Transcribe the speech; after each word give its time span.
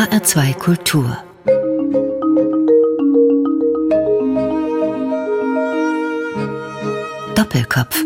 HR2 0.00 0.54
Kultur 0.54 1.18
Doppelkopf 7.34 8.02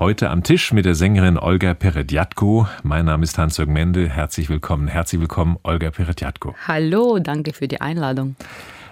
Heute 0.00 0.30
am 0.30 0.42
Tisch 0.42 0.72
mit 0.72 0.84
der 0.84 0.96
Sängerin 0.96 1.38
Olga 1.38 1.74
Peredjatko. 1.74 2.66
Mein 2.82 3.04
Name 3.04 3.22
ist 3.22 3.38
Hans-Jürgen 3.38 3.72
Mende. 3.72 4.08
Herzlich 4.08 4.48
willkommen, 4.48 4.88
herzlich 4.88 5.20
willkommen, 5.20 5.58
Olga 5.62 5.92
Peredjatko. 5.92 6.56
Hallo, 6.66 7.20
danke 7.20 7.52
für 7.52 7.68
die 7.68 7.80
Einladung. 7.80 8.34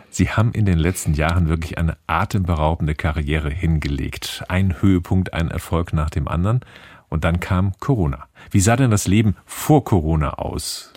Sie 0.09 0.31
haben 0.31 0.53
in 0.53 0.67
den 0.67 0.79
letzten 0.79 1.15
Jahren 1.15 1.49
wirklich 1.49 1.79
eine 1.79 1.97
atemberaubende 2.07 2.95
Karriere 2.95 3.51
hingelegt. 3.51 4.45
Ein 4.47 4.81
Höhepunkt, 4.81 5.35
ein 5.35 5.51
Erfolg 5.51 5.93
nach 5.93 6.11
dem 6.11 6.29
anderen. 6.29 6.61
Und 7.09 7.25
dann 7.25 7.41
kam 7.41 7.73
Corona. 7.81 8.29
Wie 8.51 8.61
sah 8.61 8.77
denn 8.77 8.91
das 8.91 9.07
Leben 9.07 9.37
vor 9.47 9.85
Corona 9.85 10.35
aus? 10.35 10.93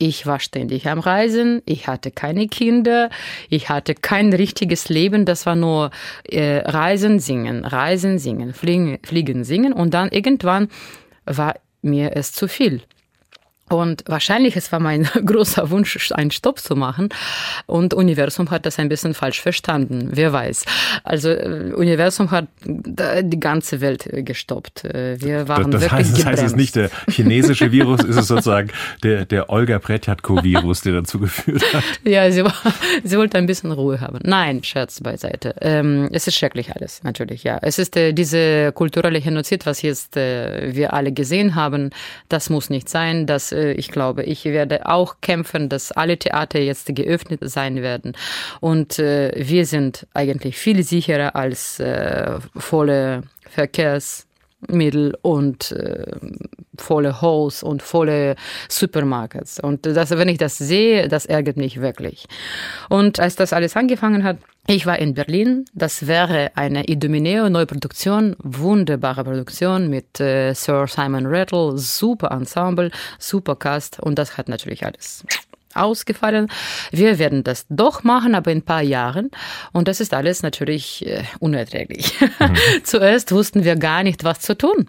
Ich 0.00 0.26
war 0.26 0.38
ständig 0.38 0.88
am 0.88 1.00
Reisen, 1.00 1.60
ich 1.64 1.88
hatte 1.88 2.12
keine 2.12 2.46
Kinder, 2.46 3.10
ich 3.48 3.68
hatte 3.68 3.96
kein 3.96 4.32
richtiges 4.32 4.88
Leben, 4.88 5.24
das 5.24 5.44
war 5.44 5.56
nur 5.56 5.90
äh, 6.22 6.58
Reisen, 6.58 7.18
Singen, 7.18 7.64
Reisen, 7.64 8.20
Singen, 8.20 8.54
Fliegen, 8.54 9.00
Fliegen, 9.02 9.42
Singen 9.42 9.72
und 9.72 9.94
dann 9.94 10.10
irgendwann 10.10 10.68
war 11.26 11.56
mir 11.82 12.16
es 12.16 12.32
zu 12.32 12.46
viel. 12.46 12.82
Und 13.68 14.04
wahrscheinlich, 14.06 14.56
es 14.56 14.72
war 14.72 14.80
mein 14.80 15.04
großer 15.24 15.70
Wunsch, 15.70 16.12
einen 16.12 16.30
Stopp 16.30 16.58
zu 16.58 16.76
machen. 16.76 17.08
Und 17.66 17.94
Universum 17.94 18.50
hat 18.50 18.66
das 18.66 18.78
ein 18.78 18.88
bisschen 18.88 19.14
falsch 19.14 19.40
verstanden. 19.40 20.10
Wer 20.12 20.32
weiß. 20.32 20.64
Also, 21.04 21.30
äh, 21.30 21.72
Universum 21.74 22.30
hat 22.30 22.46
die 22.64 23.40
ganze 23.40 23.80
Welt 23.80 24.08
gestoppt. 24.12 24.84
Äh, 24.84 25.20
wir 25.20 25.48
waren 25.48 25.70
das, 25.70 25.82
das 25.82 25.92
wirklich 25.92 26.08
heißt, 26.08 26.18
Das 26.18 26.26
heißt, 26.26 26.42
es 26.42 26.50
ist 26.52 26.56
nicht 26.56 26.76
der 26.76 26.90
chinesische 27.08 27.72
Virus, 27.72 28.02
ist 28.04 28.16
es 28.16 28.28
sozusagen 28.28 28.70
der, 29.02 29.24
der 29.24 29.50
Olga 29.50 29.78
Pretjatko-Virus, 29.78 30.82
der 30.82 30.94
dazu 30.94 31.18
geführt 31.18 31.62
hat. 31.72 31.84
Ja, 32.04 32.30
sie, 32.30 32.44
sie 33.04 33.18
wollte 33.18 33.38
ein 33.38 33.46
bisschen 33.46 33.72
Ruhe 33.72 34.00
haben. 34.00 34.18
Nein, 34.22 34.62
Scherz 34.64 35.00
beiseite. 35.00 35.54
Ähm, 35.60 36.08
es 36.12 36.26
ist 36.26 36.36
schrecklich 36.36 36.74
alles, 36.74 37.02
natürlich, 37.02 37.44
ja. 37.44 37.58
Es 37.62 37.78
ist 37.78 37.96
äh, 37.96 38.12
diese 38.12 38.72
kulturelle 38.72 39.20
Genozid, 39.20 39.66
was 39.66 39.82
jetzt 39.82 40.16
äh, 40.16 40.74
wir 40.74 40.92
alle 40.92 41.12
gesehen 41.12 41.54
haben. 41.54 41.90
Das 42.28 42.50
muss 42.50 42.70
nicht 42.70 42.88
sein. 42.88 43.26
Das 43.26 43.52
äh, 43.58 43.72
ich 43.72 43.88
glaube, 43.90 44.22
ich 44.22 44.44
werde 44.44 44.86
auch 44.86 45.16
kämpfen, 45.20 45.68
dass 45.68 45.92
alle 45.92 46.18
Theater 46.18 46.60
jetzt 46.60 46.94
geöffnet 46.94 47.40
sein 47.42 47.82
werden. 47.82 48.12
Und 48.60 48.98
äh, 48.98 49.32
wir 49.36 49.66
sind 49.66 50.06
eigentlich 50.14 50.56
viel 50.56 50.82
sicherer 50.82 51.36
als 51.36 51.80
äh, 51.80 52.38
volle 52.56 53.22
Verkehrsmittel 54.60 55.16
und 55.22 55.72
äh, 55.72 56.04
volle 56.76 57.20
Halls 57.20 57.62
und 57.62 57.82
volle 57.82 58.36
Supermarkets. 58.68 59.60
Und 59.60 59.86
das, 59.86 60.10
wenn 60.10 60.28
ich 60.28 60.38
das 60.38 60.58
sehe, 60.58 61.08
das 61.08 61.26
ärgert 61.26 61.56
mich 61.56 61.80
wirklich. 61.80 62.26
Und 62.88 63.20
als 63.20 63.36
das 63.36 63.52
alles 63.52 63.76
angefangen 63.76 64.24
hat, 64.24 64.38
ich 64.66 64.84
war 64.84 64.98
in 64.98 65.14
Berlin. 65.14 65.64
Das 65.72 66.06
wäre 66.06 66.50
eine 66.54 66.88
Idomeneo 66.88 67.48
Neuproduktion, 67.48 68.36
wunderbare 68.38 69.24
Produktion 69.24 69.88
mit 69.88 70.20
äh, 70.20 70.52
Sir 70.52 70.86
Simon 70.86 71.26
Rattle, 71.26 71.78
super 71.78 72.30
Ensemble, 72.30 72.90
super 73.18 73.56
Cast 73.56 73.98
und 74.00 74.18
das 74.18 74.36
hat 74.36 74.48
natürlich 74.48 74.84
alles 74.84 75.24
ausgefallen. 75.78 76.48
Wir 76.90 77.18
werden 77.18 77.44
das 77.44 77.66
doch 77.68 78.04
machen, 78.04 78.34
aber 78.34 78.50
in 78.50 78.58
ein 78.58 78.62
paar 78.62 78.82
Jahren. 78.82 79.30
Und 79.72 79.88
das 79.88 80.00
ist 80.00 80.14
alles 80.14 80.42
natürlich 80.42 81.06
äh, 81.06 81.22
unerträglich. 81.40 82.20
Mhm. 82.20 82.56
Zuerst 82.84 83.32
wussten 83.32 83.64
wir 83.64 83.76
gar 83.76 84.02
nicht, 84.02 84.24
was 84.24 84.40
zu 84.40 84.56
tun. 84.56 84.88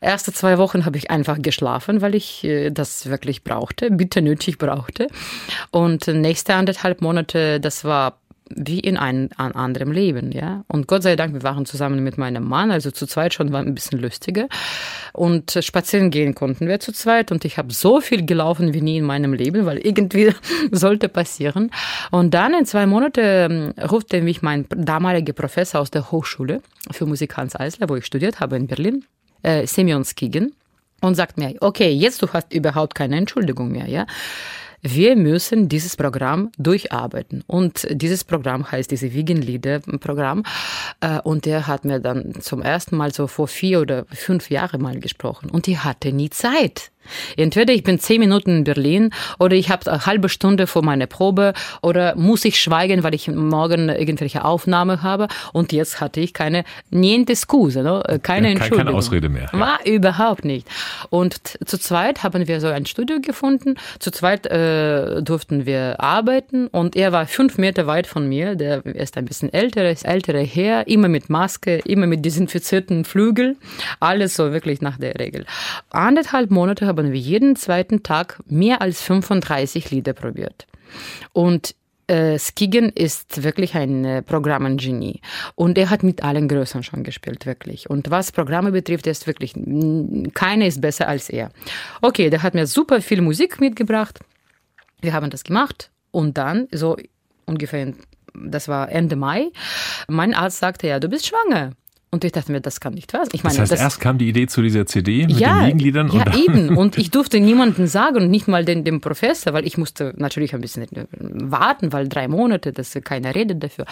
Erste 0.00 0.32
zwei 0.32 0.58
Wochen 0.58 0.84
habe 0.84 0.98
ich 0.98 1.10
einfach 1.10 1.40
geschlafen, 1.40 2.00
weil 2.00 2.14
ich 2.14 2.44
äh, 2.44 2.70
das 2.70 3.06
wirklich 3.06 3.44
brauchte, 3.44 3.90
bitte 3.90 4.22
nötig 4.22 4.58
brauchte. 4.58 5.08
Und 5.70 6.06
nächste 6.06 6.54
anderthalb 6.54 7.00
Monate, 7.00 7.60
das 7.60 7.84
war 7.84 8.18
wie 8.54 8.78
in 8.78 8.96
einem, 8.96 9.28
einem 9.36 9.56
anderen 9.56 9.92
Leben, 9.92 10.30
ja. 10.30 10.64
Und 10.68 10.86
Gott 10.86 11.02
sei 11.02 11.16
Dank, 11.16 11.34
wir 11.34 11.42
waren 11.42 11.66
zusammen 11.66 12.02
mit 12.04 12.16
meinem 12.16 12.44
Mann, 12.44 12.70
also 12.70 12.90
zu 12.90 13.06
zweit 13.06 13.34
schon 13.34 13.52
war 13.52 13.60
ein 13.60 13.74
bisschen 13.74 14.00
lustiger. 14.00 14.46
Und 15.12 15.58
spazieren 15.60 16.10
gehen 16.10 16.34
konnten 16.34 16.68
wir 16.68 16.78
zu 16.78 16.92
zweit 16.92 17.32
und 17.32 17.44
ich 17.44 17.58
habe 17.58 17.72
so 17.72 18.00
viel 18.00 18.24
gelaufen 18.24 18.72
wie 18.72 18.82
nie 18.82 18.98
in 18.98 19.04
meinem 19.04 19.32
Leben, 19.32 19.66
weil 19.66 19.78
irgendwie 19.78 20.32
sollte 20.70 21.08
passieren. 21.08 21.70
Und 22.10 22.34
dann 22.34 22.54
in 22.54 22.66
zwei 22.66 22.86
Monaten 22.86 23.20
ähm, 23.22 23.74
rufte 23.90 24.20
mich 24.22 24.42
mein 24.42 24.66
damaliger 24.68 25.32
Professor 25.32 25.80
aus 25.80 25.90
der 25.90 26.10
Hochschule 26.12 26.62
für 26.92 27.06
Musik 27.06 27.36
Hans 27.36 27.56
Eisler, 27.56 27.88
wo 27.88 27.96
ich 27.96 28.06
studiert 28.06 28.38
habe 28.38 28.56
in 28.56 28.68
Berlin, 28.68 29.04
äh, 29.42 29.66
Semyon 29.66 30.04
Skigen, 30.04 30.52
und 31.02 31.14
sagt 31.14 31.36
mir, 31.36 31.54
okay, 31.60 31.90
jetzt 31.90 32.22
du 32.22 32.28
hast 32.32 32.52
überhaupt 32.54 32.94
keine 32.94 33.16
Entschuldigung 33.16 33.70
mehr, 33.70 33.88
ja 33.88 34.06
wir 34.94 35.16
müssen 35.16 35.68
dieses 35.68 35.96
Programm 35.96 36.50
durcharbeiten. 36.58 37.42
Und 37.46 37.86
dieses 37.90 38.24
Programm 38.24 38.70
heißt 38.70 38.90
diese 38.90 39.12
Vegan 39.12 39.42
Leader 39.42 39.80
Programm. 39.80 40.42
Äh, 41.00 41.20
und 41.20 41.44
der 41.46 41.66
hat 41.66 41.84
mir 41.84 42.00
dann 42.00 42.34
zum 42.40 42.62
ersten 42.62 42.96
Mal 42.96 43.12
so 43.12 43.26
vor 43.26 43.48
vier 43.48 43.80
oder 43.80 44.06
fünf 44.12 44.50
Jahren 44.50 44.80
mal 44.82 44.98
gesprochen. 45.00 45.50
Und 45.50 45.66
die 45.66 45.78
hatte 45.78 46.12
nie 46.12 46.30
Zeit. 46.30 46.90
Entweder 47.36 47.72
ich 47.72 47.82
bin 47.82 47.98
zehn 47.98 48.20
Minuten 48.20 48.58
in 48.58 48.64
Berlin 48.64 49.10
oder 49.38 49.54
ich 49.54 49.70
habe 49.70 49.90
eine 49.90 50.06
halbe 50.06 50.28
Stunde 50.28 50.66
vor 50.66 50.84
meiner 50.84 51.06
Probe 51.06 51.52
oder 51.82 52.14
muss 52.16 52.44
ich 52.44 52.58
schweigen, 52.60 53.02
weil 53.02 53.14
ich 53.14 53.28
morgen 53.28 53.88
irgendwelche 53.88 54.44
Aufnahme 54.44 55.02
habe. 55.02 55.28
Und 55.52 55.72
jetzt 55.72 56.00
hatte 56.00 56.20
ich 56.20 56.32
keine 56.32 56.64
niente 56.90 57.36
Scuse, 57.36 57.82
ne? 57.82 58.02
keine 58.22 58.48
ja, 58.48 58.52
Entschuldigung. 58.52 58.86
Keine 58.86 58.96
Ausrede 58.96 59.28
mehr. 59.28 59.48
Ja. 59.52 59.58
War 59.58 59.78
überhaupt 59.86 60.44
nicht. 60.44 60.66
Und 61.10 61.40
zu 61.64 61.78
zweit 61.78 62.22
haben 62.22 62.48
wir 62.48 62.60
so 62.60 62.68
ein 62.68 62.86
Studio 62.86 63.18
gefunden. 63.20 63.74
Zu 63.98 64.10
zweit 64.10 64.46
äh, 64.46 65.22
durften 65.22 65.66
wir 65.66 66.00
arbeiten 66.00 66.68
und 66.68 66.96
er 66.96 67.12
war 67.12 67.26
fünf 67.26 67.58
Meter 67.58 67.86
weit 67.86 68.06
von 68.06 68.28
mir. 68.28 68.54
Der 68.56 68.84
ist 68.86 69.16
ein 69.16 69.24
bisschen 69.24 69.52
älter, 69.52 69.90
ist 69.90 70.04
ältere 70.04 70.40
Herr, 70.40 70.86
immer 70.86 71.08
mit 71.08 71.30
Maske, 71.30 71.78
immer 71.84 72.06
mit 72.06 72.24
desinfizierten 72.24 73.04
Flügel. 73.04 73.56
Alles 74.00 74.36
so 74.36 74.52
wirklich 74.52 74.80
nach 74.80 74.98
der 74.98 75.18
Regel. 75.18 75.46
Anderthalb 75.90 76.50
Monate 76.50 76.86
haben 76.96 77.12
wir 77.12 77.20
jeden 77.20 77.56
zweiten 77.56 78.02
Tag 78.02 78.40
mehr 78.46 78.82
als 78.82 79.02
35 79.02 79.90
Lieder 79.90 80.12
probiert. 80.12 80.66
Und 81.32 81.74
äh, 82.06 82.38
Skigen 82.38 82.90
ist 82.90 83.42
wirklich 83.42 83.74
ein 83.74 84.04
äh, 84.04 84.22
Programmengenie 84.22 85.20
und 85.56 85.76
er 85.76 85.90
hat 85.90 86.02
mit 86.02 86.22
allen 86.22 86.46
Größen 86.46 86.82
schon 86.82 87.02
gespielt, 87.02 87.46
wirklich. 87.46 87.90
Und 87.90 88.10
was 88.10 88.30
Programme 88.30 88.70
betrifft, 88.70 89.06
ist 89.06 89.26
wirklich, 89.26 89.54
keiner 90.34 90.66
ist 90.66 90.80
besser 90.80 91.08
als 91.08 91.28
er. 91.28 91.50
Okay, 92.02 92.30
der 92.30 92.42
hat 92.42 92.54
mir 92.54 92.66
super 92.66 93.00
viel 93.00 93.22
Musik 93.22 93.60
mitgebracht. 93.60 94.20
Wir 95.00 95.12
haben 95.12 95.30
das 95.30 95.44
gemacht 95.44 95.90
und 96.12 96.38
dann 96.38 96.68
so 96.70 96.96
ungefähr, 97.44 97.92
das 98.34 98.68
war 98.68 98.90
Ende 98.90 99.16
Mai, 99.16 99.50
mein 100.08 100.34
Arzt 100.34 100.58
sagte, 100.58 100.86
ja, 100.86 101.00
du 101.00 101.08
bist 101.08 101.26
schwanger. 101.26 101.72
Und 102.16 102.24
ich 102.24 102.32
dachte 102.32 102.50
mir, 102.50 102.62
das 102.62 102.80
kann 102.80 102.94
nicht 102.94 103.12
wahr 103.12 103.26
sein. 103.26 103.32
Ich 103.34 103.44
meine, 103.44 103.56
das 103.56 103.60
heißt, 103.64 103.72
das, 103.72 103.80
erst 103.80 104.00
kam 104.00 104.16
die 104.16 104.26
Idee 104.26 104.46
zu 104.46 104.62
dieser 104.62 104.86
CD 104.86 105.26
mit 105.26 105.38
ja, 105.38 105.58
den 105.58 105.66
Liegenliedern. 105.66 106.10
Ja, 106.10 106.24
und 106.24 106.34
eben. 106.34 106.76
Und 106.78 106.96
ich 106.96 107.10
durfte 107.10 107.40
niemandem 107.40 107.86
sagen 107.86 108.16
und 108.16 108.30
nicht 108.30 108.48
mal 108.48 108.64
dem, 108.64 108.84
dem 108.84 109.02
Professor, 109.02 109.52
weil 109.52 109.66
ich 109.66 109.76
musste 109.76 110.14
natürlich 110.16 110.54
ein 110.54 110.62
bisschen 110.62 110.86
warten, 111.20 111.92
weil 111.92 112.08
drei 112.08 112.26
Monate, 112.26 112.72
das 112.72 112.94
ist 112.94 113.04
keine 113.04 113.34
Rede 113.34 113.54
dafür. 113.54 113.84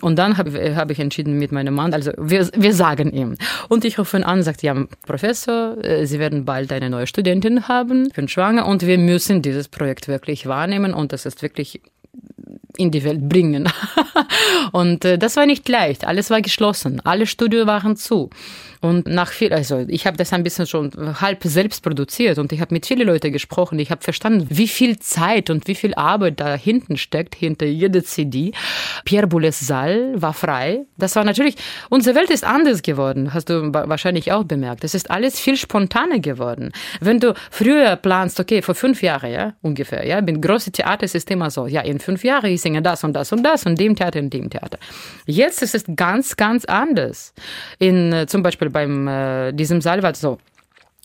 Und 0.00 0.16
dann 0.16 0.38
habe 0.38 0.74
hab 0.74 0.90
ich 0.90 0.98
entschieden 0.98 1.38
mit 1.38 1.52
meinem 1.52 1.74
Mann, 1.74 1.94
also 1.94 2.10
wir, 2.18 2.48
wir 2.56 2.74
sagen 2.74 3.12
ihm. 3.12 3.36
Und 3.68 3.84
ich 3.84 3.96
rufe 3.96 4.16
ihn 4.16 4.24
an 4.24 4.38
und 4.38 4.42
sagte, 4.42 4.66
ja, 4.66 4.74
Professor, 5.06 5.76
äh, 5.84 6.04
Sie 6.06 6.18
werden 6.18 6.44
bald 6.44 6.72
eine 6.72 6.90
neue 6.90 7.06
Studentin 7.06 7.68
haben, 7.68 8.06
ich 8.06 8.14
bin 8.14 8.26
schwanger 8.26 8.66
und 8.66 8.84
wir 8.84 8.98
müssen 8.98 9.40
dieses 9.40 9.68
Projekt 9.68 10.08
wirklich 10.08 10.46
wahrnehmen 10.46 10.94
und 10.94 11.12
das 11.12 11.26
ist 11.26 11.42
wirklich 11.42 11.80
in 12.76 12.90
die 12.90 13.04
Welt 13.04 13.28
bringen. 13.28 13.68
und 14.72 15.04
äh, 15.04 15.18
das 15.18 15.36
war 15.36 15.46
nicht 15.46 15.68
leicht. 15.68 16.06
Alles 16.06 16.30
war 16.30 16.40
geschlossen. 16.40 17.00
Alle 17.04 17.26
Studios 17.26 17.66
waren 17.66 17.96
zu. 17.96 18.30
Und 18.82 19.06
nach 19.06 19.30
viel, 19.30 19.52
also 19.52 19.84
ich 19.86 20.08
habe 20.08 20.16
das 20.16 20.32
ein 20.32 20.42
bisschen 20.42 20.66
schon 20.66 20.90
halb 21.20 21.44
selbst 21.44 21.84
produziert 21.84 22.38
und 22.38 22.52
ich 22.52 22.60
habe 22.60 22.74
mit 22.74 22.84
vielen 22.84 23.06
Leuten 23.06 23.32
gesprochen. 23.32 23.78
Ich 23.78 23.92
habe 23.92 24.02
verstanden, 24.02 24.48
wie 24.50 24.66
viel 24.66 24.98
Zeit 24.98 25.50
und 25.50 25.68
wie 25.68 25.76
viel 25.76 25.94
Arbeit 25.94 26.40
da 26.40 26.56
hinten 26.56 26.96
steckt, 26.96 27.36
hinter 27.36 27.66
jeder 27.66 28.02
CD. 28.02 28.50
Pierre 29.04 29.28
Boulez 29.28 29.60
Saal 29.60 30.20
war 30.20 30.34
frei. 30.34 30.80
Das 30.98 31.14
war 31.14 31.22
natürlich, 31.22 31.54
unsere 31.90 32.16
Welt 32.16 32.30
ist 32.30 32.42
anders 32.42 32.82
geworden, 32.82 33.32
hast 33.32 33.50
du 33.50 33.72
wahrscheinlich 33.72 34.32
auch 34.32 34.42
bemerkt. 34.42 34.82
Es 34.82 34.96
ist 34.96 35.12
alles 35.12 35.38
viel 35.38 35.56
spontaner 35.56 36.18
geworden. 36.18 36.72
Wenn 37.00 37.20
du 37.20 37.34
früher 37.52 37.94
planst, 37.94 38.40
okay, 38.40 38.62
vor 38.62 38.74
fünf 38.74 39.00
Jahren, 39.00 39.30
ja, 39.30 39.52
ungefähr, 39.62 40.04
ja, 40.04 40.20
bin 40.20 40.40
große 40.40 40.72
Theatersysteme 40.72 41.52
so, 41.52 41.68
ja, 41.68 41.82
in 41.82 42.00
fünf 42.00 42.24
Jahren, 42.24 42.50
ich 42.50 42.60
singe 42.60 42.82
das 42.82 43.04
und 43.04 43.12
das 43.12 43.30
und 43.30 43.44
das 43.44 43.64
und 43.64 43.78
dem 43.78 43.94
Theater 43.94 44.18
und 44.18 44.32
dem 44.32 44.50
Theater. 44.50 44.78
Jetzt 45.26 45.62
ist 45.62 45.76
es 45.76 45.84
ganz, 45.94 46.36
ganz 46.36 46.64
anders. 46.64 47.32
In, 47.78 48.12
äh, 48.12 48.26
zum 48.26 48.42
Beispiel 48.42 48.71
beim 48.72 49.08
äh, 49.08 49.52
diesem 49.52 49.78
es 49.78 50.20
so. 50.20 50.38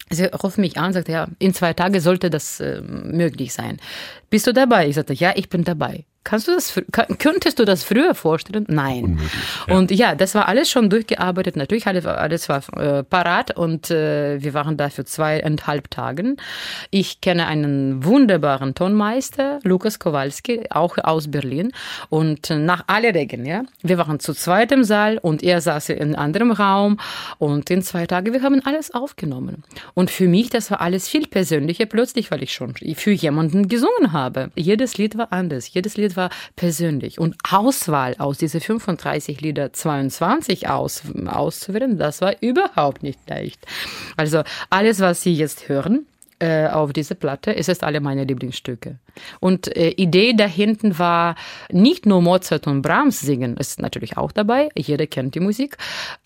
Sie 0.10 0.26
ruft 0.26 0.58
mich 0.58 0.78
an 0.78 0.88
und 0.88 0.94
sagt, 0.94 1.10
ja, 1.10 1.28
in 1.38 1.54
zwei 1.54 1.74
Tagen 1.74 2.00
sollte 2.00 2.30
das 2.30 2.62
äh, 2.62 2.82
möglich 2.82 3.54
sein. 3.54 3.78
Bist 4.30 4.48
du 4.48 4.54
dabei? 4.54 4.88
Ich 4.88 4.96
sagte, 4.96 5.14
ja, 5.14 5.34
ich 5.36 5.50
bin 5.50 5.64
dabei. 5.64 6.06
Kannst 6.28 6.50
du 6.50 6.56
das, 6.56 6.78
könntest 7.20 7.58
du 7.58 7.64
das 7.64 7.86
früher 7.86 8.14
vorstellen? 8.14 8.66
Nein. 8.68 9.06
Unmöglich, 9.06 9.32
ja. 9.66 9.78
Und 9.78 9.92
ja, 9.92 10.14
das 10.14 10.36
war 10.36 10.50
alles 10.50 10.70
schon 10.70 10.90
durchgearbeitet. 10.90 11.56
Natürlich, 11.56 11.88
alles, 11.88 12.06
alles 12.06 12.50
war 12.50 12.62
äh, 12.76 13.04
parat 13.04 13.56
und 13.56 13.90
äh, 13.92 14.44
wir 14.44 14.54
waren 14.54 14.76
da 14.76 14.90
für 14.90 15.06
zweieinhalb 15.06 15.90
Tagen. 15.90 16.36
Ich 16.92 17.22
kenne 17.22 17.48
einen 17.48 18.04
wunderbaren 18.04 18.76
Tonmeister, 18.76 19.62
Lukas 19.64 20.00
Kowalski, 20.00 20.66
auch 20.70 20.98
aus 20.98 21.32
Berlin. 21.32 21.72
Und 22.10 22.50
nach 22.50 22.84
alle 22.88 23.16
Regeln, 23.16 23.46
ja. 23.46 23.64
Wir 23.82 23.98
waren 23.98 24.20
zu 24.20 24.34
zweit 24.34 24.74
im 24.74 24.84
Saal 24.84 25.20
und 25.20 25.44
er 25.44 25.62
saß 25.62 25.88
in 25.88 26.14
einem 26.14 26.16
anderen 26.16 26.52
Raum. 26.52 27.00
Und 27.38 27.70
in 27.70 27.82
zwei 27.84 28.06
Tagen, 28.06 28.34
wir 28.34 28.42
haben 28.42 28.62
alles 28.66 28.94
aufgenommen. 28.94 29.64
Und 29.94 30.12
für 30.12 30.28
mich, 30.28 30.50
das 30.50 30.72
war 30.72 30.82
alles 30.82 31.08
viel 31.08 31.26
persönlicher 31.26 31.86
plötzlich, 31.86 32.32
weil 32.32 32.44
ich 32.44 32.52
schon 32.52 32.74
für 32.76 33.12
jemanden 33.12 33.70
gesungen 33.70 34.12
habe. 34.12 34.52
Jedes 34.56 34.98
Lied 34.98 35.18
war 35.18 35.32
anders. 35.32 35.74
Jedes 35.74 35.96
Lied 35.96 36.17
war 36.18 36.30
persönlich. 36.56 37.20
Und 37.20 37.36
Auswahl 37.50 38.16
aus 38.18 38.38
diese 38.38 38.60
35 38.60 39.42
Lieder 39.42 39.72
22 39.72 40.68
aus, 40.68 41.04
auszuwählen, 41.28 41.98
das 41.98 42.22
war 42.22 42.34
überhaupt 42.42 43.04
nicht 43.04 43.20
leicht. 43.30 43.66
Also 44.18 44.44
alles, 44.70 45.00
was 45.00 45.22
Sie 45.22 45.34
jetzt 45.34 45.70
hören, 45.70 46.06
äh, 46.40 46.68
auf 46.68 46.94
diese 46.94 47.16
Platte. 47.16 47.56
Es 47.56 47.68
ist 47.68 47.84
alle 47.84 48.00
meine 48.00 48.24
Lieblingsstücke. 48.24 49.00
Und 49.40 49.76
äh, 49.76 49.90
Idee 49.90 50.34
dahinten 50.34 51.00
war 51.00 51.36
nicht 51.72 52.06
nur 52.06 52.22
Mozart 52.22 52.68
und 52.68 52.82
Brahms 52.82 53.20
singen, 53.22 53.58
ist 53.58 53.82
natürlich 53.82 54.18
auch 54.18 54.32
dabei, 54.32 54.70
jeder 54.76 55.08
kennt 55.08 55.36
die 55.36 55.40
Musik, 55.40 55.78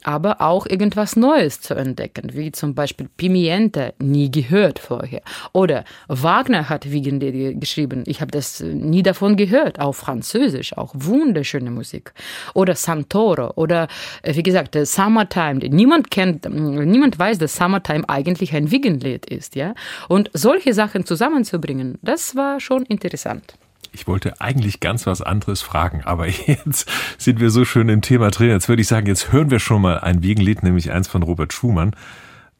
aber 0.03 0.41
auch 0.41 0.65
irgendwas 0.65 1.15
Neues 1.15 1.61
zu 1.61 1.75
entdecken, 1.75 2.31
wie 2.33 2.51
zum 2.51 2.75
Beispiel 2.75 3.07
Pimienta, 3.15 3.93
nie 3.99 4.29
gehört 4.29 4.79
vorher. 4.79 5.21
Oder 5.53 5.85
Wagner 6.07 6.67
hat 6.67 6.91
Wiegenlied 6.91 7.61
geschrieben, 7.61 8.03
ich 8.05 8.19
habe 8.21 8.31
das 8.31 8.59
nie 8.59 9.03
davon 9.03 9.37
gehört, 9.37 9.79
auf 9.79 9.97
Französisch, 9.97 10.77
auch 10.77 10.93
wunderschöne 10.93 11.71
Musik. 11.71 12.13
Oder 12.53 12.75
Santoro 12.75 13.53
oder 13.55 13.87
äh, 14.23 14.35
wie 14.35 14.43
gesagt, 14.43 14.77
Summertime. 14.81 15.59
Niemand 15.69 16.11
kennt, 16.11 16.49
niemand 16.49 17.17
weiß, 17.17 17.37
dass 17.37 17.55
Summertime 17.55 18.07
eigentlich 18.09 18.53
ein 18.53 18.71
Wiegenlied 18.71 19.25
ist, 19.25 19.55
ja. 19.55 19.73
Und 20.07 20.29
solche 20.33 20.73
Sachen 20.73 21.05
zusammenzubringen, 21.05 21.97
das 22.01 22.35
war 22.35 22.59
schon 22.59 22.83
interessant. 22.85 23.55
Ich 23.93 24.07
wollte 24.07 24.39
eigentlich 24.39 24.79
ganz 24.79 25.05
was 25.05 25.21
anderes 25.21 25.61
fragen, 25.61 26.01
aber 26.05 26.27
jetzt 26.47 26.89
sind 27.17 27.39
wir 27.39 27.49
so 27.49 27.65
schön 27.65 27.89
im 27.89 28.01
Thema 28.01 28.31
drin. 28.31 28.49
Jetzt 28.49 28.69
würde 28.69 28.81
ich 28.81 28.87
sagen, 28.87 29.07
jetzt 29.07 29.31
hören 29.31 29.51
wir 29.51 29.59
schon 29.59 29.81
mal 29.81 29.99
ein 29.99 30.23
Wiegenlied, 30.23 30.63
nämlich 30.63 30.91
eins 30.91 31.07
von 31.07 31.23
Robert 31.23 31.53
Schumann, 31.53 31.95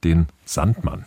den 0.03 0.27
Sandmann. 0.45 1.05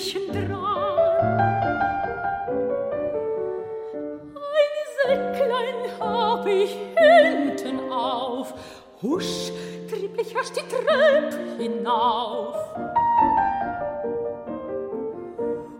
Söhlchen 0.00 0.32
dran. 0.32 1.40
Ein 4.34 4.74
Säcklein 4.96 6.00
hab 6.00 6.46
ich 6.46 6.76
hinten 6.96 7.92
auf. 7.92 8.54
Husch, 9.02 9.52
trieb 9.90 10.18
ich 10.18 10.34
erst 10.34 10.56
die 10.56 10.62
Treppe 10.68 11.38
hinauf. 11.58 12.56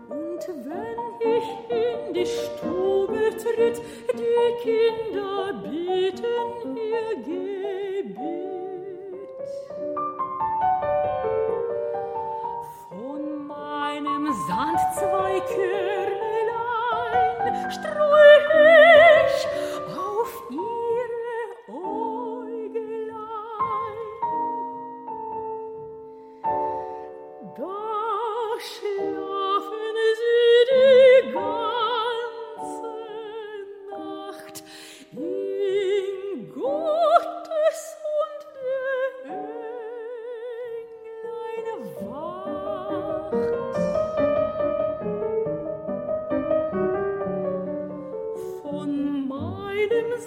Und 0.09 0.47
wenn 0.65 1.01
ich 1.19 1.47
in 1.69 2.13
die 2.13 2.25
Stube 2.25 3.31
tritt, 3.37 3.81
die 4.13 4.51
Kinder 4.61 5.53
bieten 5.63 6.77
ihr 6.77 7.15
Gebet. 7.23 7.71
Meinem 14.21 14.33
Sand 14.47 14.79
zwei 14.95 15.39
Körnelein 15.47 16.21
streu 17.71 18.11
ich 19.25 19.47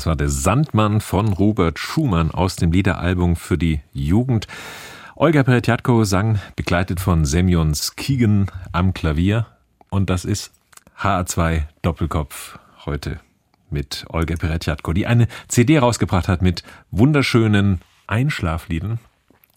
Das 0.00 0.06
war 0.06 0.16
der 0.16 0.30
Sandmann 0.30 1.02
von 1.02 1.30
Robert 1.34 1.78
Schumann 1.78 2.30
aus 2.30 2.56
dem 2.56 2.72
Liederalbum 2.72 3.36
für 3.36 3.58
die 3.58 3.80
Jugend. 3.92 4.46
Olga 5.14 5.42
Peretjatko 5.42 6.04
sang, 6.04 6.40
begleitet 6.56 7.00
von 7.00 7.26
Semyon 7.26 7.74
Skigen 7.74 8.46
am 8.72 8.94
Klavier. 8.94 9.46
Und 9.90 10.08
das 10.08 10.24
ist 10.24 10.52
HR2 10.98 11.64
Doppelkopf 11.82 12.58
heute 12.86 13.20
mit 13.68 14.06
Olga 14.08 14.36
Peretjatko, 14.36 14.94
die 14.94 15.06
eine 15.06 15.28
CD 15.48 15.78
rausgebracht 15.78 16.28
hat 16.28 16.40
mit 16.40 16.62
wunderschönen 16.90 17.82
Einschlafliedern. 18.06 18.92
Und 18.92 19.00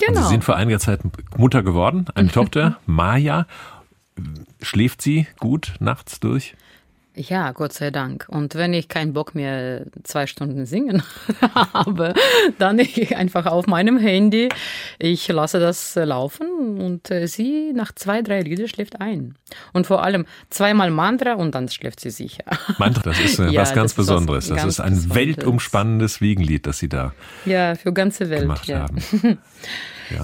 Genau. 0.06 0.24
Sie 0.24 0.28
sind 0.28 0.44
vor 0.44 0.58
einiger 0.58 0.80
Zeit 0.80 1.00
Mutter 1.38 1.64
geworden, 1.64 2.08
eine 2.16 2.28
Tochter, 2.34 2.80
Maja. 2.86 3.48
Schläft 4.62 5.02
sie 5.02 5.26
gut 5.40 5.76
nachts 5.80 6.20
durch? 6.20 6.54
Ja, 7.16 7.52
Gott 7.52 7.74
sei 7.74 7.92
Dank. 7.92 8.26
Und 8.28 8.56
wenn 8.56 8.74
ich 8.74 8.88
keinen 8.88 9.14
Bock 9.14 9.36
mehr 9.36 9.86
zwei 10.04 10.26
Stunden 10.26 10.66
singen 10.66 11.04
habe, 11.74 12.14
dann 12.58 12.80
ich 12.80 13.16
einfach 13.16 13.46
auf 13.46 13.68
meinem 13.68 13.98
Handy, 14.00 14.50
ich 14.98 15.28
lasse 15.28 15.60
das 15.60 15.94
laufen 15.96 16.80
und 16.82 17.12
äh, 17.12 17.28
sie 17.28 17.72
nach 17.74 17.92
zwei, 17.94 18.22
drei 18.24 18.42
Lieder 18.42 18.68
schläft 18.68 19.00
ein. 19.00 19.36
Und 19.74 19.86
vor 19.86 20.04
allem 20.04 20.26
zweimal 20.50 20.90
Mantra 20.90 21.34
und 21.34 21.54
dann 21.54 21.70
schläft 21.70 22.00
sie 22.00 22.10
sicher. 22.10 22.46
Mantra, 22.80 23.04
das 23.04 23.20
ist 23.20 23.40
äh, 23.40 23.48
Ja, 23.50 23.62
was 23.62 23.74
ganz 23.74 23.92
das 23.92 24.06
Besonderes. 24.06 24.48
Das 24.48 24.58
ganz 24.58 24.74
ist 24.74 24.80
ein 24.80 24.94
Besonderes. 24.94 25.16
weltumspannendes 25.16 26.22
Wiegenlied, 26.22 26.66
das 26.66 26.80
Sie 26.80 26.90
da 26.90 27.14
Ja, 27.46 27.76
für 27.76 27.94
ganze 27.94 28.30
Welt. 28.32 28.42
gemacht 28.42 28.68
ja. 28.68 28.80
haben. 28.80 28.98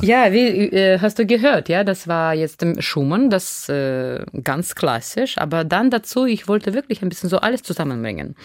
Ja, 0.01 0.31
wie 0.31 0.69
äh, 0.69 0.99
hast 0.99 1.19
du 1.19 1.25
gehört, 1.25 1.69
ja, 1.69 1.83
das 1.83 2.07
war 2.07 2.33
jetzt 2.33 2.65
Schumann, 2.79 3.29
das 3.29 3.69
äh, 3.69 4.23
ganz 4.43 4.75
klassisch, 4.75 5.37
aber 5.37 5.63
dann 5.63 5.89
dazu, 5.89 6.25
ich 6.25 6.47
wollte 6.47 6.73
wirklich 6.73 7.01
ein 7.01 7.09
bisschen 7.09 7.29
so 7.29 7.37
alles 7.39 7.63
zusammenbringen. 7.63 8.35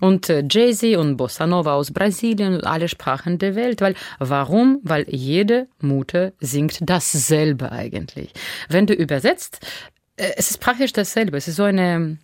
Und 0.00 0.28
äh, 0.28 0.44
Jay-Z 0.48 0.96
und 0.96 1.16
Bossa 1.16 1.46
Nova 1.46 1.74
aus 1.74 1.92
Brasilien 1.92 2.54
und 2.54 2.64
alle 2.66 2.88
Sprachen 2.88 3.38
der 3.38 3.54
Welt, 3.54 3.80
weil 3.80 3.94
warum? 4.18 4.80
Weil 4.82 5.06
jede 5.08 5.68
Mutter 5.80 6.32
singt 6.40 6.78
dasselbe 6.82 7.72
eigentlich. 7.72 8.32
Wenn 8.68 8.86
du 8.86 8.94
übersetzt, 8.94 9.60
äh, 10.16 10.32
es 10.36 10.50
ist 10.50 10.58
praktisch 10.58 10.92
dasselbe. 10.92 11.36
Es 11.36 11.48
ist 11.48 11.56
so 11.56 11.64
eine 11.64 12.18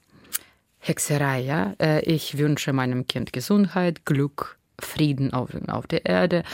Hexerei, 0.78 1.40
ja. 1.40 1.74
Äh, 1.80 2.04
ich 2.04 2.38
wünsche 2.38 2.72
meinem 2.72 3.06
Kind 3.06 3.32
Gesundheit, 3.32 4.04
Glück, 4.04 4.58
Frieden 4.78 5.32
auf, 5.32 5.50
auf 5.68 5.86
der 5.86 6.06
Erde. 6.06 6.44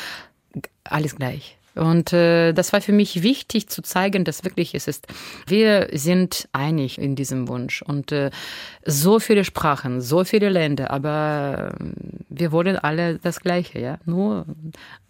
Alles 0.85 1.17
gleich. 1.17 1.59
Und 1.75 2.13
äh, 2.13 2.53
das 2.53 2.73
war 2.73 2.81
für 2.81 2.93
mich 2.93 3.23
wichtig 3.23 3.69
zu 3.69 3.83
zeigen, 3.83 4.25
dass 4.25 4.45
wirklich 4.45 4.75
es 4.75 4.89
ist, 4.89 5.07
wir 5.47 5.89
sind 5.93 6.49
einig 6.53 6.99
in 6.99 7.17
diesem 7.17 7.49
Wunsch. 7.49 7.83
Und 7.83 8.13
äh, 8.13 8.31
so 8.85 9.19
viele 9.19 9.45
Sprachen, 9.45 10.01
so 10.01 10.25
viele 10.25 10.49
Länder, 10.49 10.91
aber 10.91 11.75
äh, 11.81 11.85
wir 12.29 12.53
wollen 12.53 12.77
alle 12.77 13.19
das 13.19 13.41
Gleiche, 13.41 13.81
ja, 13.81 13.99
nur 14.05 14.47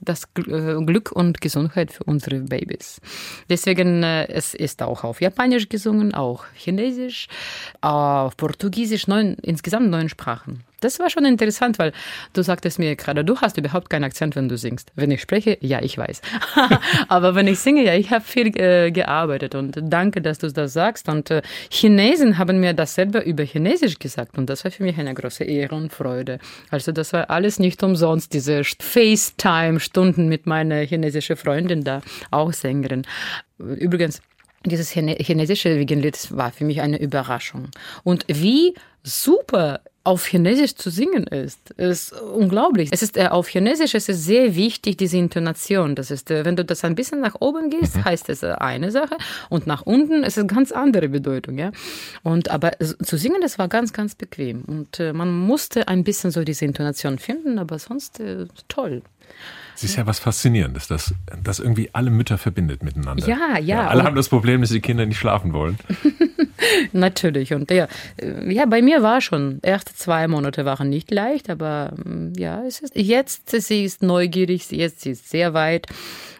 das 0.01 0.25
äh, 0.37 0.85
Glück 0.85 1.13
und 1.13 1.41
Gesundheit 1.41 1.93
für 1.93 2.05
unsere 2.05 2.41
Babys. 2.41 3.01
Deswegen 3.49 4.03
äh, 4.03 4.27
es 4.29 4.55
ist 4.55 4.83
auch 4.83 5.05
auf 5.05 5.21
Japanisch 5.21 5.69
gesungen, 5.69 6.15
auch 6.15 6.45
Chinesisch, 6.55 7.29
auf 7.81 8.37
Portugiesisch, 8.37 9.07
neun, 9.07 9.37
insgesamt 9.43 9.91
neun 9.91 10.09
Sprachen. 10.09 10.65
Das 10.83 10.99
war 10.99 11.09
schon 11.11 11.25
interessant, 11.25 11.79
weil 11.79 11.93
du 12.33 12.43
sagtest 12.43 12.81
mir 12.81 12.97
gerade, 12.97 13.25
du 13.25 13.41
hast 13.41 13.57
überhaupt 13.57 13.89
keinen 13.89 14.03
Akzent, 14.03 14.35
wenn 14.35 14.49
du 14.49 14.59
singst. 14.59 14.91
Wenn 14.97 15.13
ich 15.13 15.23
spreche, 15.23 15.57
ja, 15.61 15.81
ich 15.81 15.97
weiß. 15.97 16.21
Aber 17.09 17.37
wenn 17.37 17.47
ich 17.47 17.61
singe, 17.61 17.85
ja, 17.85 17.95
ich 17.95 18.11
habe 18.11 18.25
viel 18.25 18.49
äh, 18.59 18.91
gearbeitet 18.91 19.55
und 19.55 19.79
danke, 19.81 20.21
dass 20.21 20.39
du 20.39 20.51
das 20.51 20.73
sagst. 20.73 21.09
Und 21.09 21.31
äh, 21.31 21.43
Chinesen 21.71 22.37
haben 22.37 22.59
mir 22.59 22.75
dasselbe 22.75 23.21
über 23.21 23.45
Chinesisch 23.45 23.62
gesagt 23.99 24.39
und 24.39 24.49
das 24.49 24.65
war 24.65 24.71
für 24.71 24.83
mich 24.83 24.99
eine 24.99 25.15
große 25.15 25.45
Ehre 25.45 25.75
und 25.75 25.93
Freude. 25.93 26.39
Also 26.71 26.93
das 26.93 27.13
war 27.13 27.31
alles 27.31 27.59
nicht 27.59 27.83
umsonst, 27.83 28.33
diese 28.33 28.63
FaceTime-Stunden 28.65 30.29
mit 30.29 30.47
meiner 30.47 30.81
chinesischen 30.81 31.37
Freundin 31.37 31.85
da, 31.85 32.01
auch 32.31 32.53
Sängerin. 32.53 33.03
Übrigens, 33.59 34.21
dieses 34.65 34.91
chinesische 34.91 35.79
Wiegenlied 35.79 36.37
war 36.37 36.53
für 36.53 36.65
mich 36.65 36.81
eine 36.81 37.01
Überraschung. 37.01 37.69
Und 38.05 38.25
wie 38.29 38.75
super 39.03 39.81
auf 40.05 40.27
Chinesisch 40.27 40.75
zu 40.75 40.91
singen 40.91 41.25
ist, 41.25 41.71
ist 41.73 42.13
unglaublich. 42.13 42.89
Es 42.93 43.03
ist 43.03 43.17
äh, 43.17 43.29
auf 43.29 43.49
Chinesisch, 43.49 43.95
es 43.95 44.09
ist 44.09 44.25
sehr 44.25 44.57
wichtig, 44.57 44.97
diese 44.97 45.17
Intonation. 45.17 45.95
Das 45.95 46.11
ist, 46.11 46.31
äh, 46.31 46.45
wenn 46.45 46.57
du 46.57 46.65
das 46.65 46.85
ein 46.85 46.95
bisschen 46.95 47.21
nach 47.21 47.37
oben 47.41 47.71
gehst, 47.71 47.97
mhm. 47.97 48.05
heißt 48.05 48.29
es 48.29 48.43
äh, 48.43 48.53
eine 48.59 48.91
Sache 48.91 49.17
und 49.49 49.67
nach 49.67 49.83
unten 49.83 50.25
ist 50.25 50.39
es 50.39 50.47
ganz 50.47 50.73
andere 50.73 51.09
Bedeutung, 51.09 51.59
ja. 51.59 51.71
Und 52.23 52.51
aber 52.51 52.73
zu 52.81 53.17
singen, 53.17 53.41
das 53.41 53.59
war 53.59 53.69
ganz, 53.69 53.93
ganz 53.93 54.15
bequem 54.15 54.63
und 54.67 54.99
äh, 54.99 55.13
man 55.13 55.33
musste 55.33 55.87
ein 55.87 56.03
bisschen 56.03 56.31
so 56.31 56.43
diese 56.43 56.65
Intonation 56.65 57.19
finden, 57.19 57.59
aber 57.59 57.79
sonst 57.79 58.21
toll. 58.69 59.03
Es 59.75 59.85
ist 59.85 59.97
ja 59.97 60.07
was 60.07 60.19
Faszinierendes, 60.19 60.89
dass 60.89 61.15
das 61.43 61.59
irgendwie 61.59 61.91
alle 61.93 62.11
Mütter 62.11 62.39
verbindet 62.39 62.83
miteinander. 62.83 63.27
Ja, 63.27 63.59
ja. 63.59 63.59
ja 63.59 63.87
alle 63.89 64.05
haben 64.05 64.17
das 64.17 64.29
Problem, 64.29 64.61
dass 64.61 64.71
die 64.71 64.81
Kinder 64.81 65.07
nicht 65.07 65.19
schlafen 65.19 65.53
wollen. 65.53 65.79
Natürlich. 66.93 67.53
Und 67.55 67.71
ja, 67.71 67.89
ja, 68.47 68.67
bei 68.67 68.83
mir 68.83 69.03
war 69.03 69.21
schon, 69.21 69.59
erste 69.63 69.95
zwei 69.95 70.29
Monate 70.29 70.65
waren 70.65 70.89
nicht 70.89 71.11
leicht, 71.11 71.51
aber 71.51 71.93
mm, 72.05 72.33
ja, 72.37 72.63
es 72.65 72.81
ist, 72.81 72.97
jetzt, 72.97 73.51
sie 73.51 73.85
ist 73.85 74.03
neugierig, 74.03 74.71
jetzt 74.71 75.01
sie 75.01 75.11
ist 75.11 75.31
sehr 75.31 75.55
weit. 75.55 75.87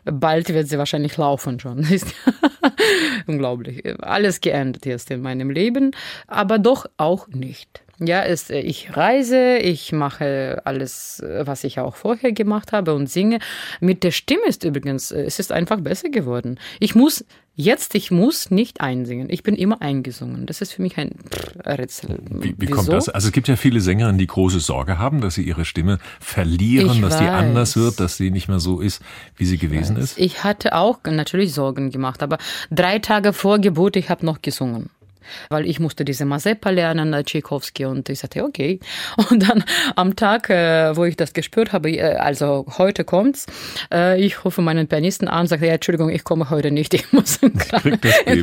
Bald 0.05 0.49
wird 0.49 0.69
sie 0.69 0.79
wahrscheinlich 0.79 1.17
laufen 1.17 1.61
schon. 1.61 1.87
unglaublich. 3.27 3.83
Alles 4.03 4.41
geändert 4.41 4.87
jetzt 4.87 5.11
in 5.11 5.23
meinem 5.23 5.51
Leben, 5.51 5.93
aber 6.27 6.59
doch 6.59 6.87
auch 6.97 7.29
nicht. 7.29 7.82
Ja, 7.99 8.21
ist, 8.21 8.51
äh, 8.51 8.61
ich 8.61 8.97
reise, 8.97 9.57
ich 9.59 9.93
mache 9.93 10.63
alles, 10.65 11.21
äh, 11.21 11.47
was 11.47 11.65
ich 11.65 11.79
auch 11.79 11.97
vorher 11.97 12.33
gemacht 12.33 12.73
habe 12.73 12.95
und 12.95 13.09
singe. 13.09 13.39
Mit 13.81 14.03
der 14.03 14.11
Stimme 14.11 14.47
ist 14.47 14.65
übrigens, 14.65 15.11
äh, 15.11 15.23
es 15.23 15.39
ist 15.39 15.53
einfach 15.53 15.81
besser 15.81 16.09
geworden. 16.09 16.59
Ich 16.81 16.95
muss 16.95 17.25
Jetzt, 17.55 17.95
ich 17.95 18.11
muss 18.11 18.51
nicht 18.51 18.81
einsingen. 18.81 19.29
Ich 19.29 19.43
bin 19.43 19.57
immer 19.57 19.83
eingesungen. 19.83 20.47
Das 20.47 20.63
ist 20.63 20.73
für 20.73 20.81
mich 20.81 20.97
ein 20.97 21.11
Rätsel. 21.67 22.19
Wie, 22.31 22.55
wie 22.57 22.67
kommt 22.67 22.89
das? 22.89 23.11
Also 23.11 23.29
es 23.29 23.33
gibt 23.33 23.47
ja 23.47 23.57
viele 23.57 23.83
Sängerinnen, 23.83 24.17
die 24.17 24.27
große 24.27 24.59
Sorge 24.59 24.99
haben, 24.99 25.21
dass 25.21 25.35
sie 25.35 25.43
ihre 25.43 25.67
Stimme 25.67 25.99
verlieren, 26.19 26.93
ich 26.93 27.01
dass 27.03 27.13
weiß. 27.13 27.21
die 27.21 27.27
anders 27.27 27.77
wird, 27.77 28.01
dass 28.01 28.17
sie 28.17 28.31
nicht 28.31 28.49
mehr 28.49 28.59
so 28.59 28.81
ist, 28.81 29.03
wie 29.37 29.45
sie 29.45 29.57
ich 29.57 29.61
gewesen 29.61 29.97
weiß. 29.97 30.05
ist. 30.05 30.19
Ich 30.19 30.45
hatte 30.45 30.75
auch 30.75 31.01
natürlich 31.05 31.53
Sorgen 31.53 31.91
gemacht, 31.91 32.23
aber 32.23 32.39
drei 32.71 33.01
Tage 33.01 33.35
vor 33.35 33.59
Geburt, 33.59 33.97
ich 33.97 34.09
habe 34.09 34.25
noch 34.25 34.41
gesungen 34.41 34.89
weil 35.49 35.67
ich 35.67 35.81
musste 35.81 36.05
diese 36.05 36.25
Mazeppa 36.25 36.71
lernen, 36.71 37.13
Tchaikovsky 37.25 37.85
und 37.85 38.09
ich 38.09 38.21
sagte, 38.21 38.45
okay. 38.45 38.81
Und 39.31 39.49
dann 39.49 39.65
am 39.97 40.17
Tag, 40.17 40.51
äh, 40.51 40.97
wo 40.97 41.05
ich 41.05 41.17
das 41.17 41.33
gespürt 41.33 41.73
habe, 41.73 41.91
äh, 41.91 42.15
also 42.17 42.67
heute 42.79 43.05
kommt's, 43.05 43.47
äh, 43.93 44.21
ich 44.21 44.45
rufe 44.45 44.63
meinen 44.63 44.89
Pianisten 44.89 45.29
an, 45.29 45.47
sage, 45.47 45.67
ja, 45.67 45.75
Entschuldigung, 45.75 46.11
ich 46.11 46.25
komme 46.25 46.51
heute 46.51 46.71
nicht, 46.71 46.95
ich 46.95 47.13
muss 47.13 47.37
ins 47.37 47.69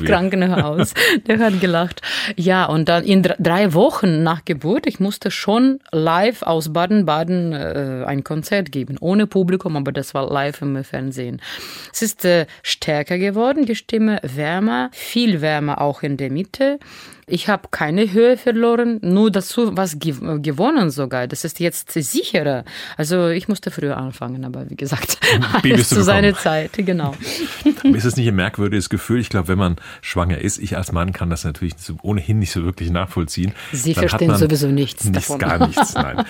Krankenhaus. 0.05 0.93
Der 1.27 1.39
hat 1.39 1.59
gelacht. 1.59 2.01
Ja, 2.35 2.65
und 2.65 2.89
dann 2.89 3.03
in 3.03 3.23
drei 3.23 3.73
Wochen 3.73 4.23
nach 4.23 4.45
Geburt, 4.45 4.87
ich 4.87 4.99
musste 4.99 5.31
schon 5.31 5.79
live 5.91 6.43
aus 6.43 6.71
Baden-Baden 6.73 7.53
ein 7.53 8.23
Konzert 8.23 8.71
geben, 8.71 8.97
ohne 8.99 9.27
Publikum, 9.27 9.75
aber 9.75 9.91
das 9.91 10.13
war 10.13 10.31
live 10.31 10.61
im 10.61 10.83
Fernsehen. 10.83 11.41
Es 11.91 12.01
ist 12.01 12.27
stärker 12.63 13.17
geworden, 13.17 13.65
die 13.65 13.75
Stimme 13.75 14.19
wärmer, 14.23 14.89
viel 14.91 15.41
wärmer 15.41 15.81
auch 15.81 16.03
in 16.03 16.17
der 16.17 16.31
Mitte. 16.31 16.68
Ich 17.31 17.47
habe 17.47 17.67
keine 17.69 18.11
Höhe 18.11 18.37
verloren, 18.37 18.99
nur 19.01 19.31
dazu 19.31 19.77
was 19.77 19.99
gewonnen 19.99 20.89
sogar. 20.89 21.27
Das 21.27 21.43
ist 21.43 21.59
jetzt 21.59 21.91
sicherer. 21.91 22.65
Also 22.97 23.27
ich 23.27 23.47
musste 23.47 23.69
früher 23.69 23.97
anfangen, 23.97 24.45
aber 24.45 24.69
wie 24.69 24.75
gesagt, 24.75 25.19
alles 25.63 25.89
zu 25.89 26.03
seiner 26.03 26.33
Zeit, 26.33 26.71
genau. 26.73 27.15
ist 27.83 28.05
es 28.05 28.15
nicht 28.17 28.27
ein 28.27 28.35
merkwürdiges 28.35 28.89
Gefühl? 28.89 29.19
Ich 29.19 29.29
glaube, 29.29 29.47
wenn 29.49 29.59
man 29.59 29.75
schwanger 30.01 30.39
ist, 30.39 30.57
ich 30.57 30.75
als 30.75 30.91
Mann 30.91 31.13
kann 31.13 31.29
das 31.29 31.43
natürlich 31.43 31.75
ohnehin 32.01 32.39
nicht 32.39 32.51
so 32.51 32.63
wirklich 32.63 32.89
nachvollziehen. 32.89 33.53
Sie 33.71 33.93
Dann 33.93 34.07
verstehen 34.07 34.35
sowieso 34.35 34.67
nichts, 34.67 35.05
nichts 35.05 35.27
davon. 35.27 35.39
Gar 35.39 35.67
nichts, 35.67 35.93
nein. 35.93 36.25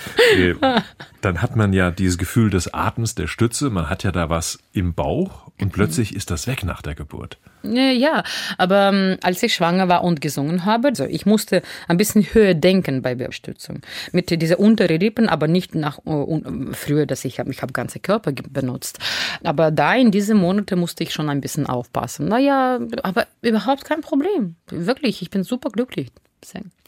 Äh, 1.20 1.22
dann 1.22 1.42
hat 1.42 1.56
man 1.56 1.74
ja 1.74 1.92
dieses 1.92 2.18
Gefühl 2.18 2.50
des 2.50 2.74
Atems, 2.74 3.16
der 3.16 3.28
Stütze. 3.28 3.70
Man 3.70 3.90
hat 3.90 4.04
ja 4.04 4.12
da 4.12 4.30
was 4.30 4.60
im 4.74 4.94
Bauch 4.94 5.52
und 5.60 5.72
plötzlich 5.72 6.16
ist 6.16 6.32
das 6.32 6.48
weg 6.48 6.64
nach 6.64 6.82
der 6.82 6.96
Geburt. 6.96 7.38
Ja, 7.64 8.24
aber 8.58 8.90
ähm, 8.90 9.18
als 9.22 9.44
ich 9.44 9.54
schwanger 9.54 9.90
war 9.90 10.04
und 10.04 10.22
gesungen 10.22 10.64
habe, 10.64 10.90
also 10.90 11.04
ich 11.04 11.26
musste 11.26 11.62
ein 11.90 11.98
bisschen 11.98 12.24
höher 12.24 12.54
denken 12.54 13.02
bei 13.02 13.16
Bestützung. 13.16 13.82
Mit 14.14 14.30
dieser 14.30 14.60
untere 14.60 14.96
Lippen, 14.96 15.28
aber 15.28 15.48
nicht 15.48 15.76
nach 15.76 16.00
uh, 16.06 16.42
früher, 16.72 17.06
dass 17.06 17.26
ich 17.26 17.40
habe 17.40 17.52
ich 17.52 17.62
habe 17.62 17.74
ganze 17.74 18.00
Körper 18.00 18.32
benutzt. 18.32 19.00
Aber 19.44 19.72
da 19.72 19.94
in 19.94 20.12
diesen 20.12 20.38
Monaten 20.38 20.80
musste 20.80 21.04
ich 21.04 21.14
schon 21.14 21.30
ein 21.30 21.42
bisschen 21.42 21.66
aufpassen. 21.66 22.28
Naja, 22.28 22.80
aber 23.04 23.28
überhaupt 23.42 23.84
kein 23.84 24.02
Problem. 24.02 24.56
Wirklich, 24.68 25.22
ich 25.22 25.30
bin 25.30 25.44
super 25.44 25.70
glücklich. 25.70 26.10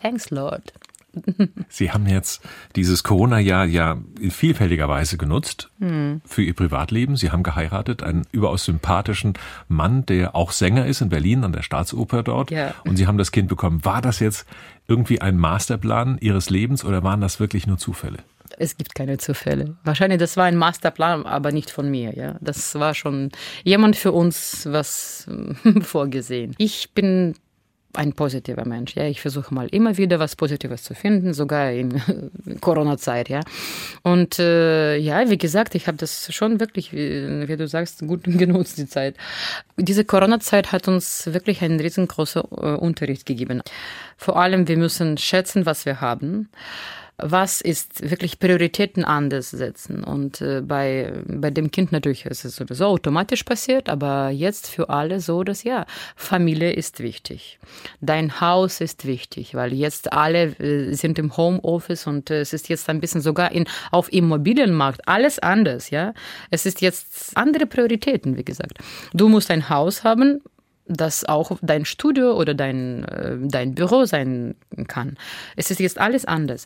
Thanks, 0.02 0.30
Lord. 0.30 0.72
Sie 1.70 1.92
haben 1.92 2.08
jetzt 2.08 2.42
dieses 2.76 3.04
Corona-Jahr 3.04 3.66
ja 3.66 3.98
in 4.20 4.32
vielfältiger 4.32 4.88
Weise 4.88 5.18
genutzt 5.18 5.70
hm. 5.80 6.22
für 6.26 6.42
Ihr 6.42 6.54
Privatleben. 6.54 7.16
Sie 7.16 7.32
haben 7.32 7.44
geheiratet, 7.44 8.04
einen 8.04 8.26
überaus 8.32 8.66
sympathischen 8.66 9.34
Mann, 9.68 10.06
der 10.06 10.36
auch 10.36 10.52
Sänger 10.52 10.86
ist 10.86 11.02
in 11.02 11.10
Berlin 11.10 11.44
an 11.44 11.54
der 11.54 11.64
Staatsoper 11.64 12.24
dort. 12.24 12.52
Ja. 12.52 12.74
Und 12.86 12.98
Sie 12.98 13.08
haben 13.08 13.18
das 13.18 13.32
Kind 13.32 13.50
bekommen. 13.50 13.84
War 13.84 14.02
das 14.02 14.20
jetzt 14.20 14.46
irgendwie 14.88 15.22
ein 15.22 15.38
Masterplan 15.38 16.18
Ihres 16.20 16.50
Lebens 16.50 16.84
oder 16.84 17.04
waren 17.04 17.22
das 17.22 17.40
wirklich 17.40 17.68
nur 17.68 17.78
Zufälle? 17.78 18.20
Es 18.58 18.78
gibt 18.78 18.96
keine 18.96 19.18
Zufälle. 19.18 19.78
Wahrscheinlich, 19.84 20.20
das 20.20 20.38
war 20.38 20.46
ein 20.46 20.58
Masterplan, 20.58 21.26
aber 21.26 21.52
nicht 21.52 21.72
von 21.72 21.90
mir. 21.90 22.16
Ja, 22.16 22.36
das 22.42 22.76
war 22.76 22.94
schon 22.94 23.32
jemand 23.64 23.96
für 23.96 24.12
uns 24.12 24.68
was 24.70 25.28
vorgesehen. 25.82 26.56
Ich 26.58 26.92
bin 26.94 27.36
ein 27.94 28.14
positiver 28.14 28.66
Mensch. 28.66 28.96
Ja, 28.96 29.06
ich 29.06 29.22
versuche 29.22 29.54
mal 29.54 29.68
immer 29.68 29.98
wieder 29.98 30.20
was 30.20 30.36
Positives 30.36 30.84
zu 30.84 30.94
finden, 30.94 31.34
sogar 31.34 31.72
in 31.72 32.02
Corona-Zeit. 32.62 33.30
Ja, 33.30 33.42
und 34.04 34.40
äh, 34.40 34.98
ja, 34.98 35.30
wie 35.30 35.38
gesagt, 35.38 35.76
ich 35.76 35.88
habe 35.88 35.98
das 35.98 36.34
schon 36.34 36.60
wirklich, 36.60 36.94
wie, 36.94 37.48
wie, 37.48 37.58
du 37.58 37.68
sagst, 37.68 38.00
gut 38.08 38.24
genutzt 38.26 38.78
die 38.78 38.88
Zeit. 38.88 39.16
Diese 39.78 40.06
Corona-Zeit 40.06 40.72
hat 40.72 40.88
uns 40.88 41.28
wirklich 41.34 41.62
einen 41.62 41.80
riesengroßen 41.80 42.42
äh, 42.42 42.76
Unterricht 42.76 43.26
gegeben. 43.26 43.62
Vor 44.18 44.38
allem, 44.38 44.68
wir 44.68 44.78
müssen 44.78 45.18
schätzen, 45.18 45.66
was 45.66 45.86
wir 45.86 46.02
haben 46.02 46.50
was 47.22 47.62
ist 47.62 48.10
wirklich 48.10 48.40
Prioritäten 48.40 49.06
anders 49.06 49.52
setzen. 49.52 50.04
Und 50.04 50.42
äh, 50.42 50.62
bei, 50.62 51.14
bei 51.26 51.52
dem 51.52 51.72
Kind 51.72 51.92
natürlich 51.92 52.26
ist 52.26 52.46
es 52.46 52.56
sowieso 52.56 52.86
automatisch 52.86 53.44
passiert, 53.44 53.90
aber 53.90 54.30
jetzt 54.30 54.70
für 54.70 54.90
alle 54.90 55.20
so, 55.20 55.44
dass 55.44 55.64
ja, 55.64 55.86
Familie 56.16 56.74
ist 56.74 57.00
wichtig. 57.00 57.60
Dein 58.02 58.42
Haus 58.42 58.82
ist 58.82 59.06
wichtig, 59.06 59.56
weil 59.56 59.74
jetzt 59.74 60.14
alle 60.14 60.58
äh, 60.60 60.94
sind 60.94 61.20
im 61.20 61.36
Homeoffice 61.38 62.08
und 62.08 62.30
äh, 62.30 62.42
es 62.42 62.54
ist 62.54 62.70
jetzt 62.70 62.90
ein 62.90 63.00
bisschen 63.00 63.22
sogar 63.22 63.52
in, 63.52 63.66
auf 63.92 64.12
Immobilienmarkt 64.12 65.08
alles 65.08 65.40
anders, 65.40 65.90
ja. 65.90 66.14
Es 66.50 66.66
ist 66.66 66.82
jetzt 66.82 67.38
andere 67.38 67.66
Prioritäten, 67.66 68.38
wie 68.38 68.46
gesagt. 68.46 68.78
Du 69.14 69.30
musst 69.30 69.52
ein 69.52 69.70
Haus 69.70 70.04
haben, 70.04 70.42
das 70.92 71.26
auch 71.26 71.58
dein 71.62 71.86
Studio 71.86 72.34
oder 72.34 72.54
dein, 72.54 73.06
äh, 73.06 73.38
dein 73.40 73.76
Büro 73.76 74.06
sein 74.06 74.56
kann. 74.88 75.18
Es 75.56 75.72
ist 75.72 75.80
jetzt 75.80 76.00
alles 76.00 76.26
anders. 76.26 76.66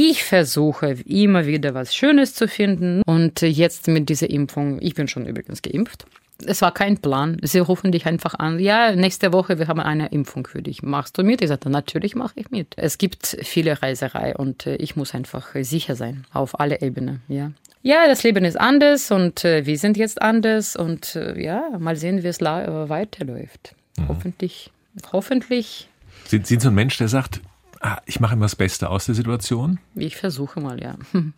Ich 0.00 0.22
versuche 0.22 0.94
immer 1.06 1.46
wieder 1.46 1.74
was 1.74 1.92
Schönes 1.92 2.32
zu 2.32 2.46
finden 2.46 3.02
und 3.02 3.42
jetzt 3.42 3.88
mit 3.88 4.08
dieser 4.08 4.30
Impfung, 4.30 4.80
ich 4.80 4.94
bin 4.94 5.08
schon 5.08 5.26
übrigens 5.26 5.60
geimpft. 5.60 6.06
Es 6.46 6.62
war 6.62 6.72
kein 6.72 6.98
Plan. 6.98 7.38
Sie 7.42 7.58
rufen 7.58 7.90
dich 7.90 8.06
einfach 8.06 8.36
an. 8.36 8.60
Ja, 8.60 8.94
nächste 8.94 9.32
Woche, 9.32 9.58
wir 9.58 9.66
haben 9.66 9.80
eine 9.80 10.06
Impfung 10.12 10.46
für 10.46 10.62
dich. 10.62 10.84
Machst 10.84 11.18
du 11.18 11.24
mit? 11.24 11.42
Ich 11.42 11.48
sagte, 11.48 11.68
natürlich 11.68 12.14
mache 12.14 12.34
ich 12.36 12.52
mit. 12.52 12.74
Es 12.76 12.98
gibt 12.98 13.38
viele 13.42 13.82
Reiserei 13.82 14.36
und 14.36 14.68
äh, 14.68 14.76
ich 14.76 14.94
muss 14.94 15.14
einfach 15.16 15.48
sicher 15.62 15.96
sein 15.96 16.24
auf 16.32 16.60
alle 16.60 16.80
Ebenen. 16.80 17.22
Ja, 17.26 17.50
ja, 17.82 18.06
das 18.06 18.22
Leben 18.22 18.44
ist 18.44 18.60
anders 18.60 19.10
und 19.10 19.44
äh, 19.44 19.66
wir 19.66 19.78
sind 19.78 19.96
jetzt 19.96 20.22
anders 20.22 20.76
und 20.76 21.16
äh, 21.16 21.42
ja, 21.42 21.76
mal 21.76 21.96
sehen, 21.96 22.22
wie 22.22 22.28
es 22.28 22.40
weiterläuft. 22.40 23.74
Mhm. 23.96 24.06
Hoffentlich, 24.06 24.70
hoffentlich. 25.12 25.88
Sind 26.24 26.46
Sie 26.46 26.60
so 26.60 26.68
ein 26.68 26.74
Mensch, 26.76 26.98
der 26.98 27.08
sagt, 27.08 27.40
ah, 27.80 27.98
ich 28.06 28.20
mache 28.20 28.34
immer 28.34 28.44
das 28.44 28.56
Beste 28.56 28.90
aus 28.90 29.06
der 29.06 29.14
Situation? 29.14 29.78
Ich 29.94 30.16
versuche 30.16 30.60
mal, 30.60 30.80
ja. 30.80 30.96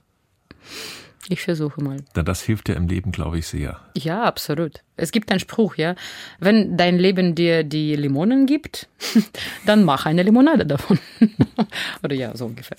Ich 1.29 1.43
versuche 1.43 1.83
mal. 1.83 1.99
Denn 2.17 2.25
das 2.25 2.43
hilft 2.43 2.69
ja 2.69 2.75
im 2.75 2.89
Leben, 2.89 3.13
glaube 3.13 3.39
ich, 3.39 3.47
sehr. 3.47 3.79
Ja, 3.97 4.25
absolut. 4.25 4.83
Es 4.97 5.13
gibt 5.13 5.31
einen 5.31 5.39
Spruch, 5.39 5.77
ja. 5.77 5.95
Wenn 6.39 6.77
dein 6.77 6.99
Leben 6.99 7.35
dir 7.35 7.63
die 7.63 7.95
Limonen 7.95 8.47
gibt, 8.47 8.89
dann 9.67 9.85
mach 9.85 10.07
eine 10.07 10.23
Limonade 10.23 10.67
davon. 10.67 10.99
Oder 12.03 12.17
ja, 12.17 12.37
so 12.37 12.47
ungefähr. 12.47 12.79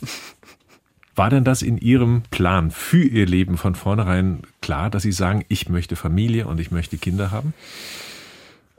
War 1.15 1.29
denn 1.29 1.43
das 1.43 1.61
in 1.61 1.77
Ihrem 1.77 2.23
Plan 2.31 2.71
für 2.71 3.03
Ihr 3.03 3.25
Leben 3.25 3.57
von 3.57 3.75
vornherein 3.75 4.41
klar, 4.61 4.89
dass 4.89 5.03
Sie 5.03 5.11
sagen, 5.11 5.45
ich 5.47 5.69
möchte 5.69 5.95
Familie 5.95 6.47
und 6.47 6.59
ich 6.59 6.71
möchte 6.71 6.97
Kinder 6.97 7.31
haben? 7.31 7.53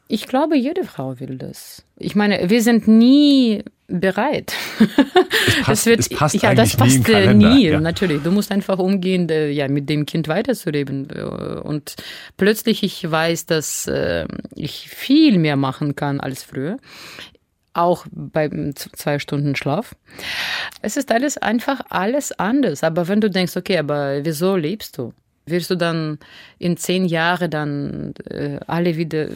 Ich 0.09 0.27
glaube, 0.27 0.57
jede 0.57 0.85
Frau 0.85 1.21
will 1.21 1.39
das. 1.39 1.85
Ich 1.97 2.15
meine, 2.15 2.51
wir 2.51 2.63
sind 2.63 2.89
nie 2.89 3.65
bereit. 4.01 4.55
Es 5.45 5.57
passt, 5.57 5.69
das 5.69 5.87
wird, 5.87 6.01
es 6.01 6.09
passt 6.09 6.43
ja, 6.43 6.55
das 6.55 6.77
passt 6.77 7.09
nie, 7.09 7.15
äh, 7.15 7.35
nie 7.35 7.69
ja. 7.69 7.81
natürlich. 7.81 8.23
Du 8.23 8.31
musst 8.31 8.53
einfach 8.53 8.79
umgehen, 8.79 9.29
äh, 9.29 9.51
ja, 9.51 9.69
mit 9.69 9.89
dem 9.89 10.07
Kind 10.07 10.29
weiterzuleben. 10.29 11.09
Äh, 11.11 11.23
und 11.23 11.97
plötzlich 12.37 12.83
ich 12.83 13.11
weiß, 13.11 13.47
dass 13.47 13.91
ich 14.55 14.89
viel 14.89 15.39
mehr 15.39 15.57
machen 15.57 15.97
kann 15.97 16.21
als 16.21 16.43
früher 16.43 16.77
auch 17.75 18.05
beim 18.11 18.77
zwei 18.77 19.19
Stunden 19.19 19.57
Schlaf. 19.57 19.97
Es 20.83 20.99
ist 20.99 21.11
alles 21.11 21.39
einfach 21.39 21.81
alles 21.89 22.33
anders. 22.39 22.85
Aber 22.85 23.09
wenn 23.09 23.23
du 23.23 23.31
denkst, 23.31 23.57
okay, 23.57 23.79
aber 23.79 24.25
wieso 24.25 24.57
lebst 24.57 24.99
du? 24.99 25.15
Willst 25.47 25.71
du 25.71 25.77
dann 25.77 26.19
in 26.59 26.77
zehn 26.77 27.07
Jahren 27.07 27.51
dann 27.51 28.15
alle 28.67 28.97
wieder 28.99 29.29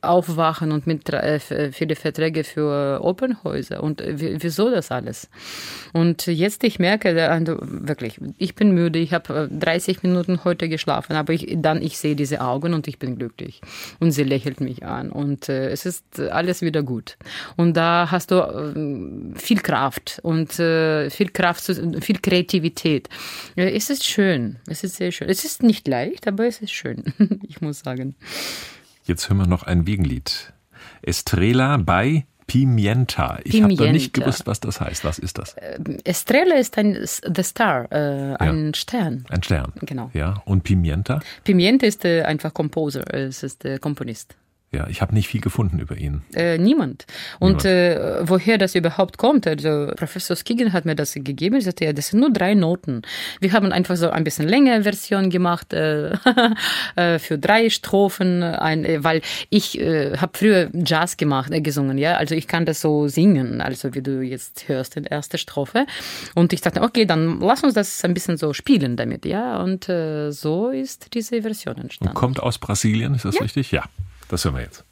aufwachen 0.00 0.70
und 0.70 0.86
mit 0.86 1.08
äh, 1.10 1.40
viele 1.72 1.96
Verträge 1.96 2.44
für 2.44 3.00
Opernhäuser 3.02 3.82
und 3.82 4.00
äh, 4.00 4.40
wieso 4.42 4.70
das 4.70 4.90
alles? 4.92 5.28
Und 5.92 6.26
jetzt 6.26 6.62
ich 6.64 6.78
merke, 6.78 7.30
also 7.30 7.58
wirklich, 7.60 8.20
ich 8.38 8.54
bin 8.54 8.72
müde, 8.72 8.98
ich 8.98 9.12
habe 9.12 9.48
30 9.50 10.02
Minuten 10.02 10.44
heute 10.44 10.68
geschlafen, 10.68 11.16
aber 11.16 11.32
ich, 11.32 11.56
dann 11.56 11.82
ich 11.82 11.98
sehe 11.98 12.14
diese 12.14 12.40
Augen 12.40 12.74
und 12.74 12.86
ich 12.86 12.98
bin 12.98 13.18
glücklich 13.18 13.60
und 13.98 14.12
sie 14.12 14.24
lächelt 14.24 14.60
mich 14.60 14.84
an 14.84 15.10
und 15.10 15.48
äh, 15.48 15.70
es 15.70 15.84
ist 15.84 16.20
alles 16.20 16.62
wieder 16.62 16.82
gut. 16.82 17.16
Und 17.56 17.76
da 17.76 18.08
hast 18.10 18.30
du 18.30 18.36
äh, 18.36 19.38
viel 19.38 19.60
Kraft 19.60 20.20
und 20.22 20.58
äh, 20.60 21.10
viel 21.10 21.30
Kraft, 21.30 21.64
viel 21.64 22.18
Kreativität. 22.20 23.08
Es 23.56 23.90
ist 23.90 24.04
schön, 24.04 24.56
es 24.68 24.84
ist 24.84 24.96
sehr 24.96 25.10
schön. 25.10 25.28
Es 25.28 25.44
ist 25.44 25.62
nicht 25.62 25.88
leicht, 25.88 26.28
aber 26.28 26.46
es 26.46 26.60
ist 26.60 26.72
schön, 26.72 27.02
ich 27.48 27.60
muss 27.60 27.80
sagen. 27.80 28.14
Jetzt 29.08 29.30
hören 29.30 29.38
wir 29.38 29.46
noch 29.46 29.62
ein 29.62 29.86
Wiegenlied. 29.86 30.52
Estrella 31.00 31.78
bei 31.78 32.26
Pimienta. 32.46 33.38
Ich 33.44 33.62
habe 33.62 33.74
da 33.74 33.90
nicht 33.90 34.12
gewusst, 34.12 34.46
was 34.46 34.60
das 34.60 34.82
heißt. 34.82 35.02
Was 35.02 35.18
ist 35.18 35.38
das? 35.38 35.54
Äh, 35.54 35.78
Estrella 36.04 36.56
ist 36.56 36.76
ein 36.76 36.94
The 37.04 37.42
Star, 37.42 37.90
äh, 37.90 38.36
ein 38.36 38.66
ja. 38.66 38.74
Stern. 38.74 39.24
Ein 39.30 39.42
Stern. 39.42 39.72
Genau. 39.80 40.10
Ja. 40.12 40.42
Und 40.44 40.62
Pimienta? 40.62 41.20
Pimienta 41.42 41.86
ist 41.86 42.04
äh, 42.04 42.22
einfach 42.24 42.52
Composer, 42.52 43.02
es 43.14 43.42
ist 43.42 43.64
der 43.64 43.78
Komponist. 43.78 44.36
Ja, 44.70 44.86
ich 44.88 45.00
habe 45.00 45.14
nicht 45.14 45.28
viel 45.28 45.40
gefunden 45.40 45.78
über 45.78 45.96
ihn. 45.96 46.22
Äh, 46.34 46.58
niemand. 46.58 47.06
Und 47.38 47.64
niemand. 47.64 47.64
Äh, 47.64 48.28
woher 48.28 48.58
das 48.58 48.74
überhaupt 48.74 49.16
kommt, 49.16 49.46
also 49.46 49.90
Professor 49.96 50.36
Skigen 50.36 50.74
hat 50.74 50.84
mir 50.84 50.94
das 50.94 51.14
gegeben. 51.14 51.54
Er 51.54 51.62
sagte, 51.62 51.86
ja, 51.86 51.94
das 51.94 52.08
sind 52.08 52.20
nur 52.20 52.30
drei 52.30 52.52
Noten. 52.52 53.00
Wir 53.40 53.52
haben 53.52 53.72
einfach 53.72 53.96
so 53.96 54.10
ein 54.10 54.24
bisschen 54.24 54.46
längere 54.46 54.82
Version 54.82 55.30
gemacht 55.30 55.72
äh, 55.72 56.12
äh 56.96 57.18
für 57.18 57.38
drei 57.38 57.70
Strophen, 57.70 58.42
ein, 58.42 58.84
äh, 58.84 59.02
weil 59.02 59.22
ich 59.48 59.80
äh, 59.80 60.18
habe 60.18 60.36
früher 60.36 60.68
Jazz 60.74 61.16
gemacht, 61.16 61.50
gesungen, 61.64 61.96
ja. 61.96 62.16
Also 62.16 62.34
ich 62.34 62.46
kann 62.46 62.66
das 62.66 62.82
so 62.82 63.08
singen, 63.08 63.62
also 63.62 63.94
wie 63.94 64.02
du 64.02 64.20
jetzt 64.20 64.68
hörst 64.68 64.98
in 64.98 65.04
der 65.04 65.12
ersten 65.12 65.38
Strophe. 65.38 65.86
Und 66.34 66.52
ich 66.52 66.60
dachte, 66.60 66.82
okay, 66.82 67.06
dann 67.06 67.40
lass 67.40 67.64
uns 67.64 67.72
das 67.72 68.04
ein 68.04 68.12
bisschen 68.12 68.36
so 68.36 68.52
spielen 68.52 68.96
damit, 68.96 69.24
ja. 69.24 69.62
Und 69.62 69.84
so 69.84 70.68
ist 70.68 71.14
diese 71.14 71.40
Version 71.40 71.78
entstanden. 71.78 72.10
Und 72.10 72.20
kommt 72.20 72.40
aus 72.40 72.58
Brasilien, 72.58 73.14
ist 73.14 73.24
das 73.24 73.36
ja. 73.36 73.42
richtig? 73.42 73.72
Ja. 73.72 73.84
Das 74.28 74.44
hören 74.44 74.56
wir 74.56 74.62
jetzt. 74.62 74.84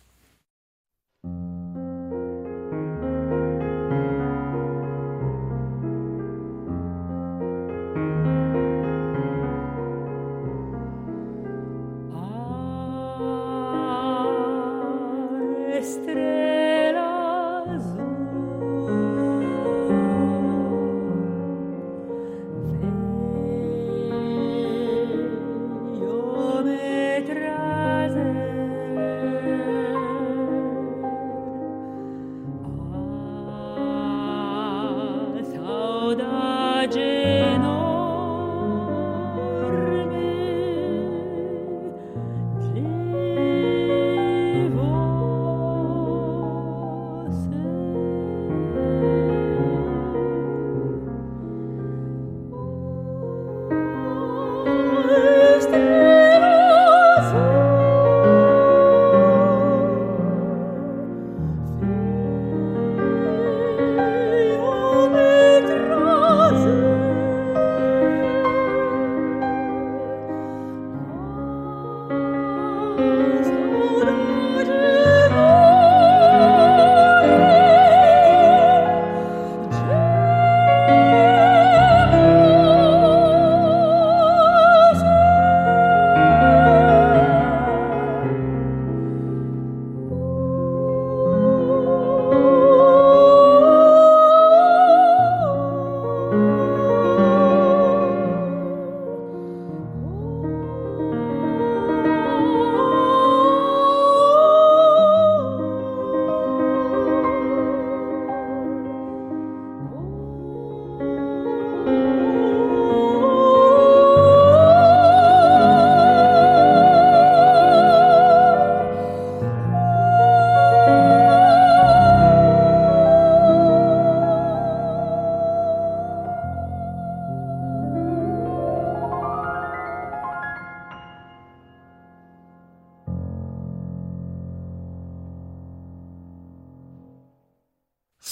estrellas. 15.87 16.55
вода. 36.16 36.55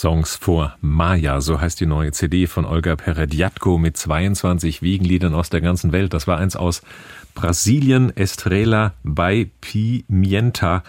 Songs 0.05 0.37
vor 0.37 0.77
Maya, 0.83 1.41
so 1.41 1.63
heißt 1.63 1.81
die 1.81 1.87
neue 1.87 2.13
CD 2.13 2.47
von 2.47 2.67
Olga 2.67 2.95
Perediatko 2.95 3.79
mit 3.79 3.97
22 3.97 4.83
Wiegenliedern 4.83 5.35
aus 5.35 5.49
der 5.49 5.63
ganzen 5.63 5.93
Welt. 5.93 6.13
Das 6.13 6.27
war 6.27 6.37
eins 6.37 6.57
aus 6.57 6.83
Brasilien, 7.35 8.15
Estrela 8.15 8.93
bei 9.03 9.49
Pimienta 9.63 10.85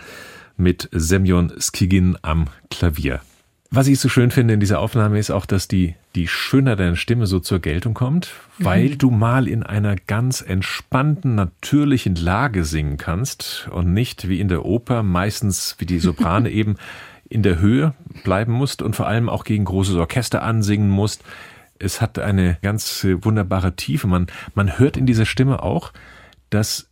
mit 0.57 0.89
Semyon 0.91 1.53
Skigin 1.61 2.17
am 2.23 2.47
Klavier. 2.69 3.21
Was 3.71 3.87
ich 3.87 4.01
so 4.01 4.09
schön 4.09 4.31
finde 4.31 4.55
in 4.55 4.59
dieser 4.59 4.81
Aufnahme 4.81 5.17
ist 5.17 5.31
auch, 5.31 5.45
dass 5.45 5.69
die, 5.69 5.95
die 6.15 6.27
Schönheit 6.27 6.79
deiner 6.79 6.95
Stimme 6.95 7.27
so 7.27 7.39
zur 7.39 7.59
Geltung 7.59 7.93
kommt, 7.93 8.31
weil 8.57 8.89
mhm. 8.89 8.97
du 8.97 9.11
mal 9.11 9.47
in 9.47 9.63
einer 9.63 9.95
ganz 9.95 10.41
entspannten, 10.41 11.35
natürlichen 11.35 12.15
Lage 12.15 12.63
singen 12.63 12.97
kannst 12.97 13.67
und 13.71 13.93
nicht 13.93 14.27
wie 14.29 14.39
in 14.39 14.47
der 14.47 14.65
Oper, 14.65 15.03
meistens 15.03 15.75
wie 15.79 15.85
die 15.85 15.99
Soprane 15.99 16.49
eben 16.51 16.77
in 17.27 17.43
der 17.43 17.59
Höhe 17.59 17.93
bleiben 18.23 18.53
musst 18.53 18.81
und 18.81 18.95
vor 18.95 19.07
allem 19.07 19.29
auch 19.29 19.43
gegen 19.43 19.65
großes 19.65 19.95
Orchester 19.95 20.41
ansingen 20.43 20.89
musst. 20.89 21.23
Es 21.79 21.99
hat 21.99 22.17
eine 22.19 22.57
ganz 22.61 23.03
wunderbare 23.03 23.75
Tiefe. 23.75 24.07
Man, 24.07 24.27
man 24.53 24.79
hört 24.79 24.95
in 24.95 25.05
dieser 25.05 25.25
Stimme 25.25 25.61
auch, 25.61 25.91
dass 26.49 26.89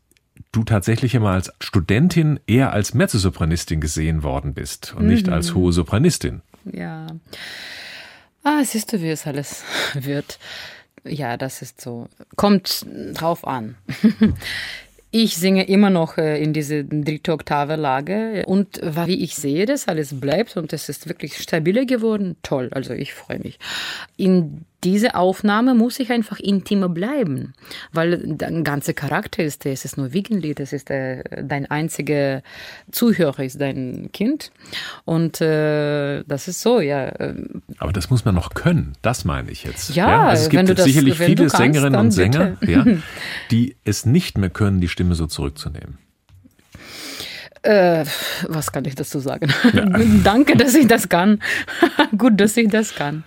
du 0.52 0.64
tatsächlich 0.64 1.16
immer 1.16 1.30
als 1.30 1.54
Studentin 1.62 2.40
eher 2.48 2.74
als 2.74 2.94
Mezzosopranistin 2.94 3.80
gesehen 3.80 4.24
worden 4.24 4.54
bist 4.54 4.94
und 4.98 5.08
nicht 5.08 5.30
als 5.30 5.52
mhm. 5.52 5.56
hohe 5.56 5.74
Sopranistin. 5.74 6.42
Ja. 6.66 7.08
Ah, 8.44 8.64
siehst 8.64 8.92
du, 8.94 9.02
wie 9.02 9.10
es 9.10 9.26
alles 9.26 9.64
wird. 9.94 10.38
Ja, 11.06 11.38
das 11.38 11.62
ist 11.62 11.82
so. 11.82 12.08
Kommt 12.36 12.86
drauf 13.14 13.46
an. 13.48 13.76
Ich 15.16 15.38
singe 15.38 15.68
immer 15.68 15.92
noch 15.92 16.18
äh, 16.18 16.42
in 16.42 16.54
diese 16.54 16.84
dritte 16.84 17.34
Oktave 17.34 17.76
Lage 17.76 18.42
und 18.48 18.82
wie 18.82 19.24
ich 19.24 19.36
sehe, 19.36 19.68
das 19.68 19.88
alles 19.88 20.20
bleibt 20.20 20.58
und 20.58 20.74
es 20.74 20.90
ist 20.90 21.08
wirklich 21.08 21.38
stabiler 21.38 21.86
geworden. 21.86 22.36
Toll, 22.42 22.70
also 22.72 22.96
ich 22.96 23.14
freue 23.14 23.38
mich. 23.38 23.60
In 24.18 24.66
diese 24.84 25.16
Aufnahme 25.16 25.74
muss 25.76 26.00
ich 26.00 26.12
einfach 26.12 26.40
intimer 26.40 26.90
bleiben, 26.90 27.54
weil 27.92 28.18
dein 28.36 28.64
ganzer 28.64 28.94
Charakter 28.94 29.44
ist, 29.44 29.66
es 29.66 29.86
ist 29.86 29.98
nur 29.98 30.14
Wiegenlied, 30.14 30.60
es 30.60 30.74
ist 30.74 30.90
äh, 30.90 31.24
dein 31.44 31.70
einziger 31.70 32.42
Zuhörer, 32.92 33.44
ist 33.44 33.60
dein 33.60 34.10
Kind 34.12 34.52
und 35.06 35.42
äh, 35.42 36.24
das 36.24 36.48
ist 36.48 36.62
so, 36.62 36.80
ja. 36.80 37.08
Äh. 37.08 37.36
Aber 37.78 37.94
das 37.94 38.10
muss 38.10 38.26
man 38.26 38.36
noch 38.36 38.54
können, 38.54 38.94
das 39.02 39.26
meine 39.26 39.52
ich 39.52 39.64
jetzt. 39.64 39.96
Ja, 39.96 40.10
ja? 40.10 40.28
Also 40.28 40.44
es 40.44 40.50
gibt 40.50 40.70
das, 40.70 40.84
sicherlich 40.84 41.18
viele 41.18 41.36
kannst, 41.36 41.58
Sängerinnen 41.58 42.00
und 42.00 42.12
Sänger, 42.12 42.58
ja, 42.62 42.86
die 43.52 43.76
es 43.84 44.06
nicht 44.06 44.38
mehr 44.38 44.50
können, 44.50 44.82
die 44.82 44.90
Stimme 44.90 45.16
so 45.16 45.28
zurückzunehmen. 45.28 45.98
Äh, 47.64 48.04
was 48.50 48.74
kann 48.74 48.84
ich 48.84 48.96
dazu 48.96 49.20
sagen? 49.20 49.48
Ja. 49.74 49.86
Danke, 50.24 50.58
dass 50.58 50.76
ich 50.76 50.86
das 50.86 51.08
kann. 51.08 51.40
Gut, 52.18 52.40
dass 52.40 52.58
ich 52.58 52.68
das 52.68 52.94
kann. 52.94 53.24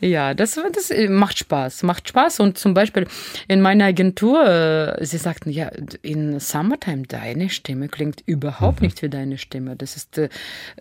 Ja, 0.00 0.32
das, 0.32 0.60
das 0.72 0.92
macht 1.08 1.38
Spaß. 1.38 1.82
Macht 1.82 2.08
Spaß. 2.08 2.38
Und 2.38 2.56
zum 2.56 2.72
Beispiel 2.72 3.08
in 3.48 3.60
meiner 3.60 3.86
Agentur, 3.86 4.46
äh, 4.46 5.04
sie 5.04 5.18
sagten, 5.18 5.50
ja, 5.50 5.70
in 6.02 6.38
Summertime, 6.38 7.02
deine 7.08 7.50
Stimme 7.50 7.88
klingt 7.88 8.22
überhaupt 8.26 8.80
mhm. 8.80 8.86
nicht 8.86 9.02
wie 9.02 9.08
deine 9.08 9.38
Stimme. 9.38 9.74
Das 9.74 9.96
ist, 9.96 10.18
äh, 10.18 10.28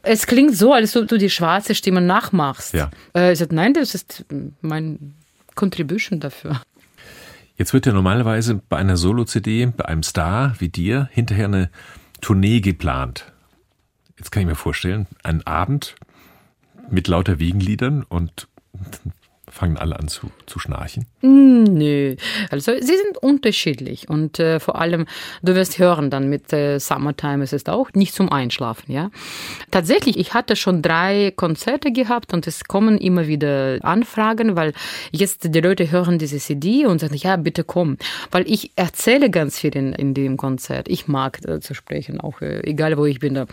es 0.03 0.27
klingt 0.27 0.56
so, 0.56 0.71
als 0.71 0.95
ob 0.95 1.08
du 1.08 1.17
die 1.17 1.32
schwarze 1.32 1.73
Stimme 1.73 1.99
nachmachst. 1.99 2.75
Ja. 2.75 2.91
Äh, 3.15 3.34
ich 3.34 3.39
sagte, 3.39 3.56
nein, 3.56 3.73
das 3.73 3.95
ist 3.95 4.23
mein 4.62 5.15
Contribution 5.56 6.19
dafür. 6.19 6.62
Jetzt 7.58 7.73
wird 7.73 7.88
ja 7.88 7.93
normalerweise 7.93 8.62
bei 8.69 8.77
einer 8.77 8.97
Solo-CD, 8.97 9.65
bei 9.65 9.86
einem 9.86 10.03
Star 10.03 10.53
wie 10.60 10.69
dir, 10.69 11.10
hinterher 11.12 11.45
eine 11.45 11.69
Tournee 12.23 12.62
geplant. 12.62 13.33
Jetzt 14.17 14.31
kann 14.31 14.41
ich 14.41 14.47
mir 14.47 14.55
vorstellen, 14.55 15.07
ein 15.23 15.45
Abend 15.45 15.95
mit 16.89 17.09
lauter 17.09 17.38
Wiegenliedern 17.38 18.03
und 18.03 18.47
fangen 19.54 19.78
alle 19.78 20.00
an 20.00 20.08
zu, 20.08 20.32
zu 20.48 20.60
schnarchen? 20.60 21.06
Hm, 21.22 21.63
nö, 21.63 22.16
also 22.50 22.72
sie 22.74 22.98
sind 22.98 23.18
unterschiedlich 23.22 24.10
und 24.10 24.39
äh, 24.39 24.60
vor 24.60 24.80
allem, 24.80 25.06
du 25.44 25.54
wirst 25.54 25.78
hören 25.78 26.10
dann 26.10 26.28
mit 26.30 26.52
äh, 26.52 26.80
Summertime, 26.80 27.44
es 27.44 27.54
ist 27.54 27.70
auch 27.70 27.94
nicht 27.94 28.16
zum 28.16 28.32
Einschlafen, 28.32 28.92
ja. 28.92 29.12
Tatsächlich, 29.70 30.18
ich 30.18 30.34
hatte 30.34 30.56
schon 30.56 30.82
drei 30.82 31.32
Konzerte 31.36 31.92
gehabt 31.92 32.34
und 32.34 32.48
es 32.48 32.66
kommen 32.66 32.98
immer 32.98 33.28
wieder 33.28 33.78
Anfragen, 33.84 34.56
weil 34.56 34.74
jetzt 35.12 35.54
die 35.54 35.62
Leute 35.62 35.92
hören 35.92 36.18
diese 36.18 36.39
CD 36.39 36.86
und 36.88 37.00
sagen, 37.00 37.16
ja, 37.16 37.36
bitte 37.36 37.63
komm, 37.63 37.98
weil 38.32 38.50
ich 38.50 38.72
erzähle 38.76 39.30
ganz 39.30 39.60
viel 39.60 39.76
in, 39.76 39.94
in 39.94 40.16
dem 40.16 40.36
Konzert. 40.36 40.88
Ich 40.88 41.08
mag 41.08 41.39
äh, 41.48 41.60
zu 41.60 41.76
sprechen, 41.76 42.20
auch 42.20 42.42
äh, 42.42 42.62
egal 42.63 42.98
wo 42.98 43.06
ich 43.06 43.20
bin. 43.20 43.36
Da. 43.36 43.46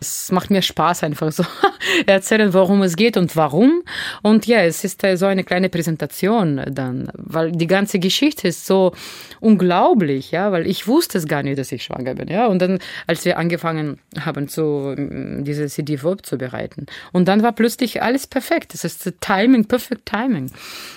Es 0.00 0.30
macht 0.30 0.50
mir 0.50 0.62
Spaß 0.62 1.02
einfach 1.02 1.32
so 1.32 1.44
erzählen, 2.06 2.54
worum 2.54 2.82
es 2.82 2.94
geht 2.94 3.16
und 3.16 3.34
warum. 3.34 3.82
Und 4.22 4.46
ja, 4.46 4.62
es 4.62 4.84
ist 4.84 5.02
äh, 5.02 5.16
so 5.16 5.26
eine 5.26 5.47
kleine 5.48 5.70
Präsentation 5.70 6.60
dann, 6.70 7.10
weil 7.14 7.52
die 7.52 7.66
ganze 7.66 7.98
Geschichte 7.98 8.48
ist 8.48 8.66
so 8.66 8.92
unglaublich, 9.40 10.30
ja, 10.30 10.52
weil 10.52 10.66
ich 10.66 10.86
wusste 10.86 11.16
es 11.16 11.26
gar 11.26 11.42
nicht, 11.42 11.58
dass 11.58 11.72
ich 11.72 11.84
schwanger 11.84 12.14
bin, 12.14 12.28
ja. 12.28 12.46
Und 12.46 12.60
dann, 12.60 12.78
als 13.06 13.24
wir 13.24 13.38
angefangen 13.38 13.98
haben, 14.20 14.44
mm, 14.44 15.44
diese 15.44 15.66
CD 15.68 15.96
vorzubereiten, 15.96 16.84
und 17.12 17.28
dann 17.28 17.42
war 17.42 17.52
plötzlich 17.52 18.02
alles 18.02 18.26
perfekt. 18.26 18.74
Es 18.74 18.84
ist 18.84 19.10
Timing, 19.20 19.64
perfect 19.64 20.04
Timing. 20.04 20.50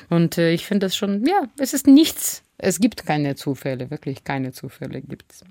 Und 0.09 0.37
äh, 0.37 0.51
ich 0.51 0.65
finde 0.65 0.85
das 0.87 0.97
schon, 0.97 1.25
ja, 1.25 1.43
es 1.57 1.73
ist 1.73 1.87
nichts. 1.87 2.43
Es 2.63 2.79
gibt 2.79 3.05
keine 3.07 3.35
Zufälle, 3.35 3.89
wirklich 3.89 4.23
keine 4.23 4.51
Zufälle 4.51 5.01
gibt 5.01 5.31
es. 5.31 5.43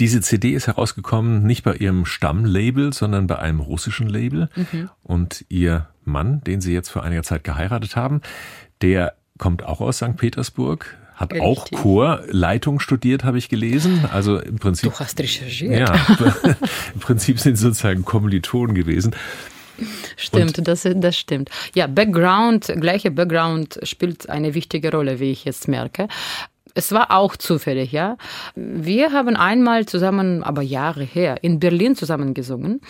Diese 0.00 0.20
CD 0.20 0.50
ist 0.50 0.66
herausgekommen 0.66 1.44
nicht 1.44 1.62
bei 1.62 1.74
ihrem 1.76 2.06
Stammlabel, 2.06 2.92
sondern 2.92 3.28
bei 3.28 3.38
einem 3.38 3.60
russischen 3.60 4.08
Label. 4.08 4.48
Mhm. 4.56 4.90
Und 5.02 5.44
ihr 5.48 5.88
Mann, 6.04 6.42
den 6.42 6.60
Sie 6.60 6.72
jetzt 6.72 6.88
vor 6.88 7.04
einiger 7.04 7.22
Zeit 7.22 7.44
geheiratet 7.44 7.94
haben, 7.94 8.20
der 8.82 9.14
kommt 9.38 9.62
auch 9.62 9.80
aus 9.80 9.98
St. 9.98 10.16
Petersburg, 10.16 10.96
hat 11.14 11.32
Richtig. 11.32 11.46
auch 11.46 11.70
Chorleitung 11.70 12.80
studiert, 12.80 13.24
habe 13.24 13.38
ich 13.38 13.48
gelesen. 13.48 14.06
Also 14.10 14.38
im 14.38 14.56
Prinzip. 14.56 14.90
Du 14.90 14.98
hast 14.98 15.20
recherchiert. 15.20 15.88
Ja, 15.88 15.94
im 16.94 17.00
Prinzip 17.00 17.38
sind 17.38 17.56
sie 17.56 17.62
sozusagen 17.62 18.04
Kommilitonen 18.04 18.74
gewesen. 18.74 19.14
Stimmt, 20.16 20.66
das, 20.66 20.88
das 20.94 21.16
stimmt. 21.16 21.50
Ja, 21.74 21.86
Background, 21.86 22.72
gleiche 22.80 23.10
Background 23.10 23.78
spielt 23.82 24.28
eine 24.28 24.54
wichtige 24.54 24.90
Rolle, 24.90 25.20
wie 25.20 25.32
ich 25.32 25.44
jetzt 25.44 25.68
merke. 25.68 26.08
Es 26.74 26.92
war 26.92 27.10
auch 27.10 27.36
zufällig, 27.36 27.92
ja. 27.92 28.16
Wir 28.54 29.12
haben 29.12 29.36
einmal 29.36 29.86
zusammen, 29.86 30.42
aber 30.42 30.62
Jahre 30.62 31.04
her, 31.04 31.42
in 31.42 31.60
Berlin 31.60 31.96
zusammen 31.96 32.34
gesungen. 32.34 32.80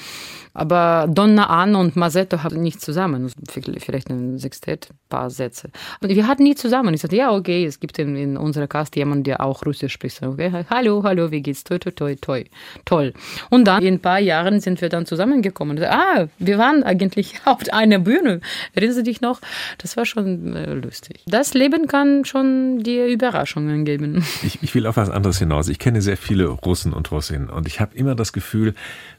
Aber 0.53 1.07
Donna 1.09 1.47
Anna 1.47 1.79
und 1.79 1.95
Masetto 1.95 2.43
haben 2.43 2.61
nicht 2.61 2.81
zusammen. 2.81 3.31
Vielleicht 3.49 4.11
ein 4.11 4.39
Sextett, 4.39 4.89
paar 5.09 5.31
Sätze. 5.31 5.71
Wir 6.01 6.27
hatten 6.27 6.43
nie 6.43 6.57
zusammen. 6.57 6.93
Ich 6.93 7.03
sagte, 7.03 7.17
ja, 7.17 7.33
okay, 7.33 7.65
es 7.65 7.79
gibt 7.79 7.99
in, 7.99 8.17
in 8.17 8.37
unserer 8.37 8.67
Cast 8.67 8.97
jemanden, 8.97 9.25
der 9.25 9.45
auch 9.45 9.65
Russisch 9.65 9.93
spricht. 9.93 10.23
Okay, 10.23 10.51
hallo, 10.69 11.03
hallo, 11.05 11.31
wie 11.31 11.41
geht's? 11.41 11.63
Toi, 11.63 11.79
toi, 11.79 11.93
toi, 11.93 12.17
toi. 12.21 12.45
Toll. 12.85 13.13
Und 13.49 13.65
dann, 13.67 13.83
in 13.83 13.95
ein 13.95 14.01
paar 14.01 14.19
Jahren 14.19 14.61
sind 14.61 14.81
wir 14.81 14.89
dann 14.89 15.07
zusammengekommen. 15.07 15.81
Ah, 15.85 16.27
wir 16.39 16.59
waren 16.59 16.83
eigentlich 16.83 17.41
auf 17.45 17.61
einer 17.71 18.01
Bühne. 18.01 18.41
Erinnerst 18.75 18.99
du 18.99 19.03
dich 19.05 19.21
noch? 19.21 19.41
Das 19.79 19.97
war 19.97 20.05
schon 20.05 20.57
äh, 20.57 20.75
lustig. 20.75 21.21
Das 21.27 21.55
Leben 21.55 21.87
kann 21.87 22.25
schon 22.25 22.81
dir 22.81 23.07
Überraschungen 23.07 23.70
geben. 23.79 24.25
Ich, 24.43 24.63
ich 24.63 24.75
will 24.75 24.87
auf 24.87 24.97
was 24.97 25.11
anderes 25.11 25.39
hinaus. 25.39 25.69
Ich 25.69 25.79
kenne 25.79 26.03
sehr 26.03 26.17
viele 26.17 26.47
Russen 26.47 26.93
und 26.93 27.11
Russinnen 27.11 27.51
und 27.51 27.67
ich 27.67 27.81
habe 27.81 27.95
immer 27.97 28.15
das 28.15 28.33
Gefühl, 28.33 28.75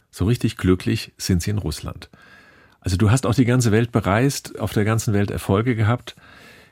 so 0.09 0.25
richtig 0.25 0.57
glücklich 0.57 1.13
sind 1.17 1.41
sie 1.41 1.51
in 1.51 1.57
Russland. 1.57 2.09
Also 2.81 2.97
du 2.97 3.11
hast 3.11 3.25
auch 3.25 3.35
die 3.35 3.45
ganze 3.45 3.71
Welt 3.71 3.91
bereist, 3.91 4.59
auf 4.59 4.73
der 4.73 4.83
ganzen 4.83 5.13
Welt 5.13 5.31
Erfolge 5.31 5.75
gehabt. 5.75 6.15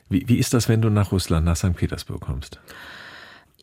Wie, 0.09 0.27
wie 0.27 0.37
ist 0.37 0.53
das, 0.53 0.67
wenn 0.67 0.81
du 0.81 0.89
nach 0.89 1.11
Russland, 1.11 1.45
nach 1.45 1.55
St. 1.55 1.75
Petersburg 1.75 2.21
kommst? 2.21 2.59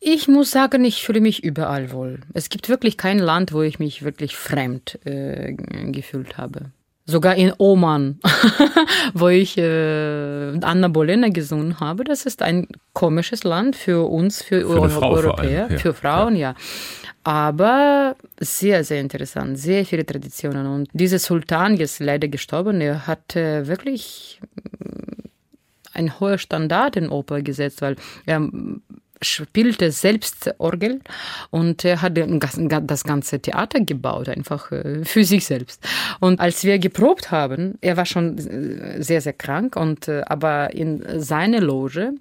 Ich 0.00 0.28
muss 0.28 0.52
sagen, 0.52 0.84
ich 0.84 1.02
fühle 1.02 1.20
mich 1.20 1.42
überall 1.42 1.90
wohl. 1.90 2.20
Es 2.32 2.48
gibt 2.48 2.68
wirklich 2.68 2.96
kein 2.96 3.18
Land, 3.18 3.52
wo 3.52 3.62
ich 3.62 3.80
mich 3.80 4.02
wirklich 4.02 4.36
fremd 4.36 5.00
äh, 5.04 5.54
gefühlt 5.90 6.38
habe. 6.38 6.70
Sogar 7.08 7.36
in 7.36 7.52
Oman, 7.58 8.18
wo 9.14 9.28
ich 9.28 9.56
äh, 9.56 10.58
Anna 10.60 10.88
Bolena 10.88 11.28
gesungen 11.28 11.78
habe. 11.78 12.02
Das 12.02 12.26
ist 12.26 12.42
ein 12.42 12.66
komisches 12.94 13.44
Land 13.44 13.76
für 13.76 14.10
uns, 14.10 14.42
für, 14.42 14.62
für 14.62 14.80
Euro 14.80 15.10
Europäer, 15.12 15.68
ja. 15.70 15.78
für 15.78 15.94
Frauen, 15.94 16.34
ja. 16.34 16.50
ja 16.50 16.56
aber 17.26 18.14
sehr, 18.38 18.84
sehr 18.84 19.00
interessant, 19.00 19.58
sehr 19.58 19.84
viele 19.84 20.06
Traditionen. 20.06 20.68
Und 20.68 20.88
dieser 20.92 21.18
Sultan, 21.18 21.76
jetzt 21.76 21.98
leider 21.98 22.28
gestorben, 22.28 22.80
er 22.80 23.08
hat 23.08 23.34
wirklich 23.34 24.40
mm, 24.54 25.26
ein 25.92 26.20
hoher 26.20 26.38
Standard 26.38 26.94
in 26.94 27.08
Oper 27.08 27.42
gesetzt, 27.42 27.82
weil 27.82 27.96
er 28.26 28.48
spielte 29.22 29.90
selbst 29.92 30.54
Orgel 30.58 31.00
und 31.50 31.84
er 31.84 32.02
hat 32.02 32.18
das 32.18 33.04
ganze 33.04 33.40
Theater 33.40 33.80
gebaut, 33.80 34.28
einfach 34.28 34.70
äh, 34.72 35.04
für 35.04 35.24
sich 35.24 35.46
selbst. 35.46 35.82
Und 36.20 36.40
als 36.40 36.64
wir 36.64 36.78
geprobt 36.78 37.30
haben, 37.30 37.78
er 37.80 37.96
war 37.96 38.06
schon 38.06 38.38
äh, 38.38 39.02
sehr, 39.02 39.20
sehr 39.20 39.32
krank, 39.32 39.76
und, 39.76 40.08
äh, 40.08 40.22
aber 40.26 40.74
in 40.74 41.04
seiner 41.20 41.60
Loge 41.60 42.12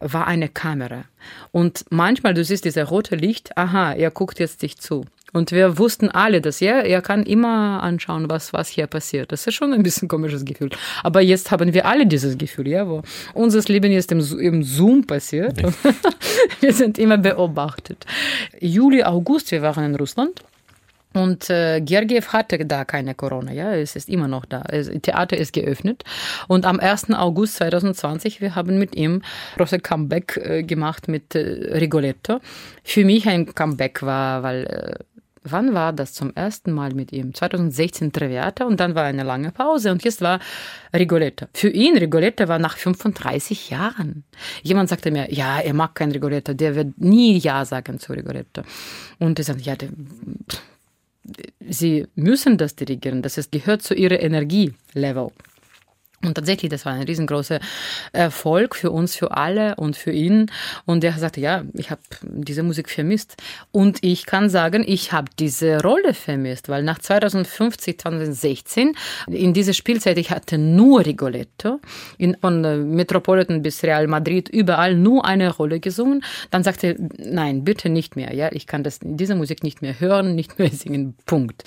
war 0.00 0.26
eine 0.26 0.48
Kamera. 0.48 1.04
Und 1.52 1.84
manchmal, 1.90 2.34
du 2.34 2.44
siehst 2.44 2.64
dieses 2.64 2.90
rote 2.90 3.16
Licht, 3.16 3.56
aha, 3.56 3.92
er 3.92 4.10
guckt 4.10 4.38
jetzt 4.38 4.62
dich 4.62 4.78
zu. 4.78 5.04
Und 5.34 5.50
wir 5.50 5.78
wussten 5.78 6.08
alle, 6.10 6.40
dass 6.40 6.62
er, 6.62 6.84
er 6.84 7.02
kann 7.02 7.24
immer 7.24 7.82
anschauen, 7.82 8.30
was, 8.30 8.52
was 8.52 8.68
hier 8.68 8.86
passiert. 8.86 9.32
Das 9.32 9.46
ist 9.46 9.54
schon 9.54 9.72
ein 9.72 9.82
bisschen 9.82 10.06
ein 10.06 10.08
komisches 10.08 10.44
Gefühl. 10.44 10.70
Aber 11.02 11.20
jetzt 11.20 11.50
haben 11.50 11.74
wir 11.74 11.86
alle 11.86 12.06
dieses 12.06 12.38
Gefühl, 12.38 12.68
ja, 12.68 12.88
wo 12.88 13.02
unser 13.34 13.60
Leben 13.62 13.90
jetzt 13.90 14.12
im, 14.12 14.20
im 14.38 14.62
Zoom 14.62 15.04
passiert. 15.04 15.60
Ja. 15.60 15.70
wir 16.60 16.72
sind 16.72 16.98
immer 16.98 17.18
beobachtet. 17.18 18.06
Juli, 18.60 19.02
August, 19.02 19.50
wir 19.50 19.60
waren 19.60 19.84
in 19.84 19.96
Russland. 19.96 20.44
Und 21.14 21.48
äh, 21.48 21.80
Gergiev 21.80 22.32
hatte 22.32 22.58
da 22.64 22.84
keine 22.84 23.14
Corona, 23.14 23.52
ja, 23.52 23.72
es 23.72 23.94
ist 23.94 24.08
immer 24.08 24.26
noch 24.26 24.44
da. 24.44 24.62
Das 24.62 24.90
Theater 25.00 25.36
ist 25.36 25.52
geöffnet. 25.52 26.02
Und 26.48 26.66
am 26.66 26.80
1. 26.80 27.12
August 27.12 27.56
2020, 27.56 28.40
wir 28.40 28.56
haben 28.56 28.78
mit 28.78 28.96
ihm 28.96 29.22
große 29.56 29.78
Comeback 29.78 30.36
äh, 30.36 30.62
gemacht 30.64 31.06
mit 31.06 31.36
äh, 31.36 31.78
Rigoletto. 31.78 32.40
Für 32.82 33.04
mich 33.04 33.28
ein 33.28 33.54
Comeback 33.54 34.02
war, 34.02 34.42
weil 34.42 34.64
äh, 34.66 35.13
wann 35.44 35.74
war 35.74 35.92
das 35.92 36.12
zum 36.12 36.32
ersten 36.34 36.72
Mal 36.72 36.94
mit 36.94 37.12
ihm? 37.12 37.34
2016 37.34 38.12
Traviata 38.12 38.64
und 38.64 38.80
dann 38.80 38.94
war 38.94 39.04
eine 39.04 39.22
lange 39.22 39.52
Pause 39.52 39.92
und 39.92 40.02
jetzt 40.02 40.20
war 40.20 40.40
Rigoletto. 40.92 41.46
Für 41.52 41.68
ihn, 41.68 41.96
Rigoletto 41.96 42.48
war 42.48 42.58
nach 42.58 42.76
35 42.76 43.70
Jahren. 43.70 44.24
Jemand 44.62 44.88
sagte 44.88 45.10
mir, 45.10 45.32
ja, 45.32 45.60
er 45.60 45.74
mag 45.74 45.94
kein 45.94 46.10
Rigoletto, 46.10 46.54
der 46.54 46.74
wird 46.74 46.98
nie 46.98 47.38
Ja 47.38 47.64
sagen 47.64 48.00
zu 48.00 48.12
Rigoletto. 48.12 48.62
Und 49.18 49.38
er 49.38 49.44
sagte, 49.44 49.62
ja, 49.62 49.76
der, 49.76 49.90
sie 51.68 52.06
müssen 52.14 52.58
das 52.58 52.76
dirigieren. 52.76 53.22
Das 53.22 53.38
ist, 53.38 53.52
gehört 53.52 53.82
zu 53.82 53.94
ihrer 53.94 54.20
Energielevel. 54.20 55.30
Und 56.24 56.34
tatsächlich, 56.34 56.70
das 56.70 56.84
war 56.84 56.92
ein 56.92 57.02
riesengroßer 57.02 57.60
Erfolg 58.12 58.76
für 58.76 58.90
uns, 58.90 59.16
für 59.16 59.36
alle 59.36 59.74
und 59.76 59.96
für 59.96 60.12
ihn. 60.12 60.50
Und 60.86 61.04
er 61.04 61.12
sagte, 61.12 61.40
ja, 61.40 61.64
ich 61.74 61.90
habe 61.90 62.00
diese 62.22 62.62
Musik 62.62 62.88
vermisst. 62.88 63.36
Und 63.72 63.98
ich 64.02 64.26
kann 64.26 64.48
sagen, 64.48 64.84
ich 64.86 65.12
habe 65.12 65.30
diese 65.38 65.82
Rolle 65.82 66.14
vermisst, 66.14 66.68
weil 66.68 66.82
nach 66.82 66.98
2050, 66.98 67.98
2016, 67.98 68.96
in 69.28 69.52
dieser 69.52 69.74
Spielzeit, 69.74 70.18
ich 70.18 70.30
hatte 70.30 70.58
nur 70.58 71.04
Rigoletto, 71.04 71.80
in, 72.18 72.36
von 72.40 72.94
Metropolitan 72.94 73.62
bis 73.62 73.82
Real 73.82 74.06
Madrid, 74.06 74.48
überall 74.48 74.94
nur 74.94 75.24
eine 75.24 75.50
Rolle 75.50 75.80
gesungen. 75.80 76.24
Dann 76.50 76.62
sagte 76.62 76.86
er, 76.86 76.96
nein, 77.18 77.64
bitte 77.64 77.88
nicht 77.88 78.16
mehr. 78.16 78.34
Ja, 78.34 78.50
ich 78.52 78.66
kann 78.66 78.82
das, 78.82 78.98
diese 79.02 79.34
Musik 79.34 79.62
nicht 79.62 79.82
mehr 79.82 80.00
hören, 80.00 80.34
nicht 80.34 80.58
mehr 80.58 80.70
singen, 80.72 81.14
Punkt. 81.26 81.64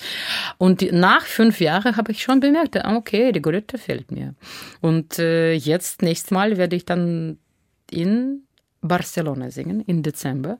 Und 0.58 0.92
nach 0.92 1.22
fünf 1.22 1.60
Jahren 1.60 1.96
habe 1.96 2.12
ich 2.12 2.22
schon 2.22 2.40
bemerkt, 2.40 2.76
okay, 2.84 3.30
Rigoletto 3.30 3.78
fehlt 3.78 4.10
mir. 4.10 4.34
Und 4.80 5.18
äh, 5.18 5.52
jetzt, 5.52 6.02
nächstes 6.02 6.30
Mal, 6.30 6.56
werde 6.56 6.76
ich 6.76 6.84
dann 6.84 7.38
in 7.90 8.42
Barcelona 8.80 9.50
singen, 9.50 9.82
im 9.86 10.02
Dezember. 10.02 10.58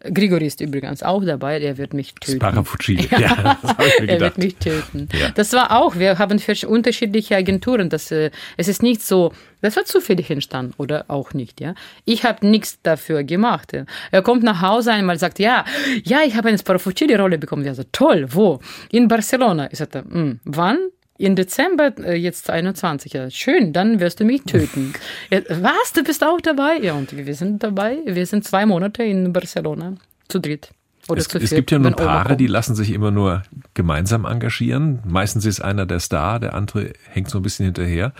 Grigori 0.00 0.46
ist 0.46 0.60
übrigens 0.60 1.02
auch 1.02 1.24
dabei, 1.24 1.58
der 1.58 1.76
wird 1.76 1.92
mich 1.92 2.14
töten. 2.14 2.36
Sparafucci, 2.36 2.94
ja, 3.10 3.18
ja 3.18 3.58
er 4.06 4.20
wird 4.20 4.38
mich 4.38 4.56
töten. 4.56 5.08
Ja. 5.12 5.30
Das 5.30 5.52
war 5.52 5.76
auch, 5.76 5.96
wir 5.96 6.18
haben 6.18 6.38
für 6.38 6.54
unterschiedliche 6.68 7.36
Agenturen, 7.36 7.90
das, 7.90 8.10
äh, 8.10 8.30
es 8.56 8.68
ist 8.68 8.82
nicht 8.82 9.02
so, 9.02 9.32
das 9.60 9.76
war 9.76 9.84
zufällig 9.84 10.30
entstanden 10.30 10.74
oder 10.78 11.06
auch 11.08 11.34
nicht, 11.34 11.60
ja. 11.60 11.74
Ich 12.04 12.24
habe 12.24 12.46
nichts 12.46 12.78
dafür 12.82 13.24
gemacht. 13.24 13.72
Ja. 13.72 13.84
Er 14.12 14.22
kommt 14.22 14.44
nach 14.44 14.62
Hause 14.62 14.92
einmal, 14.92 15.18
sagt, 15.18 15.38
ja, 15.38 15.64
ja, 16.04 16.20
ich 16.24 16.36
habe 16.36 16.48
eine 16.48 16.58
Sparafucci-Rolle 16.58 17.38
bekommen. 17.38 17.64
Ja, 17.64 17.74
so, 17.74 17.82
toll, 17.90 18.28
wo? 18.30 18.60
In 18.90 19.08
Barcelona. 19.08 19.70
Ich 19.72 19.78
sagte, 19.78 20.04
hm, 20.08 20.40
wann? 20.44 20.78
Im 21.18 21.34
Dezember 21.34 21.92
äh, 21.98 22.14
jetzt 22.14 22.48
21. 22.48 23.12
Ja, 23.12 23.28
schön, 23.28 23.72
dann 23.72 24.00
wirst 24.00 24.20
du 24.20 24.24
mich 24.24 24.44
töten. 24.44 24.94
ja, 25.30 25.40
was? 25.48 25.92
Du 25.92 26.02
bist 26.04 26.24
auch 26.24 26.40
dabei? 26.40 26.78
Ja, 26.78 26.94
und 26.94 27.14
wir 27.14 27.34
sind 27.34 27.62
dabei. 27.62 27.98
Wir 28.06 28.24
sind 28.24 28.44
zwei 28.44 28.64
Monate 28.64 29.02
in 29.02 29.32
Barcelona 29.32 29.96
zu 30.28 30.38
dritt. 30.38 30.70
Oder 31.08 31.20
es, 31.20 31.28
zu 31.28 31.38
es 31.38 31.50
gibt 31.50 31.70
ja 31.70 31.78
nur 31.78 31.92
Paare, 31.92 32.36
die 32.36 32.46
lassen 32.46 32.74
sich 32.74 32.92
immer 32.92 33.10
nur 33.10 33.42
gemeinsam 33.74 34.24
engagieren. 34.24 35.00
Meistens 35.06 35.44
ist 35.44 35.60
einer 35.60 35.86
der 35.86 36.00
Star, 36.00 36.38
der 36.38 36.54
andere 36.54 36.92
hängt 37.10 37.30
so 37.30 37.38
ein 37.38 37.42
bisschen 37.42 37.64
hinterher. 37.64 38.12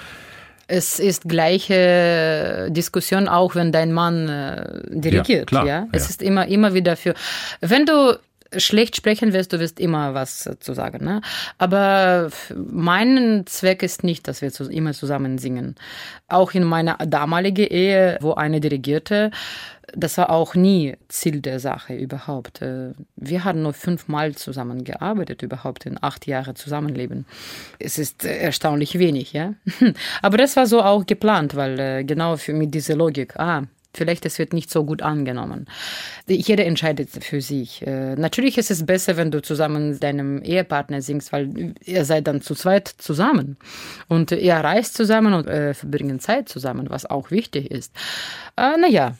Es 0.66 0.98
ist 0.98 1.28
gleiche 1.28 2.68
Diskussion 2.70 3.28
auch, 3.28 3.54
wenn 3.54 3.72
dein 3.72 3.92
Mann 3.92 4.28
äh, 4.28 4.82
dirigiert. 4.90 5.50
Ja, 5.50 5.60
klar, 5.60 5.66
ja? 5.66 5.88
es 5.92 6.04
ja. 6.04 6.10
ist 6.10 6.22
immer 6.22 6.46
immer 6.46 6.74
wieder 6.74 6.96
für. 6.96 7.14
Wenn 7.60 7.86
du 7.86 8.18
schlecht 8.56 8.96
sprechen 8.96 9.32
wirst, 9.32 9.52
du 9.52 9.60
wirst 9.60 9.80
immer 9.80 10.14
was 10.14 10.48
zu 10.60 10.72
sagen. 10.72 11.04
Ne? 11.04 11.20
Aber 11.58 12.30
mein 12.54 13.44
Zweck 13.46 13.82
ist 13.82 14.04
nicht, 14.04 14.28
dass 14.28 14.42
wir 14.42 14.52
immer 14.70 14.92
zusammen 14.92 15.38
singen. 15.38 15.76
Auch 16.28 16.52
in 16.52 16.64
meiner 16.64 16.96
damaligen 16.98 17.66
Ehe, 17.66 18.18
wo 18.20 18.34
eine 18.34 18.60
dirigierte, 18.60 19.30
das 19.94 20.18
war 20.18 20.30
auch 20.30 20.54
nie 20.54 20.96
Ziel 21.08 21.40
der 21.40 21.60
Sache 21.60 21.94
überhaupt. 21.94 22.62
Äh, 22.62 22.92
wir 23.16 23.44
haben 23.44 23.62
nur 23.62 23.72
fünfmal 23.72 24.34
zusammengearbeitet, 24.34 25.42
überhaupt 25.42 25.86
in 25.86 25.96
acht 26.02 26.26
Jahren 26.26 26.56
Zusammenleben. 26.56 27.26
Es 27.78 27.98
ist 27.98 28.24
erstaunlich 28.24 28.98
wenig, 28.98 29.32
ja. 29.32 29.54
Aber 30.22 30.36
das 30.36 30.56
war 30.56 30.66
so 30.66 30.82
auch 30.82 31.06
geplant, 31.06 31.56
weil 31.56 31.78
äh, 31.78 32.04
genau 32.04 32.36
für 32.36 32.52
mit 32.52 32.74
dieser 32.74 32.96
Logik, 32.96 33.36
ah, 33.36 33.62
Vielleicht 33.98 34.24
es 34.24 34.38
wird 34.38 34.52
nicht 34.52 34.70
so 34.70 34.84
gut 34.84 35.02
angenommen. 35.02 35.66
Jeder 36.26 36.64
entscheidet 36.64 37.10
für 37.10 37.40
sich. 37.40 37.86
Äh, 37.86 38.14
natürlich 38.16 38.56
ist 38.56 38.70
es 38.70 38.86
besser, 38.86 39.16
wenn 39.16 39.30
du 39.30 39.42
zusammen 39.42 39.90
mit 39.90 40.02
deinem 40.02 40.42
Ehepartner 40.42 41.02
singst, 41.02 41.32
weil 41.32 41.74
ihr 41.84 42.04
seid 42.04 42.26
dann 42.26 42.40
zu 42.40 42.54
zweit 42.54 42.88
zusammen. 42.88 43.56
Und 44.08 44.30
ihr 44.30 44.54
reist 44.54 44.94
zusammen 44.94 45.34
und 45.34 45.46
äh, 45.46 45.74
verbringen 45.74 46.20
Zeit 46.20 46.48
zusammen, 46.48 46.88
was 46.88 47.04
auch 47.04 47.30
wichtig 47.30 47.70
ist. 47.70 47.92
Äh, 48.56 48.78
naja, 48.78 49.14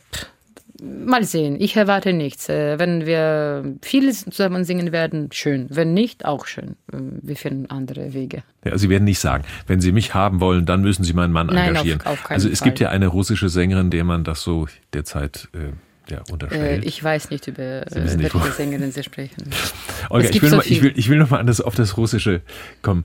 mal 0.82 1.24
sehen. 1.24 1.56
Ich 1.58 1.76
erwarte 1.76 2.12
nichts. 2.12 2.48
Äh, 2.48 2.78
wenn 2.78 3.06
wir 3.06 3.74
viel 3.82 4.12
zusammen 4.12 4.64
singen 4.64 4.92
werden, 4.92 5.30
schön. 5.32 5.66
Wenn 5.70 5.94
nicht, 5.94 6.24
auch 6.24 6.46
schön. 6.46 6.76
Äh, 6.92 6.98
wir 7.22 7.36
finden 7.36 7.66
andere 7.66 8.14
Wege. 8.14 8.42
Ja, 8.64 8.76
Sie 8.78 8.88
werden 8.88 9.04
nicht 9.04 9.18
sagen, 9.18 9.44
wenn 9.66 9.80
Sie 9.80 9.92
mich 9.92 10.14
haben 10.14 10.40
wollen, 10.40 10.66
dann 10.66 10.82
müssen 10.82 11.04
Sie 11.04 11.12
meinen 11.12 11.32
Mann 11.32 11.46
Nein, 11.48 11.68
engagieren. 11.68 12.00
Auf, 12.02 12.24
auf 12.24 12.30
also 12.30 12.48
es 12.48 12.60
Fall. 12.60 12.68
gibt 12.68 12.80
ja 12.80 12.90
eine 12.90 13.08
russische 13.08 13.48
Sängerin, 13.48 13.90
der 13.90 14.04
man 14.04 14.24
das 14.24 14.42
so 14.42 14.68
derzeit 14.92 15.48
äh, 15.52 16.12
ja, 16.12 16.22
unterstellt. 16.30 16.84
Äh, 16.84 16.86
ich 16.86 17.02
weiß 17.02 17.30
nicht, 17.30 17.46
über 17.48 17.84
welche 17.90 18.52
Sängerin 18.52 18.92
Sie 18.92 19.02
sprechen. 19.02 19.50
Olga, 20.10 20.28
ich 20.28 20.40
will, 20.40 20.50
so 20.50 20.56
noch, 20.56 20.64
ich 20.64 20.82
will, 20.82 20.92
ich 20.96 21.08
will 21.08 21.18
noch 21.18 21.30
mal 21.30 21.38
an 21.38 21.46
das, 21.46 21.60
auf 21.60 21.74
das 21.74 21.96
Russische 21.96 22.42
kommen. 22.82 23.04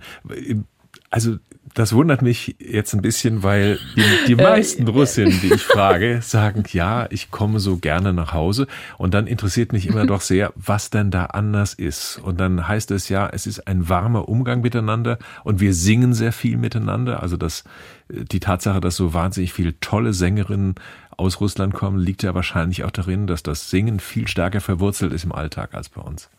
Also 1.10 1.38
das 1.74 1.94
wundert 1.94 2.22
mich 2.22 2.56
jetzt 2.60 2.94
ein 2.94 3.02
bisschen, 3.02 3.42
weil 3.42 3.80
die, 3.96 4.04
die 4.28 4.34
äh, 4.40 4.44
meisten 4.44 4.88
Russinnen, 4.88 5.40
die 5.42 5.54
ich 5.54 5.64
frage, 5.64 6.22
sagen, 6.22 6.64
ja, 6.72 7.08
ich 7.10 7.32
komme 7.32 7.60
so 7.60 7.78
gerne 7.78 8.14
nach 8.14 8.34
Hause. 8.34 8.68
Und 8.98 9.14
dann 9.14 9.28
interessiert 9.28 9.74
mich 9.74 9.88
immer 9.88 10.06
doch 10.06 10.22
sehr, 10.22 10.54
was 10.56 10.90
denn 10.90 11.10
da 11.10 11.26
anders 11.26 11.74
ist. 11.74 12.20
Und 12.20 12.40
dann 12.40 12.68
heißt 12.68 12.92
es 12.92 13.10
ja, 13.10 13.28
es 13.28 13.48
ist 13.48 13.68
ein 13.68 13.90
warmer 13.90 14.30
Umgang 14.30 14.62
miteinander 14.62 15.18
und 15.44 15.62
wir 15.62 15.74
singen 15.74 16.14
sehr 16.14 16.34
viel 16.34 16.58
miteinander. 16.58 17.24
Also 17.24 17.38
das, 17.38 17.64
die 18.10 18.40
Tatsache, 18.40 18.82
dass 18.82 18.96
so 18.96 19.14
wahnsinnig 19.14 19.54
viele 19.54 19.80
tolle 19.80 20.14
Sängerinnen 20.14 20.76
aus 21.18 21.40
Russland 21.40 21.74
kommen, 21.74 21.98
liegt 21.98 22.24
ja 22.24 22.36
wahrscheinlich 22.36 22.84
auch 22.84 22.92
darin, 22.92 23.26
dass 23.26 23.42
das 23.42 23.70
Singen 23.70 24.00
viel 24.00 24.28
stärker 24.28 24.62
verwurzelt 24.62 25.14
ist 25.14 25.24
im 25.24 25.32
Alltag 25.32 25.74
als 25.74 25.90
bei 25.90 26.02
uns. 26.02 26.30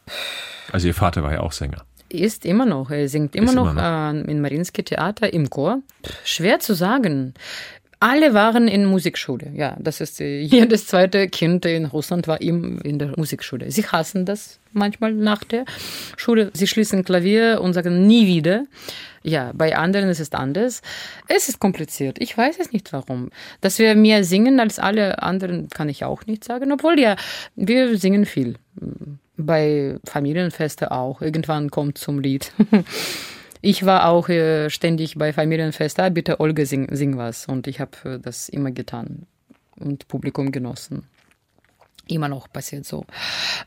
Also 0.71 0.87
Ihr 0.87 0.95
Vater 0.95 1.23
war 1.23 1.33
ja 1.33 1.41
auch 1.41 1.53
Sänger 1.53 1.85
ist 2.21 2.45
immer 2.45 2.67
noch. 2.67 2.91
Er 2.91 3.09
singt 3.09 3.35
immer 3.37 3.49
ist 3.49 3.55
noch, 3.55 3.73
immer 3.73 4.13
noch. 4.13 4.25
Äh, 4.27 4.31
im 4.31 4.41
Marinsky 4.41 4.83
Theater 4.83 5.33
im 5.33 5.51
Chor. 5.51 5.83
Schwer 6.25 6.61
zu 6.61 6.75
sagen. 6.75 7.35
Alle 8.01 8.35
waren 8.35 8.69
in 8.69 8.85
Musikschule. 8.85 9.51
Ja, 9.55 9.77
das 9.81 10.01
ist 10.01 10.21
äh, 10.21 10.41
jedes 10.43 10.87
zweite 10.87 11.29
Kind 11.29 11.65
in 11.65 11.87
Russland 11.87 12.29
war 12.29 12.41
ihm 12.41 12.79
in 12.85 12.99
der 12.99 13.13
Musikschule. 13.17 13.71
Sie 13.71 13.87
hassen 13.87 14.27
das 14.27 14.61
manchmal 14.73 15.15
nach 15.15 15.43
der 15.45 15.65
Schule. 16.17 16.51
Sie 16.53 16.67
schließen 16.67 17.05
Klavier 17.05 17.61
und 17.63 17.73
sagen 17.73 18.07
nie 18.07 18.27
wieder. 18.27 18.65
Ja, 19.23 19.53
bei 19.55 19.75
anderen 19.75 20.11
ist 20.11 20.21
es 20.21 20.33
anders. 20.33 20.83
Es 21.29 21.49
ist 21.49 21.61
kompliziert. 21.61 22.19
Ich 22.21 22.37
weiß 22.37 22.59
es 22.59 22.73
nicht 22.73 22.93
warum. 22.93 23.31
Dass 23.63 23.79
wir 23.79 23.95
mehr 23.95 24.23
singen 24.23 24.61
als 24.61 24.79
alle 24.79 25.23
anderen, 25.23 25.71
kann 25.71 25.89
ich 25.89 26.05
auch 26.05 26.27
nicht 26.27 26.45
sagen. 26.45 26.73
Obwohl 26.73 27.01
ja, 27.01 27.17
wir 27.57 27.97
singen 27.97 28.27
viel 28.27 28.57
bei 29.37 29.99
Familienfeste 30.05 30.91
auch. 30.91 31.21
Irgendwann 31.21 31.71
kommt 31.71 31.99
zum 31.99 32.19
Lied. 32.21 32.53
Ich 33.67 33.87
war 33.87 34.11
auch 34.11 34.29
äh, 34.29 34.69
ständig 34.69 35.17
bei 35.17 35.33
Familienfesten, 35.33 36.05
ah, 36.05 36.11
bitte 36.11 36.39
Olga, 36.39 36.67
sing, 36.67 36.87
sing 36.95 37.17
was. 37.17 37.47
Und 37.47 37.67
ich 37.67 37.81
habe 37.81 37.93
äh, 38.05 38.19
das 38.19 38.51
immer 38.51 38.71
getan 38.73 39.27
und 39.77 40.07
Publikum 40.07 40.53
genossen. 40.53 41.05
Immer 42.07 42.29
noch 42.29 42.53
passiert 42.53 42.85
so 42.85 43.07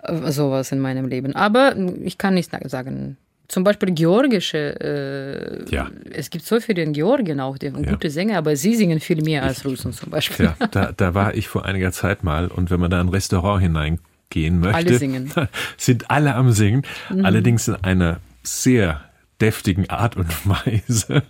äh, 0.04 0.32
sowas 0.32 0.72
in 0.72 0.80
meinem 0.80 1.08
Leben. 1.08 1.36
Aber 1.36 1.76
ich 2.04 2.20
kann 2.20 2.36
nicht 2.36 2.52
sagen, 2.66 3.18
zum 3.48 3.64
Beispiel 3.64 3.92
georgische, 3.92 5.66
äh, 5.68 5.74
ja. 5.74 5.90
es 6.12 6.30
gibt 6.30 6.46
so 6.46 6.60
viele 6.60 6.84
in 6.84 6.94
Georgien 6.94 7.40
auch, 7.40 7.58
die 7.58 7.72
haben 7.72 7.84
ja. 7.84 7.90
gute 7.90 8.12
Sänger, 8.12 8.38
aber 8.38 8.56
sie 8.56 8.76
singen 8.76 9.00
viel 9.00 9.24
mehr 9.24 9.42
als 9.42 9.66
Russen 9.66 9.94
zum 9.94 10.12
Beispiel. 10.12 10.54
Ja, 10.60 10.68
da, 10.68 10.92
da 10.92 11.16
war 11.16 11.34
ich 11.34 11.48
vor 11.48 11.66
einiger 11.66 11.92
Zeit 11.92 12.24
mal 12.24 12.50
und 12.50 12.70
wenn 12.70 12.80
man 12.80 12.92
da 12.92 13.02
in 13.02 13.08
ein 13.08 13.12
Restaurant 13.12 13.64
hinein 13.64 13.98
gehen 14.30 14.60
möchte, 14.60 14.76
alle 14.76 14.98
singen. 14.98 15.32
sind 15.78 16.10
alle 16.10 16.36
am 16.36 16.52
Singen, 16.52 16.84
mhm. 17.10 17.26
allerdings 17.26 17.68
in 17.68 17.76
einer 17.76 18.20
sehr 18.44 19.02
deftigen 19.42 19.90
Art 19.90 20.16
und 20.18 20.28
Weise. 20.46 21.24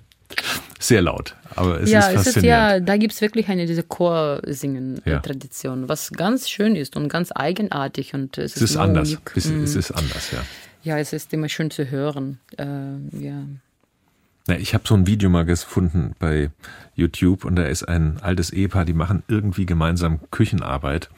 Sehr 0.80 1.02
laut, 1.02 1.36
aber 1.56 1.82
es 1.82 1.90
ja, 1.90 2.00
ist 2.00 2.08
es 2.08 2.14
ist 2.14 2.24
faszinierend. 2.34 2.72
ja, 2.72 2.80
da 2.82 2.98
gibt 2.98 3.14
es 3.14 3.22
wirklich 3.22 3.48
eine 3.48 3.66
diese 3.66 3.82
Ja. 3.82 3.88
Chorsingen-Tradition, 3.88 5.90
was 5.90 6.12
ganz 6.12 6.50
schön 6.50 6.76
ist 6.76 6.96
und 6.96 7.08
ganz 7.10 7.32
eigenartig 7.34 8.14
und 8.14 8.38
es, 8.38 8.56
es 8.56 8.62
ist 8.62 8.74
nur 8.76 8.84
anders. 8.84 9.18
Es, 9.36 9.46
Mm. 9.46 9.64
es 9.64 9.76
ist 9.76 9.92
anders, 9.92 10.32
ja. 10.32 10.40
Ja, 10.84 10.98
es 11.00 11.14
ist 11.14 11.34
immer 11.34 11.50
schön 11.50 11.72
zu 11.72 11.90
hören. 11.90 12.40
Äh, 12.58 12.66
ja. 12.66 13.44
Na, 14.48 14.58
ich 14.58 14.74
habe 14.74 14.84
so 14.88 14.96
ein 14.96 15.08
Video 15.08 15.30
mal 15.30 15.46
gefunden 15.46 16.14
bei 16.20 16.52
YouTube 16.96 17.44
und 17.46 17.56
da 17.56 17.66
ist 17.66 17.84
ein 17.84 18.20
altes 18.22 18.52
Ehepaar, 18.52 18.86
die 18.86 18.94
machen 18.94 19.24
irgendwie 19.28 19.66
gemeinsam 19.66 20.20
Küchenarbeit 20.32 21.10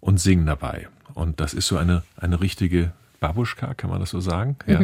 und 0.00 0.18
singen 0.18 0.46
dabei. 0.46 0.88
Und 1.14 1.40
das 1.40 1.54
ist 1.54 1.68
so 1.68 1.76
eine, 1.76 2.02
eine 2.16 2.40
richtige 2.40 2.92
Babuschka, 3.24 3.72
kann 3.74 3.88
man 3.88 4.00
das 4.00 4.10
so 4.10 4.20
sagen? 4.20 4.56
Ja. 4.66 4.80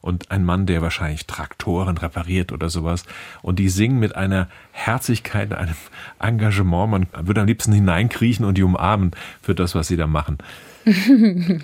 Und 0.00 0.30
ein 0.30 0.44
Mann, 0.44 0.64
der 0.64 0.80
wahrscheinlich 0.80 1.26
Traktoren 1.26 1.98
repariert 1.98 2.50
oder 2.50 2.70
sowas. 2.70 3.04
Und 3.42 3.58
die 3.58 3.68
singen 3.68 3.98
mit 3.98 4.16
einer 4.16 4.48
Herzlichkeit, 4.70 5.52
einem 5.52 5.74
Engagement. 6.18 6.90
Man 6.90 7.06
würde 7.26 7.42
am 7.42 7.46
liebsten 7.46 7.72
hineinkriechen 7.72 8.46
und 8.46 8.56
die 8.56 8.62
umarmen 8.62 9.10
für 9.42 9.54
das, 9.54 9.74
was 9.74 9.88
sie 9.88 9.96
da 9.96 10.06
machen. 10.06 10.38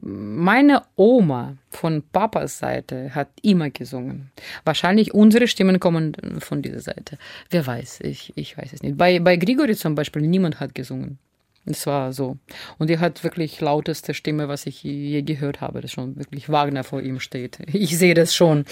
Meine 0.00 0.82
Oma 0.96 1.56
von 1.70 2.02
Papas 2.12 2.58
Seite 2.58 3.14
hat 3.14 3.28
immer 3.42 3.70
gesungen. 3.70 4.32
Wahrscheinlich 4.64 5.14
unsere 5.14 5.46
Stimmen 5.46 5.78
kommen 5.78 6.16
von 6.40 6.62
dieser 6.62 6.80
Seite. 6.80 7.18
Wer 7.50 7.64
weiß, 7.64 8.00
ich, 8.00 8.32
ich 8.34 8.58
weiß 8.58 8.72
es 8.72 8.82
nicht. 8.82 8.98
Bei, 8.98 9.20
bei 9.20 9.36
Grigori 9.36 9.76
zum 9.76 9.94
Beispiel, 9.94 10.22
niemand 10.22 10.58
hat 10.58 10.74
gesungen. 10.74 11.18
Es 11.64 11.86
war 11.86 12.12
so. 12.12 12.38
Und 12.78 12.90
er 12.90 12.98
hat 12.98 13.22
wirklich 13.22 13.60
lauteste 13.60 14.14
Stimme, 14.14 14.48
was 14.48 14.66
ich 14.66 14.82
je 14.82 15.22
gehört 15.22 15.60
habe. 15.60 15.80
Das 15.80 15.90
ist 15.90 15.94
schon 15.94 16.16
wirklich 16.16 16.48
Wagner 16.48 16.84
vor 16.84 17.00
ihm 17.00 17.20
steht. 17.20 17.58
Ich 17.72 17.98
sehe 17.98 18.14
das 18.14 18.34
schon. 18.34 18.64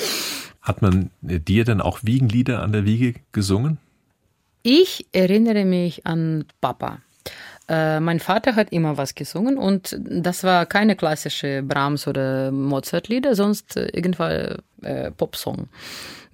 Hat 0.61 0.83
man 0.83 1.11
dir 1.21 1.65
dann 1.65 1.81
auch 1.81 2.01
Wiegenlieder 2.03 2.63
an 2.63 2.73
der 2.73 2.85
Wiege 2.85 3.15
gesungen? 3.33 3.79
Ich 4.63 5.07
erinnere 5.13 5.65
mich 5.65 6.07
an 6.07 6.45
Papa. 6.61 6.99
Äh, 7.69 8.01
mein 8.01 8.19
Vater 8.19 8.57
hat 8.57 8.73
immer 8.73 8.97
was 8.99 9.15
gesungen 9.15 9.57
und 9.57 9.97
das 10.01 10.43
war 10.43 10.67
keine 10.67 10.97
klassische 10.97 11.63
Brahms 11.63 12.09
oder 12.09 12.51
Mozart-Lieder, 12.51 13.37
sonst 13.37 13.77
äh, 13.77 13.87
irgendwann 13.93 14.57
äh, 14.83 15.11
Popsong. 15.13 15.69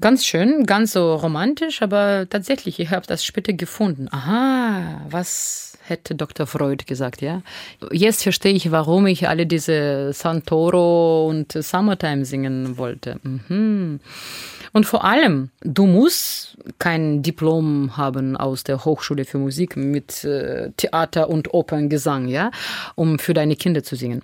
Ganz 0.00 0.24
schön, 0.24 0.64
ganz 0.64 0.92
so 0.92 1.14
romantisch, 1.14 1.82
aber 1.82 2.26
tatsächlich, 2.28 2.80
ich 2.80 2.90
habe 2.90 3.06
das 3.06 3.24
später 3.24 3.52
gefunden. 3.52 4.08
Aha, 4.10 5.02
was 5.10 5.75
hätte 5.88 6.14
Dr. 6.14 6.46
Freud 6.46 6.84
gesagt, 6.86 7.22
ja? 7.22 7.42
Jetzt 7.90 8.22
verstehe 8.22 8.52
ich, 8.52 8.70
warum 8.70 9.06
ich 9.06 9.28
alle 9.28 9.46
diese 9.46 10.12
Santoro 10.12 11.28
und 11.28 11.52
Summertime 11.52 12.24
singen 12.24 12.76
wollte. 12.78 13.18
Mhm. 13.22 14.00
Und 14.72 14.84
vor 14.84 15.04
allem, 15.04 15.50
du 15.62 15.86
musst 15.86 16.58
kein 16.78 17.22
Diplom 17.22 17.96
haben 17.96 18.36
aus 18.36 18.64
der 18.64 18.84
Hochschule 18.84 19.24
für 19.24 19.38
Musik 19.38 19.76
mit 19.76 20.24
äh, 20.24 20.70
Theater 20.76 21.30
und 21.30 21.54
Operngesang, 21.54 22.28
ja, 22.28 22.50
um 22.94 23.18
für 23.18 23.32
deine 23.32 23.56
Kinder 23.56 23.82
zu 23.82 23.96
singen. 23.96 24.22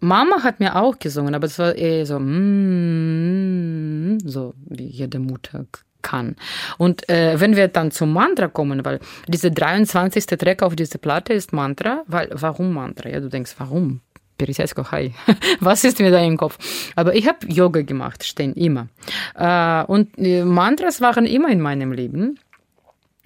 Mama 0.00 0.42
hat 0.42 0.60
mir 0.60 0.76
auch 0.76 0.98
gesungen, 0.98 1.34
aber 1.34 1.46
es 1.46 1.58
war 1.58 1.74
eher 1.74 2.06
so, 2.06 2.18
mm, 2.20 4.18
so 4.24 4.54
wie 4.66 4.86
jede 4.86 5.18
Mutter 5.18 5.64
kann. 6.05 6.35
Und 6.77 7.07
äh, 7.09 7.39
wenn 7.39 7.55
wir 7.55 7.67
dann 7.67 7.91
zum 7.91 8.13
Mantra 8.13 8.47
kommen, 8.47 8.83
weil 8.85 8.99
diese 9.27 9.51
23. 9.51 10.25
Track 10.25 10.63
auf 10.63 10.75
dieser 10.75 10.97
Platte 10.97 11.33
ist 11.33 11.53
Mantra, 11.53 12.03
weil 12.07 12.29
warum 12.33 12.73
Mantra? 12.73 13.09
Ja, 13.09 13.19
du 13.19 13.29
denkst, 13.29 13.55
warum? 13.57 14.01
Пересядько, 14.37 14.91
hi. 14.91 15.13
Was 15.59 15.83
ist 15.83 15.99
mir 15.99 16.09
da 16.09 16.19
im 16.19 16.37
Kopf? 16.37 16.57
Aber 16.95 17.13
ich 17.13 17.27
habe 17.27 17.45
Yoga 17.47 17.83
gemacht, 17.83 18.23
stehen 18.23 18.53
immer. 18.53 18.87
Äh, 19.35 19.83
und 19.83 20.17
äh, 20.17 20.43
Mantras 20.43 20.99
waren 21.01 21.25
immer 21.25 21.49
in 21.49 21.61
meinem 21.61 21.91
Leben. 21.91 22.39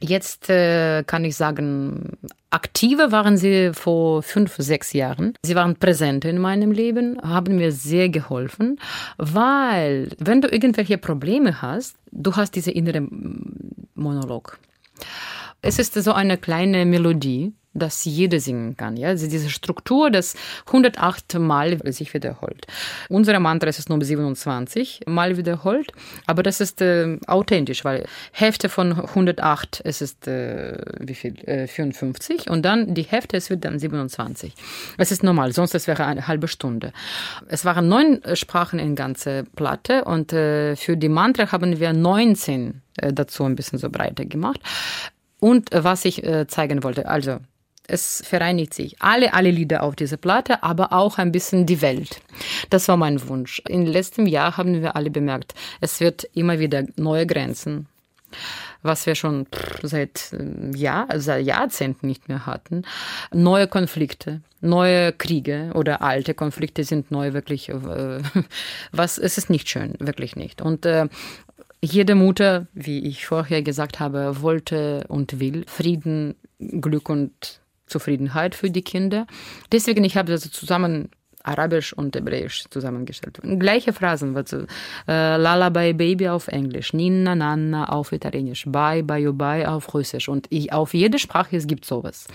Jetzt 0.02 0.48
äh, 0.48 1.02
kann 1.04 1.24
ich 1.24 1.36
sagen, 1.36 2.18
aktive 2.50 3.12
waren 3.12 3.36
sie 3.36 3.72
vor 3.74 4.22
fünf, 4.22 4.56
sechs 4.56 4.92
Jahren. 4.92 5.34
Sie 5.44 5.54
waren 5.54 5.76
präsent 5.76 6.24
in 6.24 6.38
meinem 6.38 6.72
Leben, 6.72 7.20
haben 7.22 7.56
mir 7.56 7.70
sehr 7.70 8.08
geholfen, 8.08 8.80
weil 9.18 10.08
wenn 10.18 10.40
du 10.40 10.48
irgendwelche 10.48 10.98
Probleme 10.98 11.60
hast, 11.60 11.96
du 12.12 12.34
hast 12.34 12.56
diese 12.56 12.70
innere 12.70 13.06
Monolog. 13.94 14.58
Es 15.62 15.78
ist 15.78 15.94
so 15.94 16.12
eine 16.12 16.38
kleine 16.38 16.86
Melodie, 16.86 17.52
dass 17.72 18.04
jeder 18.04 18.40
singen 18.40 18.76
kann. 18.76 18.96
Ja? 18.96 19.08
Also 19.08 19.28
diese 19.28 19.48
Struktur, 19.50 20.10
das 20.10 20.34
108 20.66 21.38
Mal 21.38 21.78
sich 21.92 22.12
wiederholt. 22.14 22.66
Unsere 23.08 23.38
Mantra 23.38 23.68
ist 23.68 23.78
es 23.78 23.88
nur 23.88 24.02
27 24.02 25.02
Mal 25.06 25.36
wiederholt, 25.36 25.92
aber 26.26 26.42
das 26.42 26.60
ist 26.60 26.80
äh, 26.80 27.18
authentisch, 27.26 27.84
weil 27.84 28.06
Hälfte 28.32 28.68
von 28.68 28.92
108 28.92 29.82
es 29.84 30.00
ist 30.00 30.26
äh, 30.26 30.78
wie 30.98 31.14
viel? 31.14 31.36
Äh, 31.48 31.66
54 31.66 32.50
und 32.50 32.62
dann 32.62 32.94
die 32.94 33.02
Hälfte 33.02 33.36
es 33.36 33.50
wird 33.50 33.64
dann 33.64 33.78
27. 33.78 34.52
Es 34.98 35.12
ist 35.12 35.22
normal, 35.22 35.52
sonst 35.52 35.74
es 35.74 35.86
wäre 35.86 36.04
eine 36.06 36.26
halbe 36.26 36.48
Stunde. 36.48 36.92
Es 37.48 37.64
waren 37.64 37.88
neun 37.88 38.20
Sprachen 38.34 38.78
in 38.78 38.96
ganze 38.96 39.44
Platte 39.54 40.04
und 40.04 40.32
äh, 40.32 40.76
für 40.76 40.96
die 40.96 41.08
Mantra 41.08 41.52
haben 41.52 41.78
wir 41.78 41.92
19 41.92 42.82
äh, 42.96 43.12
dazu 43.12 43.44
ein 43.44 43.54
bisschen 43.54 43.78
so 43.78 43.90
breiter 43.90 44.24
gemacht. 44.24 44.60
Und 45.38 45.72
äh, 45.72 45.84
was 45.84 46.04
ich 46.04 46.24
äh, 46.24 46.46
zeigen 46.46 46.82
wollte, 46.82 47.08
also 47.08 47.38
es 47.90 48.22
vereinigt 48.24 48.74
sich 48.74 48.96
alle, 49.00 49.34
alle 49.34 49.50
Lieder 49.50 49.82
auf 49.82 49.96
dieser 49.96 50.16
Platte, 50.16 50.62
aber 50.62 50.92
auch 50.92 51.18
ein 51.18 51.32
bisschen 51.32 51.66
die 51.66 51.82
Welt. 51.82 52.20
Das 52.70 52.88
war 52.88 52.96
mein 52.96 53.28
Wunsch. 53.28 53.62
Im 53.68 53.86
letzten 53.86 54.26
Jahr 54.26 54.56
haben 54.56 54.80
wir 54.80 54.96
alle 54.96 55.10
bemerkt, 55.10 55.54
es 55.80 56.00
wird 56.00 56.24
immer 56.34 56.58
wieder 56.58 56.84
neue 56.96 57.26
Grenzen, 57.26 57.86
was 58.82 59.06
wir 59.06 59.14
schon 59.14 59.46
seit, 59.82 60.34
Jahr, 60.74 61.08
seit 61.16 61.44
Jahrzehnten 61.44 62.06
nicht 62.06 62.28
mehr 62.28 62.46
hatten. 62.46 62.84
Neue 63.32 63.66
Konflikte, 63.66 64.40
neue 64.60 65.12
Kriege 65.12 65.72
oder 65.74 66.02
alte 66.02 66.34
Konflikte 66.34 66.84
sind 66.84 67.10
neu 67.10 67.32
wirklich, 67.32 67.68
äh, 67.68 67.74
was, 68.92 69.18
es 69.18 69.36
ist 69.36 69.50
nicht 69.50 69.68
schön, 69.68 69.94
wirklich 69.98 70.36
nicht. 70.36 70.62
Und 70.62 70.86
äh, 70.86 71.08
jede 71.82 72.14
Mutter, 72.14 72.66
wie 72.74 73.06
ich 73.06 73.26
vorher 73.26 73.62
gesagt 73.62 74.00
habe, 74.00 74.42
wollte 74.42 75.04
und 75.08 75.40
will 75.40 75.64
Frieden, 75.66 76.36
Glück 76.58 77.08
und 77.08 77.59
Zufriedenheit 77.90 78.54
für 78.54 78.70
die 78.70 78.82
Kinder. 78.82 79.26
Deswegen, 79.72 80.04
ich 80.04 80.16
habe 80.16 80.32
das 80.32 80.50
zusammen 80.50 81.10
Arabisch 81.42 81.92
und 81.92 82.14
Hebräisch 82.14 82.64
zusammengestellt. 82.70 83.40
Gleiche 83.58 83.92
Phrasen, 83.92 84.36
also 84.36 84.64
äh, 85.08 85.36
Lullaby 85.36 85.92
Baby 85.92 86.28
auf 86.28 86.48
Englisch, 86.48 86.92
Nina 86.92 87.34
Nanna 87.34 87.88
auf 87.88 88.12
Italienisch, 88.12 88.64
Bye 88.66 89.02
Bye 89.02 89.32
Bye 89.32 89.68
auf 89.68 89.92
Russisch 89.94 90.28
und 90.28 90.46
ich, 90.50 90.72
auf 90.72 90.94
jede 90.94 91.18
Sprache 91.18 91.56
es 91.56 91.66
gibt 91.66 91.84
sowas. 91.84 92.26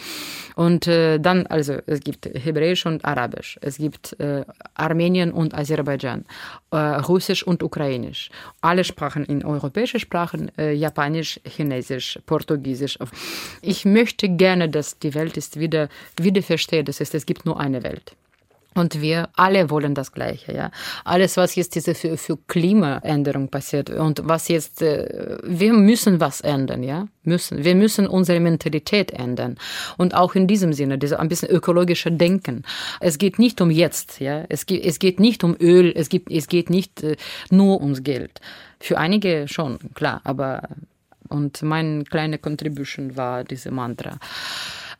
Und 0.55 0.87
äh, 0.87 1.19
dann 1.19 1.45
also 1.47 1.77
es 1.85 1.99
gibt 1.99 2.25
Hebräisch 2.25 2.85
und 2.85 3.05
Arabisch, 3.05 3.59
es 3.61 3.77
gibt 3.77 4.19
äh, 4.19 4.43
Armenien 4.73 5.31
und 5.31 5.53
Aserbaidschan, 5.53 6.25
äh, 6.71 6.77
Russisch 6.77 7.43
und 7.43 7.61
Ukrainisch, 7.61 8.29
alle 8.61 8.83
Sprachen 8.83 9.25
in 9.25 9.45
europäische 9.45 9.99
Sprachen, 9.99 10.51
äh, 10.57 10.73
Japanisch, 10.73 11.39
Chinesisch, 11.45 12.19
Portugiesisch. 12.25 12.97
Ich 13.61 13.85
möchte 13.85 14.29
gerne, 14.29 14.69
dass 14.69 14.97
die 14.99 15.13
Welt 15.13 15.37
ist 15.37 15.59
wieder 15.59 15.89
wieder 16.19 16.41
versteht, 16.41 16.87
das 16.87 17.01
ist 17.01 17.13
es 17.13 17.25
gibt 17.25 17.45
nur 17.45 17.59
eine 17.59 17.83
Welt. 17.83 18.15
Und 18.75 19.01
wir 19.01 19.29
alle 19.35 19.69
wollen 19.69 19.95
das 19.95 20.11
Gleiche, 20.11 20.53
ja. 20.53 20.69
Alles, 21.05 21.37
was 21.37 21.55
jetzt 21.55 21.75
diese 21.75 21.95
für, 21.95 22.17
für 22.17 22.37
Klimaänderung 22.47 23.47
passiert 23.47 23.89
und 23.89 24.21
was 24.25 24.49
jetzt, 24.49 24.81
äh, 24.81 25.37
wir 25.43 25.71
müssen 25.71 26.19
was 26.19 26.41
ändern, 26.41 26.83
ja. 26.83 27.07
Müssen. 27.23 27.63
Wir 27.63 27.73
müssen 27.73 28.05
unsere 28.05 28.41
Mentalität 28.41 29.11
ändern. 29.11 29.57
Und 29.97 30.13
auch 30.13 30.35
in 30.35 30.45
diesem 30.45 30.73
Sinne, 30.73 30.97
diese 30.97 31.19
ein 31.19 31.29
bisschen 31.29 31.49
ökologische 31.49 32.11
Denken. 32.11 32.63
Es 32.99 33.17
geht 33.17 33.39
nicht 33.39 33.61
um 33.61 33.71
jetzt, 33.71 34.19
ja. 34.19 34.43
Es 34.49 34.65
geht, 34.65 34.83
es 34.83 34.99
geht 34.99 35.21
nicht 35.21 35.45
um 35.45 35.55
Öl, 35.57 35.93
es 35.95 36.09
geht, 36.09 36.29
es 36.29 36.49
geht 36.49 36.69
nicht 36.69 37.01
äh, 37.01 37.15
nur 37.49 37.81
ums 37.81 38.03
Geld. 38.03 38.41
Für 38.81 38.97
einige 38.97 39.47
schon, 39.47 39.79
klar, 39.93 40.19
aber, 40.25 40.67
und 41.29 41.61
meine 41.61 42.03
kleine 42.03 42.39
Contribution 42.39 43.15
war 43.15 43.45
diese 43.45 43.71
Mantra. 43.71 44.19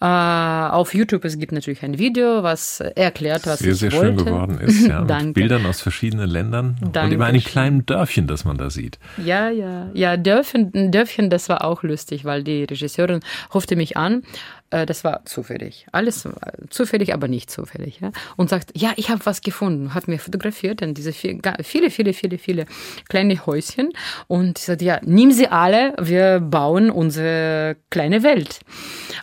Äh, 0.01 0.05
auf 0.05 0.93
YouTube 0.93 1.23
es 1.25 1.37
gibt 1.39 1.51
natürlich 1.51 1.83
ein 1.83 1.97
Video, 1.97 2.43
was 2.43 2.79
erklärt, 2.79 3.45
was 3.47 3.59
sehr, 3.59 3.71
ich 3.71 3.79
sehr 3.79 3.91
wollte. 3.93 4.17
schön 4.19 4.25
geworden 4.25 4.57
ist, 4.59 4.87
ja, 4.87 5.01
Danke. 5.07 5.25
mit 5.27 5.33
Bildern 5.35 5.65
aus 5.65 5.81
verschiedenen 5.81 6.29
Ländern 6.29 6.77
und 6.81 6.95
Danke 6.95 7.15
über 7.15 7.25
einem 7.25 7.41
schön. 7.41 7.51
kleinen 7.51 7.85
Dörfchen, 7.85 8.27
das 8.27 8.45
man 8.45 8.57
da 8.57 8.69
sieht. 8.69 8.99
Ja, 9.23 9.49
ja, 9.49 9.89
ja, 9.93 10.17
Dörfchen, 10.17 10.91
Dörfchen, 10.91 11.29
das 11.29 11.49
war 11.49 11.63
auch 11.63 11.83
lustig, 11.83 12.25
weil 12.25 12.43
die 12.43 12.63
Regisseurin 12.65 13.21
rufte 13.53 13.75
mich 13.75 13.97
an. 13.97 14.23
Äh, 14.69 14.85
das 14.85 15.03
war 15.03 15.25
zufällig. 15.25 15.85
Alles 15.91 16.25
war 16.25 16.53
zufällig, 16.69 17.13
aber 17.13 17.27
nicht 17.27 17.49
zufällig. 17.49 17.99
Ja? 18.01 18.11
Und 18.35 18.49
sagt, 18.49 18.71
ja, 18.75 18.93
ich 18.95 19.09
habe 19.09 19.25
was 19.25 19.41
gefunden. 19.41 19.93
Hat 19.93 20.07
mir 20.07 20.19
fotografiert, 20.19 20.81
dann 20.81 20.93
diese 20.93 21.13
viel, 21.13 21.39
viele, 21.63 21.89
viele, 21.89 22.13
viele, 22.13 22.37
viele 22.37 22.65
kleine 23.07 23.45
Häuschen. 23.45 23.91
Und 24.27 24.57
sagt, 24.57 24.81
ja, 24.81 24.99
nimm 25.03 25.31
sie 25.31 25.47
alle, 25.47 25.93
wir 25.99 26.39
bauen 26.39 26.89
unsere 26.89 27.77
kleine 27.89 28.23
Welt. 28.23 28.59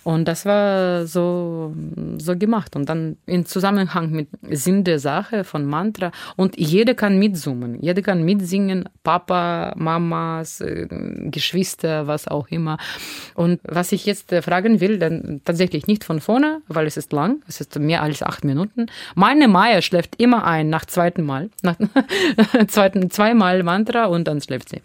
Und 0.04 0.26
das 0.26 0.46
war 0.46 1.06
so, 1.06 1.74
so 2.18 2.36
gemacht. 2.36 2.76
Und 2.76 2.88
dann 2.88 3.16
in 3.26 3.46
Zusammenhang 3.46 4.10
mit 4.10 4.28
Sinn 4.50 4.84
der 4.84 4.98
Sache 4.98 5.44
von 5.44 5.64
Mantra. 5.64 6.12
Und 6.36 6.58
jeder 6.58 6.94
kann 6.94 7.18
mitsummen, 7.18 7.80
jeder 7.80 8.02
kann 8.02 8.22
mitsingen, 8.22 8.88
Papa, 9.02 9.74
Mamas, 9.76 10.60
äh, 10.60 10.86
Geschwister, 11.30 12.06
was 12.06 12.28
auch 12.28 12.48
immer. 12.48 12.78
Und 13.34 13.60
was 13.64 13.92
ich 13.92 14.06
jetzt 14.06 14.32
äh, 14.32 14.42
fragen 14.42 14.80
will, 14.80 14.98
dann 14.98 15.31
tatsächlich 15.40 15.86
nicht 15.86 16.04
von 16.04 16.20
vorne, 16.20 16.62
weil 16.68 16.86
es 16.86 16.96
ist 16.96 17.12
lang, 17.12 17.42
es 17.48 17.60
ist 17.60 17.78
mehr 17.78 18.02
als 18.02 18.22
acht 18.22 18.44
Minuten. 18.44 18.86
Meine 19.14 19.48
Maya 19.48 19.82
schläft 19.82 20.20
immer 20.20 20.44
ein 20.44 20.68
nach 20.70 20.84
zweiten 20.84 21.22
Mal, 21.22 21.50
nach 21.62 21.76
zweiten 22.68 23.10
zweimal 23.10 23.62
Mantra 23.62 24.06
und 24.06 24.28
dann 24.28 24.40
schläft 24.40 24.68
sie. 24.68 24.82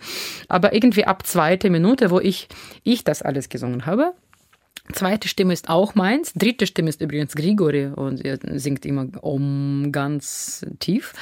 Aber 0.47 0.73
irgendwie 0.73 1.05
ab 1.05 1.25
zweite 1.25 1.69
Minute, 1.69 2.11
wo 2.11 2.19
ich 2.19 2.47
ich 2.83 3.03
das 3.03 3.21
alles 3.21 3.49
gesungen 3.49 3.85
habe, 3.85 4.13
Zweite 4.93 5.27
Stimme 5.27 5.51
ist 5.51 5.69
auch 5.69 5.95
meins. 5.95 6.33
Dritte 6.33 6.65
Stimme 6.65 6.89
ist 6.89 7.01
übrigens 7.01 7.35
Grigori 7.35 7.87
und 7.87 8.23
er 8.23 8.39
singt 8.57 8.85
immer 8.85 9.07
um 9.21 9.91
ganz 9.91 10.65
tief. 10.79 11.13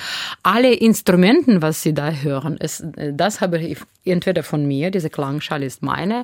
Alle 0.43 0.73
Instrumenten, 0.73 1.63
was 1.63 1.81
Sie 1.81 1.93
da 1.93 2.11
hören, 2.11 2.57
ist, 2.57 2.85
das 3.13 3.41
habe 3.41 3.59
ich 3.59 3.79
entweder 4.05 4.43
von 4.43 4.65
mir, 4.65 4.91
diese 4.91 5.09
Klangschale 5.09 5.65
ist 5.65 5.81
meine, 5.81 6.23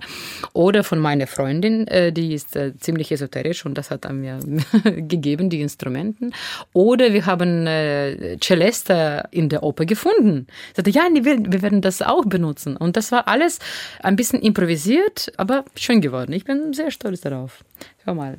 oder 0.53 0.83
von 0.83 0.99
meiner 0.99 1.27
Freundin, 1.27 1.87
äh, 1.87 2.11
die 2.11 2.33
ist 2.33 2.55
äh, 2.55 2.73
ziemlich 2.77 3.11
esoterisch 3.11 3.65
und 3.65 3.77
das 3.77 3.91
hat 3.91 4.05
er 4.05 4.13
mir 4.13 4.39
gegeben, 4.83 5.49
die 5.49 5.61
Instrumenten. 5.61 6.33
Oder 6.73 7.13
wir 7.13 7.25
haben 7.25 7.67
äh, 7.67 8.37
Celeste 8.39 9.23
in 9.31 9.49
der 9.49 9.63
Oper 9.63 9.85
gefunden. 9.85 10.47
Ich 10.69 10.75
sagte, 10.75 10.91
ja, 10.91 11.03
wir 11.11 11.61
werden 11.61 11.81
das 11.81 12.01
auch 12.01 12.25
benutzen. 12.25 12.77
Und 12.77 12.97
das 12.97 13.11
war 13.11 13.27
alles 13.27 13.59
ein 14.01 14.15
bisschen 14.15 14.41
improvisiert, 14.41 15.31
aber 15.37 15.65
schön 15.75 16.01
geworden. 16.01 16.33
Ich 16.33 16.45
bin 16.45 16.73
sehr 16.73 16.91
stolz 16.91 17.21
darauf. 17.21 17.63
Hör 18.05 18.13
mal. 18.13 18.37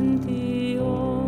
Das 0.00 1.19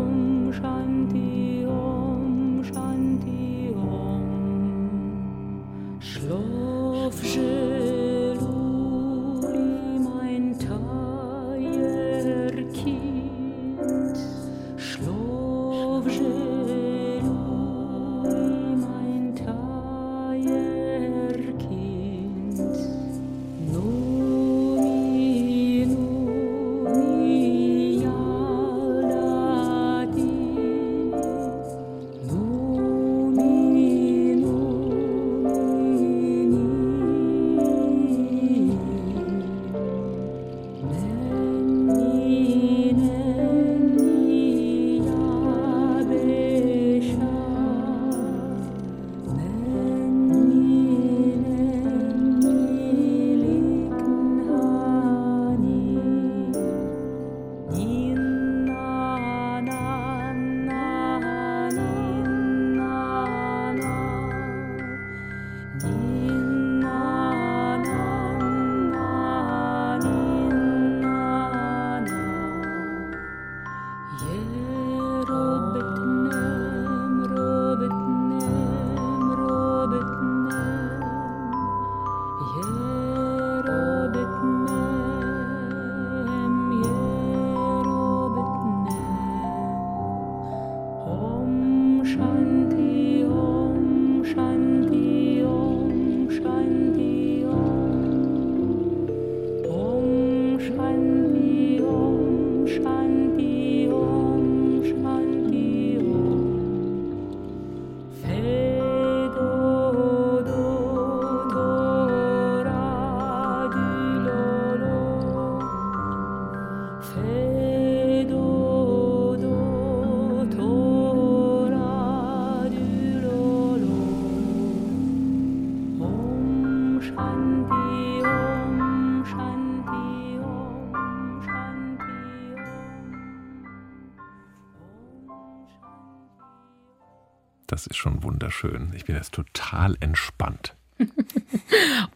wunderschön. 138.63 138.93
Ich 138.95 139.05
bin 139.05 139.17
jetzt 139.17 139.33
total 139.33 139.97
entspannt. 140.01 140.75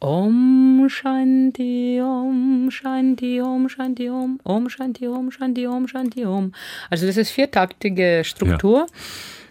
Om 0.01 0.87
Shanti 0.89 2.01
Om 2.01 2.71
Shanti 2.71 3.41
Om 3.41 3.69
Shanti 3.69 4.09
Om 4.11 4.41
Om 4.45 4.69
Shanti 4.69 5.09
Om 5.09 5.31
Shanti 5.33 5.67
Om 5.67 5.89
Shanti 5.89 6.25
Om. 6.25 6.53
Also 6.91 7.07
das 7.07 7.17
ist 7.17 7.31
viertaktige 7.31 8.23
Struktur, 8.25 8.87
ja. 8.87 8.87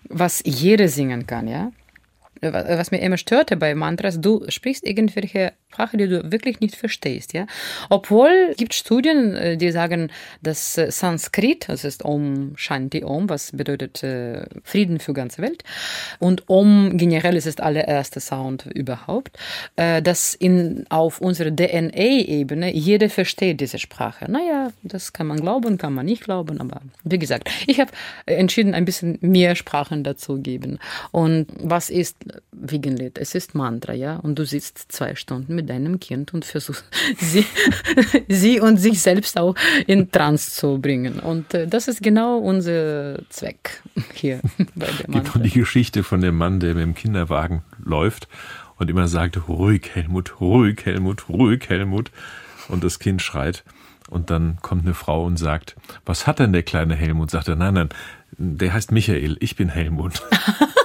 was 0.09 0.41
jeder 0.45 0.87
singen 0.87 1.27
kann, 1.27 1.47
ja. 1.47 1.71
Was 2.41 2.91
mir 2.91 2.99
immer 2.99 3.17
störte 3.17 3.57
bei 3.57 3.73
Mantras, 3.75 4.21
du 4.21 4.45
sprichst 4.49 4.85
irgendwelche 4.85 5.53
Sprache, 5.75 5.97
die 5.97 6.07
du 6.07 6.31
wirklich 6.31 6.61
nicht 6.61 6.75
verstehst, 6.75 7.33
ja. 7.33 7.45
Obwohl 7.89 8.53
gibt 8.57 8.73
Studien, 8.73 9.35
äh, 9.35 9.57
die 9.57 9.71
sagen, 9.71 10.09
dass 10.41 10.77
äh, 10.77 10.89
Sanskrit, 10.89 11.67
das 11.67 11.83
ist 11.83 12.05
Om 12.05 12.53
Shanti 12.55 13.03
Om, 13.03 13.29
was 13.29 13.51
bedeutet 13.51 14.01
äh, 14.01 14.45
Frieden 14.63 14.99
für 14.99 15.13
ganze 15.13 15.41
Welt, 15.41 15.63
und 16.19 16.43
Om 16.47 16.97
generell 16.97 17.35
ist 17.35 17.47
das 17.47 17.57
allererste 17.57 18.19
Sound 18.19 18.65
überhaupt, 18.73 19.37
dass 19.75 20.33
in 20.33 20.85
auf 20.89 21.19
unserer 21.19 21.51
DNA-Ebene 21.51 22.73
jeder 22.73 23.09
versteht 23.09 23.59
diese 23.59 23.79
Sprache. 23.79 24.31
Naja, 24.31 24.71
das 24.83 25.13
kann 25.13 25.27
man 25.27 25.39
glauben, 25.39 25.77
kann 25.77 25.93
man 25.93 26.05
nicht 26.05 26.23
glauben, 26.23 26.61
aber 26.61 26.81
wie 27.03 27.19
gesagt, 27.19 27.49
ich 27.67 27.79
habe 27.79 27.91
entschieden, 28.25 28.73
ein 28.73 28.85
bisschen 28.85 29.17
mehr 29.21 29.55
Sprachen 29.55 30.03
dazu 30.03 30.37
geben. 30.41 30.79
Und 31.11 31.47
was 31.57 31.89
ist 31.89 32.17
Wiegenlied? 32.51 33.17
Es 33.17 33.35
ist 33.35 33.55
Mantra, 33.55 33.93
ja, 33.93 34.17
und 34.17 34.39
du 34.39 34.45
sitzt 34.45 34.91
zwei 34.91 35.15
Stunden 35.15 35.55
mit 35.55 35.64
deinem 35.65 35.99
Kind 35.99 36.33
und 36.33 36.45
versuchst 36.45 36.85
sie, 37.17 37.45
sie 38.27 38.59
und 38.59 38.77
sich 38.77 39.01
selbst 39.01 39.37
auch 39.39 39.55
in 39.87 40.11
Trance 40.11 40.51
zu 40.51 40.79
bringen. 40.79 41.19
Und 41.19 41.53
äh, 41.53 41.67
das 41.67 41.87
ist 41.87 42.01
genau 42.01 42.37
unser 42.37 43.19
Zweck 43.29 43.81
hier 44.13 44.41
bei 44.75 44.87
der 44.87 45.07
Gibt 45.07 45.27
doch 45.27 45.41
die 45.41 45.49
Geschichte 45.51 46.03
von 46.03 46.21
dem 46.21 46.37
Mann, 46.37 46.59
der 46.59 46.75
mit 46.75 46.83
dem 46.83 46.95
Kinderwagen 46.95 47.63
läuft 47.83 48.27
und 48.77 48.89
immer 48.89 49.07
sagt, 49.07 49.47
ruhig 49.47 49.89
Helmut, 49.93 50.39
ruhig 50.39 50.85
Helmut, 50.85 51.29
ruhig 51.29 51.69
Helmut. 51.69 52.11
Und 52.67 52.83
das 52.83 52.99
Kind 52.99 53.21
schreit. 53.21 53.63
Und 54.09 54.29
dann 54.29 54.57
kommt 54.61 54.85
eine 54.85 54.93
Frau 54.93 55.25
und 55.25 55.37
sagt, 55.37 55.75
was 56.05 56.27
hat 56.27 56.39
denn 56.39 56.53
der 56.53 56.63
kleine 56.63 56.95
Helmut? 56.95 57.31
Sagt 57.31 57.47
er, 57.47 57.55
nein, 57.55 57.73
nein, 57.73 57.89
der 58.37 58.73
heißt 58.73 58.91
Michael, 58.91 59.37
ich 59.39 59.55
bin 59.55 59.69
Helmut. 59.69 60.21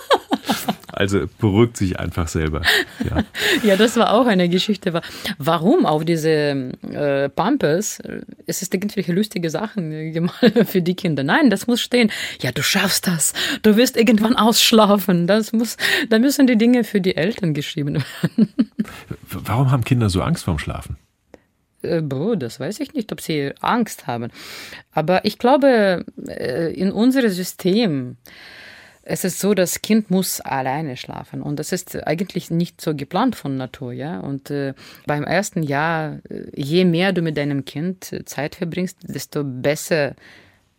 Also 1.01 1.27
beruhigt 1.39 1.79
sich 1.79 1.99
einfach 1.99 2.29
selber. 2.29 2.61
Ja, 3.09 3.25
ja 3.63 3.77
das 3.77 3.97
war 3.97 4.13
auch 4.13 4.27
eine 4.27 4.51
Geschichte. 4.51 5.01
Warum 5.39 5.87
auf 5.87 6.05
diese 6.05 6.75
äh, 6.93 7.31
Pampers? 7.31 8.03
Es 8.47 8.61
ist 8.61 8.75
irgendwelche 8.75 9.15
lustige 9.15 9.49
Sachen 9.49 10.13
für 10.67 10.83
die 10.83 10.95
Kinder. 10.95 11.23
Nein, 11.23 11.49
das 11.49 11.67
muss 11.67 11.81
stehen. 11.81 12.13
Ja, 12.43 12.53
du 12.53 12.63
schaffst 12.63 13.07
das. 13.07 13.33
Du 13.63 13.79
wirst 13.79 13.97
irgendwann 13.97 14.37
ausschlafen. 14.37 15.27
Das 15.27 15.55
muss, 15.55 15.79
da 16.11 16.19
müssen 16.19 16.47
die 16.47 16.59
Dinge 16.59 16.85
für 16.85 17.01
die 17.01 17.17
Eltern 17.17 17.55
geschrieben 17.55 17.95
werden. 17.95 18.53
Warum 19.31 19.71
haben 19.71 19.85
Kinder 19.85 20.11
so 20.11 20.21
Angst 20.21 20.45
vorm 20.45 20.59
Schlafen? 20.59 20.99
Äh, 21.81 22.03
das 22.37 22.61
weiß 22.61 22.79
ich 22.81 22.93
nicht, 22.93 23.11
ob 23.11 23.23
sie 23.23 23.53
Angst 23.63 24.07
haben. 24.07 24.31
Aber 24.93 25.25
ich 25.25 25.39
glaube, 25.39 26.05
äh, 26.27 26.75
in 26.75 26.93
unserem 26.93 27.31
System, 27.31 28.19
es 29.11 29.25
ist 29.25 29.41
so, 29.41 29.55
das 29.55 29.83
Kind 29.83 30.11
muss 30.11 30.41
alleine 30.41 30.97
schlafen. 30.97 31.43
Und 31.43 31.59
das 31.59 31.73
ist 31.73 32.07
eigentlich 32.07 32.51
nicht 32.51 32.81
so 32.81 32.95
geplant 32.95 33.35
von 33.35 33.57
Natur, 33.57 33.93
ja. 33.93 34.21
Und 34.21 34.51
äh, 34.51 34.75
beim 35.05 35.25
ersten 35.25 35.65
Jahr, 35.65 36.21
äh, 36.29 36.45
je 36.55 36.85
mehr 36.85 37.13
du 37.13 37.21
mit 37.21 37.37
deinem 37.37 37.65
Kind 37.65 38.23
Zeit 38.25 38.55
verbringst, 38.55 38.99
desto 39.03 39.43
besser 39.45 40.15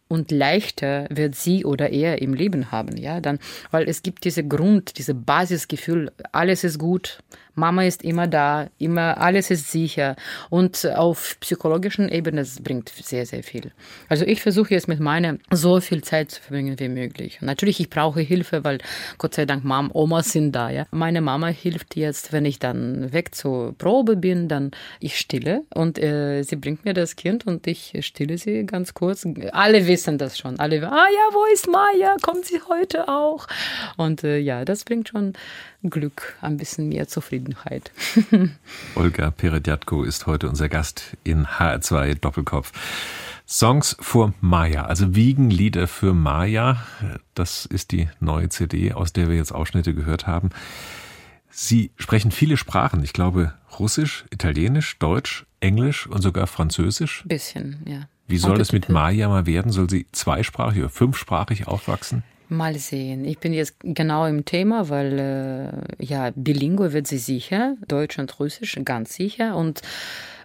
und 0.08 0.32
leichter 0.32 1.08
wird 1.10 1.36
sie 1.36 1.66
oder 1.66 1.90
er 1.90 2.22
im 2.22 2.34
Leben 2.34 2.72
haben, 2.72 2.98
ja, 2.98 3.22
dann, 3.22 3.40
weil 3.70 3.88
es 3.88 4.02
gibt 4.02 4.26
diese 4.26 4.46
Grund, 4.46 4.98
diese 4.98 5.14
Basisgefühl, 5.14 6.12
alles 6.32 6.64
ist 6.64 6.80
gut, 6.80 7.20
Mama 7.56 7.84
ist 7.84 8.04
immer 8.04 8.28
da, 8.28 8.70
immer 8.78 9.18
alles 9.20 9.52
ist 9.52 9.72
sicher 9.72 10.16
und 10.50 10.86
auf 10.96 11.38
psychologischen 11.40 12.10
Ebene 12.10 12.42
es 12.42 12.62
bringt 12.62 12.90
sehr, 12.90 13.26
sehr 13.26 13.44
viel. 13.44 13.72
Also 14.10 14.26
ich 14.26 14.42
versuche 14.42 14.74
jetzt 14.74 14.88
mit 14.88 15.00
meiner 15.00 15.38
so 15.52 15.80
viel 15.80 16.04
Zeit 16.04 16.32
zu 16.32 16.42
verbringen 16.42 16.80
wie 16.80 16.90
möglich. 16.90 17.40
Natürlich, 17.42 17.80
ich 17.80 17.90
brauche 17.90 18.22
Hilfe, 18.22 18.64
weil 18.64 18.80
Gott 19.18 19.36
sei 19.36 19.46
Dank 19.46 19.64
Mom, 19.64 19.90
Omas 19.94 20.32
sind 20.32 20.54
da, 20.54 20.70
ja. 20.70 20.86
Meine 20.92 21.22
Mama 21.22 21.48
hilft 21.48 21.96
jetzt, 21.96 22.32
wenn 22.32 22.46
ich 22.46 22.60
dann 22.60 23.12
weg 23.14 23.36
zur 23.36 23.78
Probe 23.78 24.16
bin, 24.16 24.48
dann 24.48 24.72
ich 25.00 25.18
stille 25.18 25.64
und 25.74 26.00
äh, 26.00 26.44
sie 26.44 26.56
bringt 26.56 26.86
mir 26.86 26.94
das 26.94 27.16
Kind 27.16 27.46
und 27.46 27.68
ich 27.68 27.98
stille 28.02 28.38
sie 28.38 28.66
ganz 28.66 28.94
kurz. 28.94 29.28
Alle 29.52 29.88
wissen 29.88 30.18
das 30.18 30.38
schon. 30.38 30.60
Alle, 30.60 30.78
ah 30.88 31.08
ja, 31.14 31.34
wo 31.34 31.46
ist 31.54 31.68
Maya? 31.68 32.16
Kommt 32.22 32.46
sie 32.46 32.62
heute 32.70 33.08
auch? 33.08 33.48
Und 33.98 34.24
äh, 34.24 34.38
ja, 34.38 34.66
das 34.66 34.84
bringt 34.84 35.10
schon 35.10 35.34
Glück, 35.84 36.38
ein 36.42 36.58
bisschen 36.58 36.90
mehr 36.90 37.08
Zufriedenheit. 37.08 37.92
Olga 38.96 39.32
Peredjatko 39.32 40.04
ist 40.04 40.28
heute 40.28 40.48
unser 40.48 40.70
Gast 40.70 41.18
in 41.24 41.46
HR2 41.46 42.16
Doppelkopf. 42.16 42.72
Songs 43.48 43.98
for 44.00 44.34
Maya, 44.40 44.86
also 44.86 45.16
Wiegenlieder 45.16 45.88
für 45.88 46.14
Maya. 46.14 46.84
Das 47.34 47.66
ist 47.66 47.92
die 47.92 48.08
neue 48.20 48.50
CD, 48.50 48.94
aus 48.94 49.12
der 49.12 49.28
wir 49.28 49.36
jetzt 49.36 49.52
Ausschnitte 49.52 49.94
gehört 49.94 50.28
haben. 50.28 50.52
Sie 51.50 51.92
sprechen 51.98 52.32
viele 52.32 52.58
Sprachen. 52.58 53.04
Ich 53.04 53.12
glaube 53.12 53.54
Russisch, 53.78 54.26
Italienisch, 54.30 54.98
Deutsch, 55.00 55.46
Englisch 55.60 56.08
und 56.08 56.22
sogar 56.22 56.48
Französisch. 56.48 57.24
Bisschen, 57.26 57.84
ja. 57.86 58.08
Wie 58.28 58.38
soll 58.38 58.62
es 58.62 58.72
mit 58.72 58.88
Maya 58.88 59.28
mal 59.28 59.46
werden? 59.46 59.72
Soll 59.74 59.90
sie 59.90 60.08
zweisprachig 60.14 60.80
oder 60.80 60.90
fünfsprachig 60.90 61.68
aufwachsen? 61.68 62.24
Mal 62.52 62.76
sehen. 62.78 63.24
Ich 63.24 63.40
bin 63.40 63.54
jetzt 63.54 63.76
genau 63.82 64.26
im 64.26 64.44
Thema, 64.44 64.90
weil 64.90 65.20
äh, 66.00 66.04
ja, 66.04 66.32
Bilingue 66.36 66.92
wird 66.92 67.08
sie 67.08 67.18
sicher, 67.18 67.76
Deutsch 67.88 68.20
und 68.20 68.38
Russisch 68.40 68.78
ganz 68.84 69.14
sicher. 69.14 69.56
Und 69.56 69.82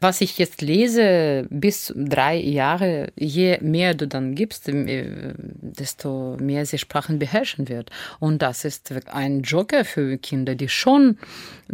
was 0.01 0.21
ich 0.21 0.39
jetzt 0.39 0.63
lese, 0.63 1.47
bis 1.51 1.93
drei 1.97 2.37
Jahre, 2.37 3.09
je 3.17 3.59
mehr 3.61 3.95
du 3.95 4.07
dann 4.07 4.35
gibst, 4.35 4.69
äh, 4.69 5.35
desto 5.37 6.37
mehr 6.41 6.67
sie 6.67 6.79
Sprachen 6.79 7.19
beherrschen 7.19 7.69
wird. 7.69 7.91
Und 8.21 8.43
das 8.43 8.65
ist 8.65 8.93
ein 9.11 9.43
Joker 9.43 9.85
für 9.85 10.19
Kinder, 10.19 10.55
die 10.55 10.69
schon 10.69 11.19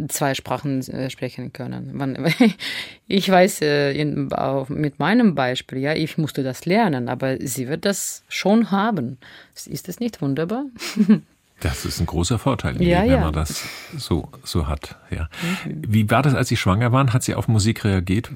zwei 0.09 0.33
Sprachen 0.33 0.81
äh, 0.87 1.09
sprechen 1.09 1.53
können. 1.53 2.23
Ich 3.05 3.29
weiß 3.29 3.59
äh, 3.61 4.05
mit 4.69 4.97
meinem 4.97 5.35
Beispiel, 5.35 5.79
ja, 5.79 5.93
ich 5.93 6.17
musste 6.17 6.41
das 6.41 6.65
lernen, 6.65 7.09
aber 7.09 7.37
sie 7.39 7.67
wird 7.67 7.85
das 7.85 8.23
schon 8.27 8.71
haben. 8.71 9.17
Ist 9.53 9.87
das 9.87 9.99
nicht 9.99 10.21
wunderbar? 10.21 10.65
Das 11.63 11.85
ist 11.85 12.01
ein 12.01 12.05
großer 12.05 12.39
Vorteil, 12.39 12.81
ja, 12.81 13.03
wenn 13.03 13.11
ja. 13.11 13.19
man 13.21 13.31
das 13.31 13.63
so, 13.95 14.27
so 14.43 14.67
hat. 14.67 14.97
Ja. 15.09 15.29
Wie 15.65 16.09
war 16.09 16.21
das, 16.21 16.35
als 16.35 16.49
Sie 16.49 16.57
schwanger 16.57 16.91
waren? 16.91 17.13
Hat 17.13 17.23
sie 17.23 17.35
auf 17.35 17.47
Musik 17.47 17.85
reagiert? 17.85 18.29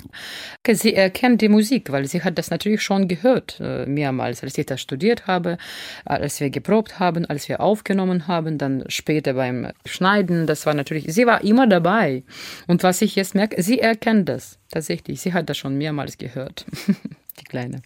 Sie 0.66 0.94
erkennt 0.94 1.42
die 1.42 1.50
Musik, 1.50 1.92
weil 1.92 2.08
sie 2.08 2.24
hat 2.24 2.38
das 2.38 2.52
natürlich 2.52 2.82
schon 2.82 3.10
gehört, 3.10 3.60
äh, 3.60 3.86
mehrmals, 3.86 4.44
als 4.44 4.58
ich 4.58 4.66
das 4.66 4.80
studiert 4.80 5.28
habe, 5.28 5.58
als 6.06 6.40
wir 6.40 6.50
geprobt 6.50 7.00
haben, 7.00 7.26
als 7.26 7.50
wir 7.50 7.60
aufgenommen 7.60 8.30
haben, 8.30 8.58
dann 8.58 8.86
später 8.88 9.34
beim 9.34 9.74
Schneiden. 9.86 10.48
Das 10.48 10.66
war 10.66 10.74
natürlich, 10.74 11.14
sie 11.14 11.26
war 11.26 11.44
immer 11.44 11.68
dabei. 11.68 12.24
Und 12.66 12.84
was 12.84 13.02
ich 13.02 13.18
jetzt 13.18 13.36
merke, 13.36 13.62
sie 13.62 13.80
erkennt 13.80 14.30
das 14.30 14.58
tatsächlich. 14.72 15.20
Sie 15.20 15.34
hat 15.34 15.50
das 15.50 15.58
schon 15.58 15.78
mehrmals 15.78 16.18
gehört, 16.18 16.66
die 17.42 17.44
Kleine 17.44 17.82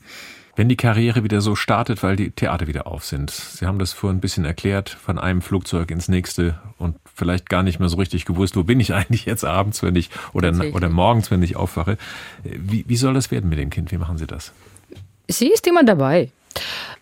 wenn 0.55 0.69
die 0.69 0.75
Karriere 0.75 1.23
wieder 1.23 1.41
so 1.41 1.55
startet, 1.55 2.03
weil 2.03 2.15
die 2.15 2.31
Theater 2.31 2.67
wieder 2.67 2.87
auf 2.87 3.05
sind. 3.05 3.31
Sie 3.31 3.65
haben 3.65 3.79
das 3.79 3.93
vorhin 3.93 4.17
ein 4.17 4.21
bisschen 4.21 4.45
erklärt, 4.45 4.89
von 4.89 5.17
einem 5.17 5.41
Flugzeug 5.41 5.91
ins 5.91 6.07
nächste 6.07 6.59
und 6.77 6.97
vielleicht 7.15 7.49
gar 7.49 7.63
nicht 7.63 7.79
mehr 7.79 7.89
so 7.89 7.97
richtig 7.97 8.25
gewusst, 8.25 8.55
wo 8.55 8.63
bin 8.63 8.79
ich 8.79 8.93
eigentlich 8.93 9.25
jetzt 9.25 9.45
abends, 9.45 9.83
wenn 9.83 9.95
ich 9.95 10.09
oder, 10.33 10.53
oder 10.73 10.89
morgens, 10.89 11.31
wenn 11.31 11.41
ich 11.43 11.55
aufwache. 11.55 11.97
Wie, 12.43 12.85
wie 12.87 12.97
soll 12.97 13.13
das 13.13 13.31
werden 13.31 13.49
mit 13.49 13.59
dem 13.59 13.69
Kind? 13.69 13.91
Wie 13.91 13.97
machen 13.97 14.17
Sie 14.17 14.27
das? 14.27 14.51
Sie 15.27 15.47
ist 15.47 15.65
immer 15.67 15.83
dabei. 15.83 16.29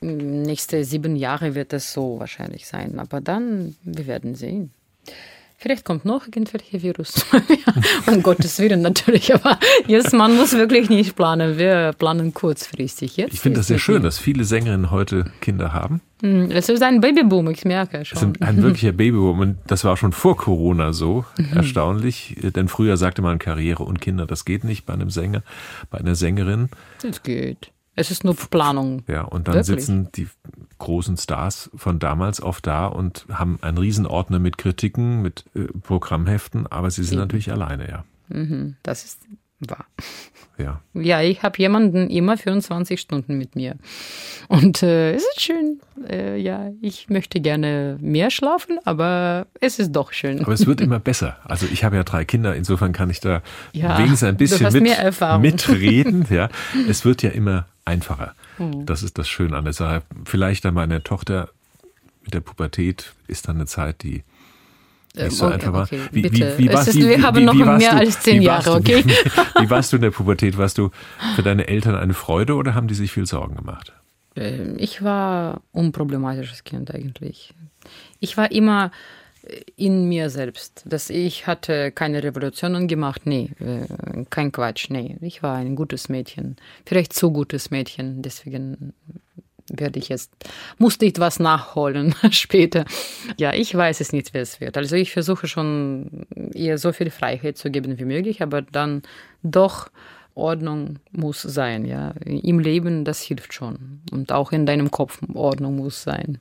Nächste 0.02 0.86
sieben 0.86 1.16
Jahre 1.16 1.56
wird 1.56 1.74
es 1.74 1.92
so 1.92 2.20
wahrscheinlich 2.20 2.68
sein, 2.68 3.00
aber 3.00 3.20
dann, 3.20 3.76
wir 3.84 4.06
werden 4.08 4.36
sehen. 4.36 4.72
Vielleicht 5.62 5.84
kommt 5.84 6.06
noch 6.06 6.26
irgendwelche 6.26 6.82
Virus. 6.82 7.26
um 8.08 8.24
Gottes 8.24 8.60
Willen 8.60 8.82
natürlich, 8.82 9.36
aber 9.36 9.60
jetzt, 9.88 10.14
man 10.14 10.38
muss 10.38 10.54
wirklich 10.54 10.90
nicht 10.90 11.18
planen. 11.18 11.58
Wir 11.58 11.92
planen 12.00 12.34
kurzfristig. 12.34 13.18
Jetzt 13.18 13.34
ich 13.34 13.42
finde 13.42 13.60
das 13.60 13.68
sehr 13.68 13.78
schön, 13.78 14.02
dass 14.02 14.18
viele 14.18 14.46
Sängerinnen 14.46 14.90
heute 14.90 15.26
Kinder 15.42 15.74
haben. 15.74 16.00
Hm, 16.22 16.50
es 16.52 16.70
ist 16.70 16.82
ein 16.82 17.02
Babyboom, 17.02 17.50
ich 17.50 17.66
merke 17.66 18.06
schon. 18.06 18.18
Es 18.18 18.24
ist 18.24 18.42
ein 18.42 18.64
wirklicher 18.64 18.92
Babyboom 18.94 19.40
und 19.40 19.58
das 19.68 19.84
war 19.84 19.98
schon 19.98 20.14
vor 20.14 20.38
Corona 20.38 20.94
so 20.94 21.26
mhm. 21.38 21.58
erstaunlich. 21.58 22.38
Denn 22.42 22.70
früher 22.70 22.96
sagte 22.96 23.22
man 23.22 23.38
Karriere 23.38 23.84
und 23.84 24.00
Kinder, 24.00 24.26
das 24.26 24.46
geht 24.46 24.64
nicht 24.64 24.86
bei 24.86 24.94
einem 24.94 25.10
Sänger, 25.10 25.44
bei 25.90 25.98
einer 25.98 26.16
Sängerin. 26.16 26.70
Es 27.04 27.22
geht. 27.22 27.74
Es 28.00 28.12
ist 28.12 28.24
nur 28.24 28.34
Planung. 28.36 29.04
Ja, 29.08 29.24
und 29.24 29.48
dann 29.48 29.56
Wirklich? 29.56 29.86
sitzen 29.86 30.10
die 30.16 30.28
großen 30.78 31.18
Stars 31.18 31.70
von 31.76 32.00
damals 32.00 32.42
oft 32.42 32.66
da 32.66 32.88
und 32.88 33.26
haben 33.30 33.60
einen 33.62 33.78
Riesenordner 33.78 34.40
mit 34.40 34.58
Kritiken, 34.58 35.22
mit 35.22 35.44
äh, 35.54 35.66
Programmheften, 35.84 36.66
aber 36.68 36.90
sie 36.92 37.04
sind 37.04 37.16
Eben. 37.16 37.22
natürlich 37.24 37.52
alleine, 37.52 37.90
ja. 37.90 38.06
Mhm, 38.30 38.78
das 38.84 39.04
ist 39.04 39.20
wahr. 39.60 39.86
Ja. 40.58 40.82
Ja, 40.94 41.22
ich 41.22 41.44
habe 41.44 41.58
jemanden 41.58 42.10
immer 42.10 42.38
24 42.38 43.00
Stunden 43.00 43.38
mit 43.38 43.56
mir. 43.56 43.76
Und 44.48 44.84
äh, 44.84 45.14
es 45.14 45.24
ist 45.24 45.42
schön. 45.42 45.80
Äh, 46.08 46.38
ja, 46.38 46.72
ich 46.82 47.10
möchte 47.10 47.40
gerne 47.40 47.98
mehr 48.02 48.30
schlafen, 48.30 48.78
aber 48.86 49.48
es 49.60 49.80
ist 49.80 49.92
doch 49.92 50.12
schön. 50.14 50.42
Aber 50.42 50.54
es 50.54 50.66
wird 50.66 50.82
immer 50.82 51.00
besser. 51.00 51.38
Also 51.44 51.66
ich 51.72 51.84
habe 51.84 51.96
ja 51.96 52.04
drei 52.04 52.26
Kinder, 52.26 52.56
insofern 52.56 52.94
kann 52.94 53.10
ich 53.10 53.20
da 53.20 53.42
ja, 53.74 53.98
wenigstens 53.98 54.24
ein 54.24 54.38
bisschen 54.38 54.72
mit, 54.74 55.42
mitreden. 55.42 56.26
Ja, 56.30 56.50
es 56.88 57.06
wird 57.06 57.24
ja 57.24 57.30
immer 57.30 57.66
einfacher. 57.90 58.36
Mhm. 58.58 58.86
Das 58.86 59.04
ist 59.04 59.18
das 59.18 59.28
Schöne 59.28 59.58
an 59.58 59.64
der 59.66 59.74
Sache. 59.74 60.04
Vielleicht 60.26 60.64
dann 60.66 60.74
meine 60.74 61.04
Tochter 61.04 61.50
mit 62.24 62.34
der 62.34 62.42
Pubertät 62.42 63.14
ist 63.28 63.48
dann 63.48 63.56
eine 63.58 63.66
Zeit, 63.66 64.04
die 64.04 64.24
Nicht 65.16 65.32
so 65.32 65.46
okay, 65.46 65.54
einfach 65.56 65.74
war. 65.74 65.84
okay, 65.84 66.00
Wie, 66.12 66.24
wie, 66.32 66.58
wie, 66.58 66.72
warst, 66.74 66.90
ist- 66.90 66.98
wir 67.00 67.22
haben 67.22 67.44
noch 67.44 67.54
mehr 67.54 67.78
du, 67.92 67.98
als 67.98 68.20
zehn 68.22 68.42
Jahre, 68.42 68.72
du, 68.72 68.78
okay? 68.78 69.04
Wie 69.60 69.70
warst 69.70 69.92
du 69.92 69.96
in 69.98 70.04
der 70.04 70.12
Pubertät? 70.12 70.58
Warst 70.58 70.78
du 70.78 70.92
für 71.36 71.42
deine 71.44 71.68
Eltern 71.68 71.96
eine 71.96 72.14
Freude 72.14 72.56
oder 72.56 72.76
haben 72.76 72.88
die 72.88 72.94
sich 72.96 73.12
viel 73.12 73.26
Sorgen 73.26 73.56
gemacht? 73.56 73.92
Ähm, 74.36 74.76
Ich 74.78 75.04
war 75.04 75.62
unproblematisches 75.72 76.64
Kind 76.64 76.94
eigentlich. 76.94 77.54
Ich 78.20 78.38
war 78.38 78.52
immer 78.52 78.92
in 79.76 80.08
mir 80.08 80.30
selbst. 80.30 80.84
Dass 80.86 81.10
ich 81.10 81.48
hatte 81.48 81.92
keine 81.92 82.24
Revolutionen 82.24 82.88
gemacht, 82.88 83.22
nee, 83.26 83.52
äh, 83.60 84.26
kein 84.30 84.52
Quatsch, 84.52 84.90
nee. 84.90 85.18
Ich 85.22 85.44
war 85.44 85.56
ein 85.56 85.76
gutes 85.76 86.10
Mädchen, 86.10 86.58
vielleicht 86.86 87.14
zu 87.14 87.32
gutes 87.32 87.72
Mädchen, 87.72 88.22
deswegen 88.22 88.94
werde 89.72 90.00
ich 90.00 90.10
jetzt, 90.10 90.32
musste 90.78 91.06
ich 91.06 91.20
was 91.20 91.40
nachholen 91.40 92.16
später. 92.32 92.86
Ja, 93.38 93.54
ich 93.54 93.74
weiß 93.74 94.02
es 94.02 94.12
nicht, 94.12 94.34
wer 94.34 94.42
es 94.42 94.60
wird. 94.60 94.78
Also 94.78 94.96
ich 94.96 95.12
versuche 95.12 95.48
schon, 95.48 96.26
ihr 96.54 96.78
so 96.78 96.92
viel 96.92 97.12
Freiheit 97.12 97.58
zu 97.58 97.70
geben 97.70 98.00
wie 98.00 98.06
möglich, 98.06 98.42
aber 98.42 98.62
dann 98.62 99.04
doch 99.44 99.90
Ordnung 100.36 101.00
muss 101.12 101.42
sein, 101.42 101.86
ja. 101.86 102.12
Im 102.26 102.60
Leben, 102.60 103.04
das 103.04 103.22
hilft 103.22 103.54
schon. 103.54 104.02
Und 104.12 104.32
auch 104.32 104.52
in 104.52 104.66
deinem 104.66 104.90
Kopf 104.90 105.20
Ordnung 105.34 105.76
muss 105.76 106.04
sein. 106.04 106.40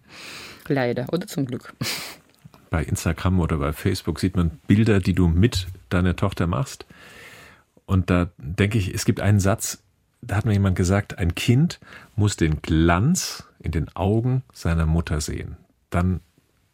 Leider. 0.68 1.06
Oder 1.12 1.26
zum 1.26 1.46
Glück. 1.46 1.74
Bei 2.70 2.82
Instagram 2.82 3.40
oder 3.40 3.56
bei 3.56 3.72
Facebook 3.72 4.20
sieht 4.20 4.36
man 4.36 4.50
Bilder, 4.66 5.00
die 5.00 5.14
du 5.14 5.28
mit 5.28 5.68
deiner 5.88 6.16
Tochter 6.16 6.46
machst. 6.46 6.86
Und 7.86 8.10
da 8.10 8.30
denke 8.36 8.78
ich, 8.78 8.92
es 8.92 9.04
gibt 9.04 9.20
einen 9.20 9.40
Satz, 9.40 9.82
da 10.20 10.36
hat 10.36 10.44
mir 10.44 10.52
jemand 10.52 10.76
gesagt, 10.76 11.18
ein 11.18 11.34
Kind 11.34 11.80
muss 12.16 12.36
den 12.36 12.60
Glanz 12.60 13.48
in 13.60 13.72
den 13.72 13.88
Augen 13.96 14.42
seiner 14.52 14.86
Mutter 14.86 15.20
sehen. 15.20 15.56
Dann 15.90 16.20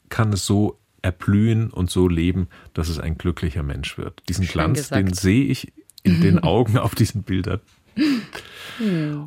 kann 0.08 0.32
es 0.32 0.46
so 0.46 0.78
erblühen 1.02 1.70
und 1.70 1.90
so 1.90 2.08
leben, 2.08 2.48
dass 2.72 2.88
es 2.88 2.98
ein 2.98 3.18
glücklicher 3.18 3.62
Mensch 3.62 3.98
wird. 3.98 4.22
Diesen 4.28 4.44
Schön 4.44 4.52
Glanz, 4.52 4.78
gesagt. 4.78 5.06
den 5.06 5.12
sehe 5.12 5.44
ich 5.44 5.72
in 6.02 6.20
den 6.20 6.38
Augen 6.40 6.78
auf 6.78 6.94
diesen 6.94 7.22
Bildern. 7.22 7.60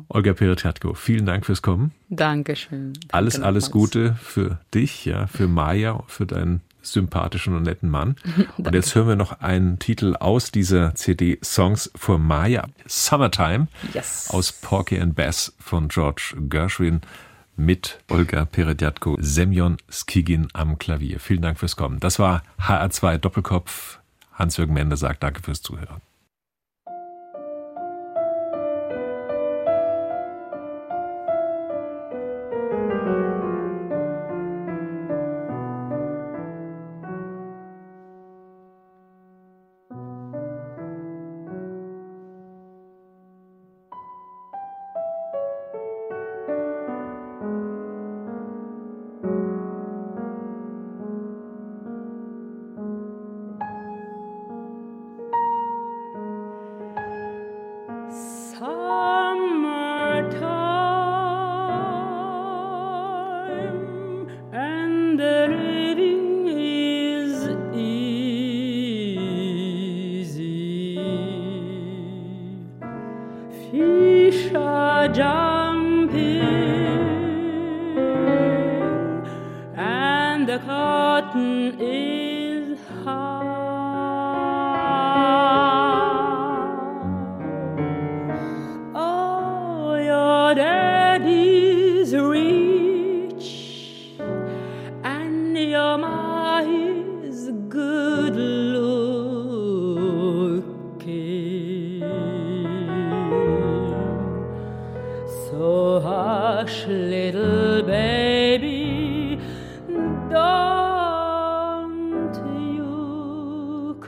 Olga 0.08 0.32
Peretjatko, 0.34 0.94
vielen 0.94 1.26
Dank 1.26 1.46
fürs 1.46 1.62
Kommen. 1.62 1.92
Dankeschön. 2.10 2.92
Danke 2.92 3.14
Alles, 3.14 3.40
alles. 3.40 3.70
Gute 3.70 4.14
für 4.22 4.60
dich, 4.74 5.04
ja, 5.04 5.26
für 5.26 5.48
Maya, 5.48 6.02
für 6.06 6.26
deinen 6.26 6.60
sympathischen 6.82 7.54
und 7.54 7.62
netten 7.64 7.90
Mann. 7.90 8.16
Und 8.56 8.74
jetzt 8.74 8.94
hören 8.94 9.08
wir 9.08 9.16
noch 9.16 9.40
einen 9.40 9.78
Titel 9.78 10.14
aus 10.18 10.50
dieser 10.52 10.94
CD 10.94 11.38
Songs 11.42 11.90
for 11.94 12.18
Maya, 12.18 12.66
Summertime, 12.86 13.68
Yes. 13.94 14.28
aus 14.30 14.52
Porky 14.52 14.98
and 14.98 15.14
Bess 15.14 15.54
von 15.58 15.88
George 15.88 16.34
Gershwin 16.48 17.00
mit 17.56 17.98
Olga 18.08 18.44
Peredjatko, 18.44 19.16
Semyon 19.20 19.78
Skigin 19.90 20.48
am 20.52 20.78
Klavier. 20.78 21.18
Vielen 21.20 21.42
Dank 21.42 21.58
fürs 21.58 21.74
Kommen. 21.76 21.98
Das 22.00 22.18
war 22.18 22.42
HR2 22.60 23.18
Doppelkopf. 23.18 23.98
Hans-Jürgen 24.32 24.72
Mende 24.74 24.96
sagt 24.96 25.22
Danke 25.24 25.42
fürs 25.42 25.60
Zuhören. 25.62 26.00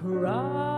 cry. 0.00 0.69